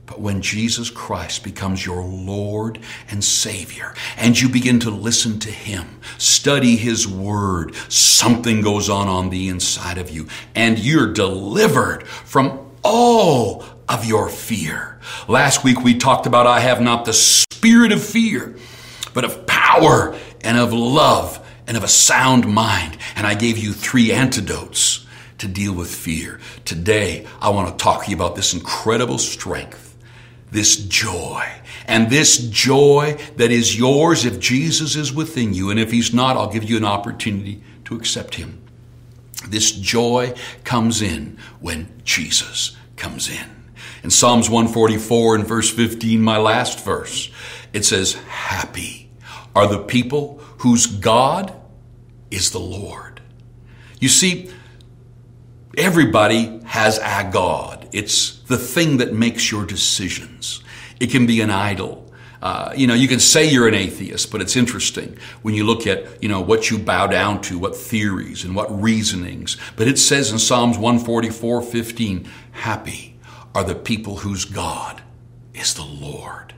But 0.06 0.20
when 0.20 0.42
Jesus 0.42 0.90
Christ 0.90 1.42
becomes 1.42 1.86
your 1.86 2.04
Lord 2.04 2.80
and 3.10 3.24
Savior, 3.24 3.94
and 4.18 4.40
you 4.40 4.50
begin 4.50 4.78
to 4.82 4.90
listen 4.90 5.40
to 5.40 5.50
Him, 5.50 6.02
study 6.18 6.76
His 6.76 7.08
Word, 7.08 7.76
something 7.88 8.62
goes 8.62 8.90
on 8.90 9.08
on 9.08 9.30
the 9.30 9.48
inside 9.48 9.98
of 9.98 10.10
you, 10.10 10.28
and 10.54 10.78
you're 10.78 11.14
delivered 11.14 12.06
from 12.06 12.60
all 12.84 13.64
of 13.92 14.06
your 14.06 14.30
fear. 14.30 14.98
Last 15.28 15.64
week 15.64 15.84
we 15.84 15.96
talked 15.96 16.26
about 16.26 16.48
I 16.48 16.62
have 16.62 16.82
not 16.82 17.04
the 17.06 17.14
spirit 17.14 17.92
of 17.92 18.04
fear, 18.04 18.56
but 19.14 19.26
of 19.26 19.46
power 19.46 20.18
and 20.42 20.58
of 20.58 20.72
love 20.72 21.46
and 21.68 21.76
of 21.76 21.84
a 21.84 21.90
sound 21.90 22.48
mind. 22.48 22.98
And 23.16 23.28
I 23.28 23.36
gave 23.36 23.58
you 23.58 23.74
three 23.74 24.12
antidotes 24.12 25.06
to 25.40 25.48
deal 25.48 25.74
with 25.74 25.94
fear. 25.94 26.40
Today, 26.66 27.28
I 27.42 27.50
want 27.50 27.78
to 27.78 27.84
talk 27.84 28.06
to 28.06 28.10
you 28.10 28.16
about 28.16 28.36
this 28.36 28.54
incredible 28.54 29.18
strength, 29.18 29.98
this 30.52 30.78
joy, 30.78 31.46
and 31.86 32.10
this 32.10 32.38
joy 32.38 33.18
that 33.36 33.52
is 33.52 33.78
yours 33.78 34.24
if 34.24 34.40
Jesus 34.40 34.96
is 34.96 35.14
within 35.14 35.54
you. 35.54 35.70
And 35.70 35.80
if 35.80 35.92
he's 35.92 36.14
not, 36.14 36.38
I'll 36.38 36.52
give 36.52 36.64
you 36.64 36.78
an 36.78 36.86
opportunity 36.86 37.62
to 37.86 37.96
accept 37.96 38.36
him. 38.36 38.62
This 39.48 39.72
joy 39.72 40.34
comes 40.64 41.02
in 41.02 41.38
when 41.60 41.92
Jesus 42.06 42.78
comes 42.96 43.30
in. 43.30 43.61
In 44.04 44.10
Psalms 44.10 44.50
144 44.50 45.36
and 45.36 45.48
verse 45.48 45.70
15, 45.70 46.22
my 46.22 46.38
last 46.38 46.84
verse, 46.84 47.30
it 47.74 47.86
says, 47.86 48.14
Happy 48.14 49.12
are 49.56 49.68
the 49.68 49.84
people 49.84 50.40
whose 50.60 50.88
God 50.88 51.54
is 52.30 52.52
the 52.52 52.60
Lord. 52.60 53.22
You 54.00 54.10
see, 54.10 54.52
Everybody 55.78 56.60
has 56.66 56.98
a 56.98 57.30
God. 57.32 57.88
It's 57.94 58.40
the 58.44 58.58
thing 58.58 58.98
that 58.98 59.14
makes 59.14 59.52
your 59.52 59.66
decisions. 59.66 60.62
It 61.00 61.12
can 61.12 61.26
be 61.26 61.40
an 61.42 61.50
idol. 61.50 62.12
Uh, 62.42 62.74
you 62.76 62.88
know, 62.88 62.94
you 62.94 63.08
can 63.08 63.20
say 63.20 63.50
you're 63.50 63.68
an 63.68 63.76
atheist, 63.76 64.32
but 64.32 64.42
it's 64.42 64.56
interesting 64.56 65.18
when 65.44 65.54
you 65.54 65.64
look 65.64 65.88
at, 65.88 66.22
you 66.22 66.28
know, 66.28 66.42
what 66.42 66.70
you 66.70 66.78
bow 66.78 67.08
down 67.08 67.40
to, 67.44 67.58
what 67.58 67.76
theories 67.76 68.44
and 68.44 68.56
what 68.56 68.82
reasonings. 68.82 69.58
But 69.76 69.88
it 69.88 69.98
says 69.98 70.32
in 70.32 70.40
Psalms 70.40 70.78
144, 70.78 71.62
15, 71.62 72.28
happy 72.52 73.11
are 73.54 73.64
the 73.64 73.76
people 73.76 74.18
whose 74.18 74.46
God 74.46 75.02
is 75.54 75.74
the 75.74 75.84
Lord. 75.84 76.54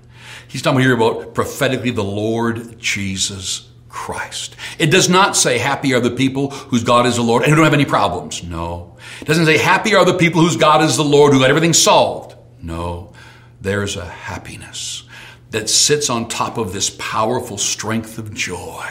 He's 0.47 0.61
talking 0.61 0.81
here 0.81 0.95
about 0.95 1.33
prophetically 1.33 1.91
the 1.91 2.03
Lord 2.03 2.79
Jesus 2.79 3.69
Christ. 3.89 4.55
It 4.79 4.91
does 4.91 5.09
not 5.09 5.35
say 5.35 5.57
happy 5.57 5.93
are 5.93 5.99
the 5.99 6.11
people 6.11 6.51
whose 6.51 6.83
God 6.83 7.05
is 7.05 7.15
the 7.15 7.21
Lord 7.21 7.43
and 7.43 7.49
who 7.49 7.55
don't 7.55 7.65
have 7.65 7.73
any 7.73 7.85
problems. 7.85 8.43
No. 8.43 8.97
It 9.21 9.25
doesn't 9.25 9.45
say 9.45 9.57
happy 9.57 9.95
are 9.95 10.05
the 10.05 10.17
people 10.17 10.41
whose 10.41 10.57
God 10.57 10.83
is 10.83 10.97
the 10.97 11.03
Lord 11.03 11.33
who 11.33 11.39
got 11.39 11.49
everything 11.49 11.73
solved. 11.73 12.35
No. 12.61 13.13
There's 13.61 13.95
a 13.95 14.05
happiness 14.05 15.03
that 15.51 15.69
sits 15.69 16.09
on 16.09 16.27
top 16.27 16.57
of 16.57 16.73
this 16.73 16.89
powerful 16.99 17.57
strength 17.57 18.17
of 18.17 18.33
joy. 18.33 18.85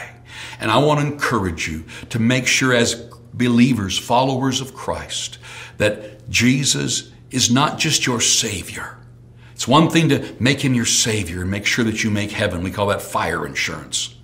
And 0.59 0.71
I 0.71 0.77
want 0.77 1.01
to 1.01 1.05
encourage 1.05 1.67
you 1.67 1.83
to 2.09 2.19
make 2.19 2.47
sure 2.47 2.73
as 2.73 2.95
believers, 3.33 3.97
followers 3.97 4.61
of 4.61 4.73
Christ, 4.73 5.37
that 5.77 6.29
Jesus 6.29 7.11
is 7.33 7.51
not 7.51 7.79
just 7.79 8.05
your 8.05 8.21
Savior. 8.21 8.97
It's 9.53 9.67
one 9.67 9.89
thing 9.89 10.09
to 10.09 10.35
make 10.39 10.61
Him 10.61 10.73
your 10.73 10.85
Savior 10.85 11.41
and 11.41 11.51
make 11.51 11.65
sure 11.65 11.83
that 11.85 12.03
you 12.03 12.09
make 12.09 12.31
heaven. 12.31 12.63
We 12.63 12.71
call 12.71 12.87
that 12.87 13.01
fire 13.01 13.45
insurance. 13.45 14.15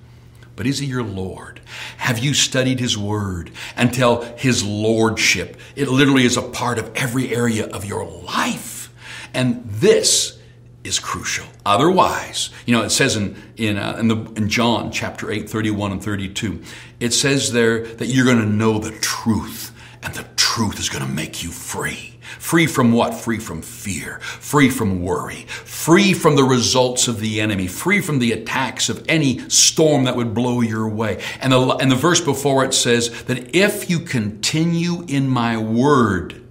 But 0.55 0.67
is 0.67 0.79
He 0.79 0.87
your 0.87 1.03
Lord? 1.03 1.61
Have 1.97 2.19
you 2.19 2.33
studied 2.33 2.79
His 2.79 2.97
Word 2.97 3.51
until 3.75 4.21
His 4.35 4.63
Lordship? 4.63 5.57
It 5.75 5.87
literally 5.87 6.25
is 6.25 6.37
a 6.37 6.41
part 6.41 6.77
of 6.77 6.91
every 6.95 7.33
area 7.33 7.67
of 7.67 7.85
your 7.85 8.05
life. 8.05 8.93
And 9.33 9.63
this 9.65 10.37
is 10.83 10.99
crucial. 10.99 11.45
Otherwise, 11.65 12.49
you 12.65 12.75
know, 12.75 12.83
it 12.83 12.89
says 12.89 13.15
in 13.15 13.35
in, 13.57 13.77
uh, 13.77 13.97
in, 13.99 14.07
the, 14.07 14.15
in 14.35 14.49
John 14.49 14.91
chapter 14.91 15.31
8, 15.31 15.49
31 15.49 15.93
and 15.93 16.03
32, 16.03 16.61
it 16.99 17.13
says 17.13 17.51
there 17.51 17.85
that 17.85 18.07
you're 18.07 18.25
going 18.25 18.39
to 18.39 18.45
know 18.45 18.79
the 18.79 18.91
truth, 18.99 19.75
and 20.01 20.13
the 20.13 20.25
truth 20.35 20.79
is 20.79 20.89
going 20.89 21.05
to 21.05 21.11
make 21.11 21.43
you 21.43 21.49
free. 21.49 22.08
Free 22.37 22.67
from 22.67 22.91
what? 22.91 23.13
Free 23.13 23.39
from 23.39 23.61
fear, 23.61 24.19
free 24.19 24.69
from 24.69 25.01
worry, 25.01 25.45
free 25.47 26.13
from 26.13 26.35
the 26.35 26.43
results 26.43 27.07
of 27.07 27.19
the 27.19 27.41
enemy, 27.41 27.67
free 27.67 28.01
from 28.01 28.19
the 28.19 28.31
attacks 28.31 28.89
of 28.89 29.03
any 29.09 29.39
storm 29.49 30.03
that 30.03 30.15
would 30.15 30.33
blow 30.33 30.61
your 30.61 30.87
way. 30.87 31.21
And 31.41 31.53
the, 31.53 31.75
and 31.77 31.91
the 31.91 31.95
verse 31.95 32.21
before 32.21 32.63
it 32.63 32.73
says 32.73 33.23
that 33.23 33.55
if 33.55 33.89
you 33.89 33.99
continue 33.99 35.03
in 35.07 35.27
my 35.27 35.57
word, 35.57 36.41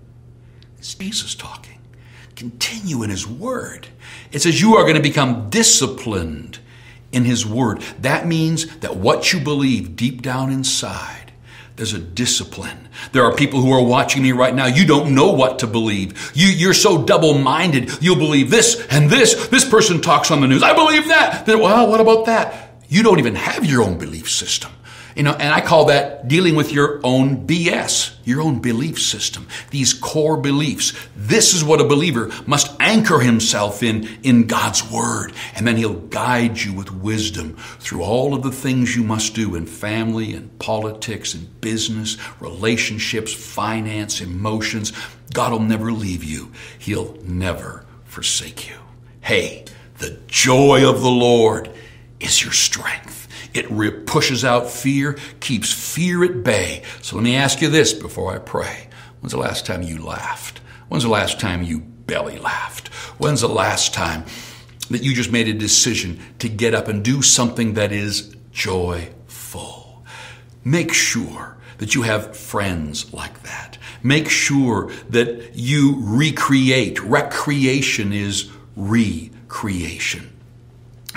it's 0.78 0.94
Jesus 0.94 1.34
talking, 1.34 1.78
continue 2.34 3.02
in 3.02 3.10
his 3.10 3.26
word 3.26 3.88
it 4.32 4.42
says 4.42 4.60
you 4.60 4.76
are 4.76 4.82
going 4.82 4.96
to 4.96 5.02
become 5.02 5.48
disciplined 5.50 6.58
in 7.12 7.24
His 7.24 7.46
Word. 7.46 7.80
That 8.00 8.26
means 8.26 8.78
that 8.78 8.96
what 8.96 9.32
you 9.32 9.40
believe 9.40 9.96
deep 9.96 10.22
down 10.22 10.52
inside, 10.52 11.27
there's 11.78 11.94
a 11.94 11.98
discipline. 12.00 12.88
There 13.12 13.22
are 13.22 13.34
people 13.34 13.60
who 13.60 13.72
are 13.72 13.82
watching 13.82 14.22
me 14.24 14.32
right 14.32 14.52
now. 14.52 14.66
You 14.66 14.84
don't 14.84 15.14
know 15.14 15.30
what 15.30 15.60
to 15.60 15.68
believe. 15.68 16.32
You, 16.34 16.48
you're 16.48 16.74
so 16.74 17.04
double 17.04 17.38
minded. 17.38 18.02
You'll 18.02 18.16
believe 18.16 18.50
this 18.50 18.84
and 18.90 19.08
this. 19.08 19.46
This 19.46 19.64
person 19.64 20.00
talks 20.00 20.32
on 20.32 20.40
the 20.40 20.48
news. 20.48 20.64
I 20.64 20.74
believe 20.74 21.06
that. 21.06 21.46
Then, 21.46 21.60
well, 21.60 21.88
what 21.88 22.00
about 22.00 22.26
that? 22.26 22.82
You 22.88 23.04
don't 23.04 23.20
even 23.20 23.36
have 23.36 23.64
your 23.64 23.84
own 23.84 23.96
belief 23.96 24.28
system. 24.28 24.72
You 25.18 25.24
know, 25.24 25.32
and 25.32 25.52
I 25.52 25.60
call 25.60 25.86
that 25.86 26.28
dealing 26.28 26.54
with 26.54 26.70
your 26.70 27.00
own 27.02 27.44
BS, 27.44 28.14
your 28.22 28.40
own 28.40 28.60
belief 28.60 29.02
system, 29.02 29.48
these 29.70 29.92
core 29.92 30.36
beliefs. 30.36 30.92
This 31.16 31.54
is 31.54 31.64
what 31.64 31.80
a 31.80 31.84
believer 31.84 32.30
must 32.46 32.70
anchor 32.78 33.18
himself 33.18 33.82
in, 33.82 34.08
in 34.22 34.46
God's 34.46 34.88
Word. 34.88 35.32
And 35.56 35.66
then 35.66 35.76
He'll 35.76 35.98
guide 35.98 36.60
you 36.60 36.72
with 36.72 36.92
wisdom 36.92 37.56
through 37.80 38.04
all 38.04 38.32
of 38.32 38.44
the 38.44 38.52
things 38.52 38.94
you 38.94 39.02
must 39.02 39.34
do 39.34 39.56
in 39.56 39.66
family 39.66 40.34
and 40.34 40.56
politics 40.60 41.34
and 41.34 41.60
business, 41.60 42.16
relationships, 42.38 43.34
finance, 43.34 44.20
emotions. 44.20 44.92
God 45.34 45.50
will 45.50 45.58
never 45.58 45.90
leave 45.90 46.22
you. 46.22 46.52
He'll 46.78 47.16
never 47.24 47.84
forsake 48.04 48.68
you. 48.70 48.76
Hey, 49.20 49.64
the 49.98 50.16
joy 50.28 50.88
of 50.88 51.00
the 51.00 51.10
Lord 51.10 51.72
is 52.20 52.40
your 52.40 52.52
strength. 52.52 53.17
It 53.58 54.06
pushes 54.06 54.44
out 54.44 54.70
fear, 54.70 55.18
keeps 55.40 55.72
fear 55.72 56.24
at 56.24 56.44
bay. 56.44 56.82
So 57.02 57.16
let 57.16 57.22
me 57.22 57.36
ask 57.36 57.60
you 57.60 57.68
this 57.68 57.92
before 57.92 58.34
I 58.34 58.38
pray. 58.38 58.88
When's 59.20 59.32
the 59.32 59.38
last 59.38 59.66
time 59.66 59.82
you 59.82 60.02
laughed? 60.02 60.60
When's 60.88 61.04
the 61.04 61.10
last 61.10 61.40
time 61.40 61.62
you 61.62 61.80
belly 61.80 62.38
laughed? 62.38 62.88
When's 63.18 63.40
the 63.40 63.48
last 63.48 63.92
time 63.92 64.24
that 64.90 65.02
you 65.02 65.14
just 65.14 65.32
made 65.32 65.48
a 65.48 65.52
decision 65.52 66.20
to 66.38 66.48
get 66.48 66.74
up 66.74 66.88
and 66.88 67.04
do 67.04 67.20
something 67.20 67.74
that 67.74 67.92
is 67.92 68.34
joyful? 68.52 70.04
Make 70.64 70.92
sure 70.92 71.56
that 71.78 71.94
you 71.94 72.02
have 72.02 72.36
friends 72.36 73.12
like 73.12 73.42
that. 73.42 73.78
Make 74.02 74.28
sure 74.28 74.90
that 75.10 75.54
you 75.54 75.96
recreate. 76.00 77.02
Recreation 77.02 78.12
is 78.12 78.50
recreation. 78.76 80.37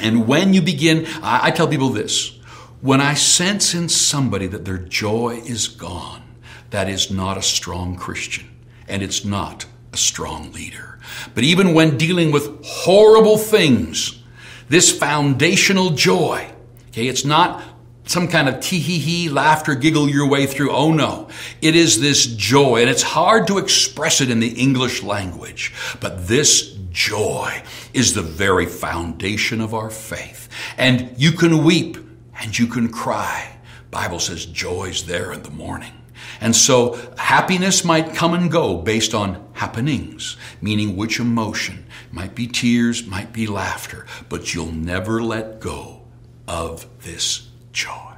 And 0.02 0.28
when 0.28 0.54
you 0.54 0.62
begin, 0.62 1.06
I, 1.22 1.48
I 1.48 1.52
tell 1.52 1.68
people 1.68 1.90
this 1.90 2.38
when 2.82 3.00
I 3.00 3.14
sense 3.14 3.76
in 3.76 3.90
somebody 3.90 4.48
that 4.48 4.66
their 4.66 4.80
joy 4.80 5.42
is 5.46 5.68
gone, 5.68 6.24
that 6.72 6.90
is 6.90 7.12
not 7.12 7.38
a 7.38 7.42
strong 7.42 7.96
Christian 7.96 8.50
and 8.88 9.04
it's 9.04 9.24
not 9.24 9.66
a 9.94 9.98
strong 9.98 10.52
leader. 10.52 11.00
But 11.36 11.44
even 11.44 11.74
when 11.74 11.98
dealing 11.98 12.32
with 12.32 12.64
horrible 12.66 13.38
things, 13.38 14.22
this 14.68 14.92
foundational 14.98 15.92
joy, 15.92 16.52
okay, 16.90 17.08
it's 17.08 17.26
not 17.26 17.64
some 18.06 18.28
kind 18.28 18.50
of 18.50 18.60
tee 18.60 18.80
hee 18.80 19.00
hee 19.00 19.30
laughter 19.30 19.76
giggle 19.76 20.10
your 20.10 20.28
way 20.28 20.46
through. 20.46 20.72
Oh 20.72 20.92
no. 20.92 21.30
It 21.62 21.76
is 21.76 22.02
this 22.02 22.26
joy, 22.26 22.82
and 22.82 22.90
it's 22.90 23.04
hard 23.04 23.48
to 23.48 23.58
express 23.58 24.22
it 24.22 24.30
in 24.30 24.40
the 24.40 24.50
English 24.50 25.04
language, 25.04 25.74
but 26.00 26.28
this 26.28 26.78
joy 26.90 27.64
is 27.94 28.14
the 28.14 28.22
very 28.22 28.66
foundation 28.66 29.62
of 29.62 29.74
our 29.74 29.90
faith. 29.90 30.50
And 30.78 31.14
you 31.18 31.32
can 31.32 31.64
weep 31.64 31.98
and 32.42 32.58
you 32.58 32.68
can 32.68 32.90
cry. 32.90 33.58
Bible 33.92 34.20
says 34.20 34.46
joy's 34.46 35.06
there 35.06 35.32
in 35.32 35.44
the 35.44 35.52
morning. 35.52 35.94
And 36.40 36.56
so 36.56 37.00
happiness 37.18 37.86
might 37.86 38.16
come 38.16 38.34
and 38.34 38.50
go 38.50 38.78
based 38.78 39.14
on 39.14 39.48
happenings, 39.54 40.38
meaning 40.60 40.96
which 40.96 41.20
emotion. 41.20 41.86
Might 42.12 42.36
be 42.36 42.48
tears, 42.48 43.06
might 43.06 43.32
be 43.32 43.48
laughter, 43.48 44.06
but 44.28 44.54
you'll 44.54 44.72
never 44.72 45.22
let 45.22 45.60
go 45.60 46.02
of 46.48 46.88
this 47.04 47.51
joy. 47.72 48.12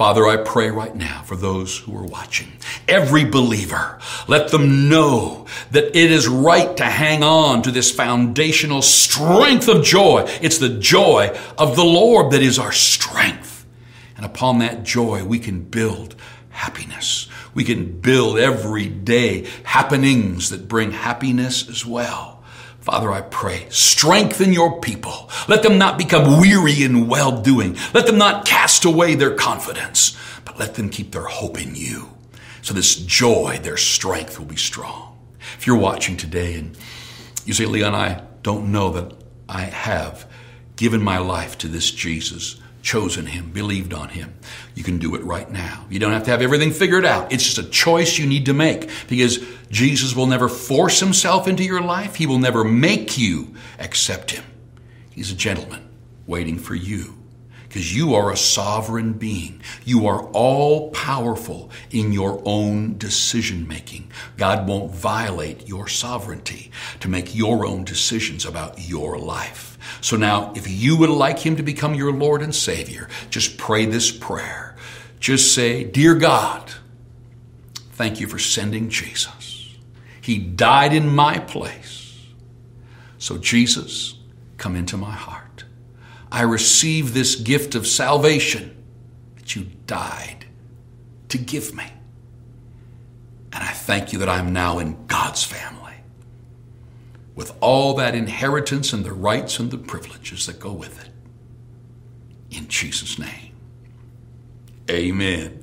Father, 0.00 0.26
I 0.26 0.38
pray 0.38 0.70
right 0.70 0.96
now 0.96 1.20
for 1.24 1.36
those 1.36 1.76
who 1.76 1.94
are 1.94 2.06
watching, 2.06 2.52
every 2.88 3.26
believer, 3.26 3.98
let 4.28 4.50
them 4.50 4.88
know 4.88 5.46
that 5.72 5.94
it 5.94 6.10
is 6.10 6.26
right 6.26 6.74
to 6.78 6.84
hang 6.84 7.22
on 7.22 7.60
to 7.62 7.70
this 7.70 7.90
foundational 7.90 8.80
strength 8.80 9.68
of 9.68 9.84
joy. 9.84 10.24
It's 10.40 10.56
the 10.56 10.70
joy 10.70 11.38
of 11.58 11.76
the 11.76 11.84
Lord 11.84 12.32
that 12.32 12.40
is 12.40 12.58
our 12.58 12.72
strength. 12.72 13.66
And 14.16 14.24
upon 14.24 14.60
that 14.60 14.84
joy, 14.84 15.22
we 15.22 15.38
can 15.38 15.62
build 15.64 16.16
happiness. 16.48 17.28
We 17.52 17.64
can 17.64 18.00
build 18.00 18.38
every 18.38 18.86
day 18.86 19.48
happenings 19.64 20.48
that 20.48 20.66
bring 20.66 20.92
happiness 20.92 21.68
as 21.68 21.84
well. 21.84 22.39
Father, 22.90 23.12
I 23.12 23.20
pray, 23.20 23.68
strengthen 23.68 24.52
your 24.52 24.80
people. 24.80 25.30
Let 25.46 25.62
them 25.62 25.78
not 25.78 25.96
become 25.96 26.40
weary 26.40 26.82
in 26.82 27.06
well 27.06 27.40
doing. 27.40 27.76
Let 27.94 28.06
them 28.06 28.18
not 28.18 28.44
cast 28.44 28.84
away 28.84 29.14
their 29.14 29.32
confidence, 29.32 30.18
but 30.44 30.58
let 30.58 30.74
them 30.74 30.88
keep 30.88 31.12
their 31.12 31.26
hope 31.26 31.62
in 31.62 31.76
you. 31.76 32.08
So 32.62 32.74
this 32.74 32.96
joy, 32.96 33.60
their 33.62 33.76
strength 33.76 34.40
will 34.40 34.46
be 34.46 34.56
strong. 34.56 35.16
If 35.56 35.68
you're 35.68 35.78
watching 35.78 36.16
today 36.16 36.56
and 36.56 36.76
you 37.44 37.54
say, 37.54 37.64
Leon, 37.64 37.94
I 37.94 38.24
don't 38.42 38.72
know 38.72 38.90
that 38.90 39.14
I 39.48 39.60
have 39.60 40.28
given 40.74 41.00
my 41.00 41.18
life 41.18 41.56
to 41.58 41.68
this 41.68 41.92
Jesus, 41.92 42.59
chosen 42.82 43.26
him, 43.26 43.50
believed 43.50 43.92
on 43.92 44.08
him. 44.08 44.34
You 44.74 44.82
can 44.82 44.98
do 44.98 45.14
it 45.14 45.22
right 45.22 45.50
now. 45.50 45.86
You 45.90 45.98
don't 45.98 46.12
have 46.12 46.24
to 46.24 46.30
have 46.30 46.42
everything 46.42 46.72
figured 46.72 47.04
out. 47.04 47.32
It's 47.32 47.44
just 47.44 47.58
a 47.58 47.68
choice 47.70 48.18
you 48.18 48.26
need 48.26 48.46
to 48.46 48.54
make 48.54 48.90
because 49.08 49.38
Jesus 49.70 50.14
will 50.14 50.26
never 50.26 50.48
force 50.48 51.00
himself 51.00 51.46
into 51.46 51.64
your 51.64 51.80
life. 51.82 52.16
He 52.16 52.26
will 52.26 52.38
never 52.38 52.64
make 52.64 53.18
you 53.18 53.54
accept 53.78 54.30
him. 54.32 54.44
He's 55.10 55.32
a 55.32 55.36
gentleman 55.36 55.88
waiting 56.26 56.58
for 56.58 56.74
you 56.74 57.16
because 57.70 57.94
you 57.94 58.14
are 58.14 58.32
a 58.32 58.36
sovereign 58.36 59.12
being. 59.12 59.60
You 59.84 60.08
are 60.08 60.24
all 60.30 60.90
powerful 60.90 61.70
in 61.92 62.12
your 62.12 62.42
own 62.44 62.98
decision 62.98 63.68
making. 63.68 64.10
God 64.36 64.66
won't 64.66 64.92
violate 64.92 65.68
your 65.68 65.86
sovereignty 65.86 66.72
to 66.98 67.08
make 67.08 67.32
your 67.32 67.64
own 67.64 67.84
decisions 67.84 68.44
about 68.44 68.88
your 68.88 69.18
life. 69.18 69.69
So 70.00 70.16
now, 70.16 70.52
if 70.54 70.68
you 70.68 70.96
would 70.96 71.10
like 71.10 71.38
Him 71.38 71.56
to 71.56 71.62
become 71.62 71.94
your 71.94 72.12
Lord 72.12 72.42
and 72.42 72.54
Savior, 72.54 73.08
just 73.30 73.58
pray 73.58 73.86
this 73.86 74.10
prayer. 74.10 74.76
Just 75.18 75.54
say, 75.54 75.84
Dear 75.84 76.14
God, 76.14 76.72
Thank 78.00 78.18
you 78.18 78.28
for 78.28 78.38
sending 78.38 78.88
Jesus. 78.88 79.76
He 80.22 80.38
died 80.38 80.94
in 80.94 81.14
my 81.14 81.38
place. 81.38 82.18
So, 83.18 83.36
Jesus, 83.36 84.14
come 84.56 84.74
into 84.74 84.96
my 84.96 85.10
heart. 85.10 85.64
I 86.32 86.44
receive 86.44 87.12
this 87.12 87.34
gift 87.34 87.74
of 87.74 87.86
salvation 87.86 88.74
that 89.36 89.54
you 89.54 89.66
died 89.86 90.46
to 91.28 91.36
give 91.36 91.74
me. 91.74 91.84
And 93.52 93.62
I 93.62 93.72
thank 93.72 94.14
you 94.14 94.20
that 94.20 94.30
I'm 94.30 94.54
now 94.54 94.78
in 94.78 95.06
God's 95.06 95.44
family 95.44 95.79
with 97.34 97.54
all 97.60 97.94
that 97.94 98.14
inheritance 98.14 98.92
and 98.92 99.04
the 99.04 99.12
rights 99.12 99.58
and 99.58 99.70
the 99.70 99.78
privileges 99.78 100.46
that 100.46 100.60
go 100.60 100.72
with 100.72 101.00
it. 101.04 101.10
In 102.50 102.68
Jesus' 102.68 103.18
name, 103.18 103.52
amen. 104.90 105.58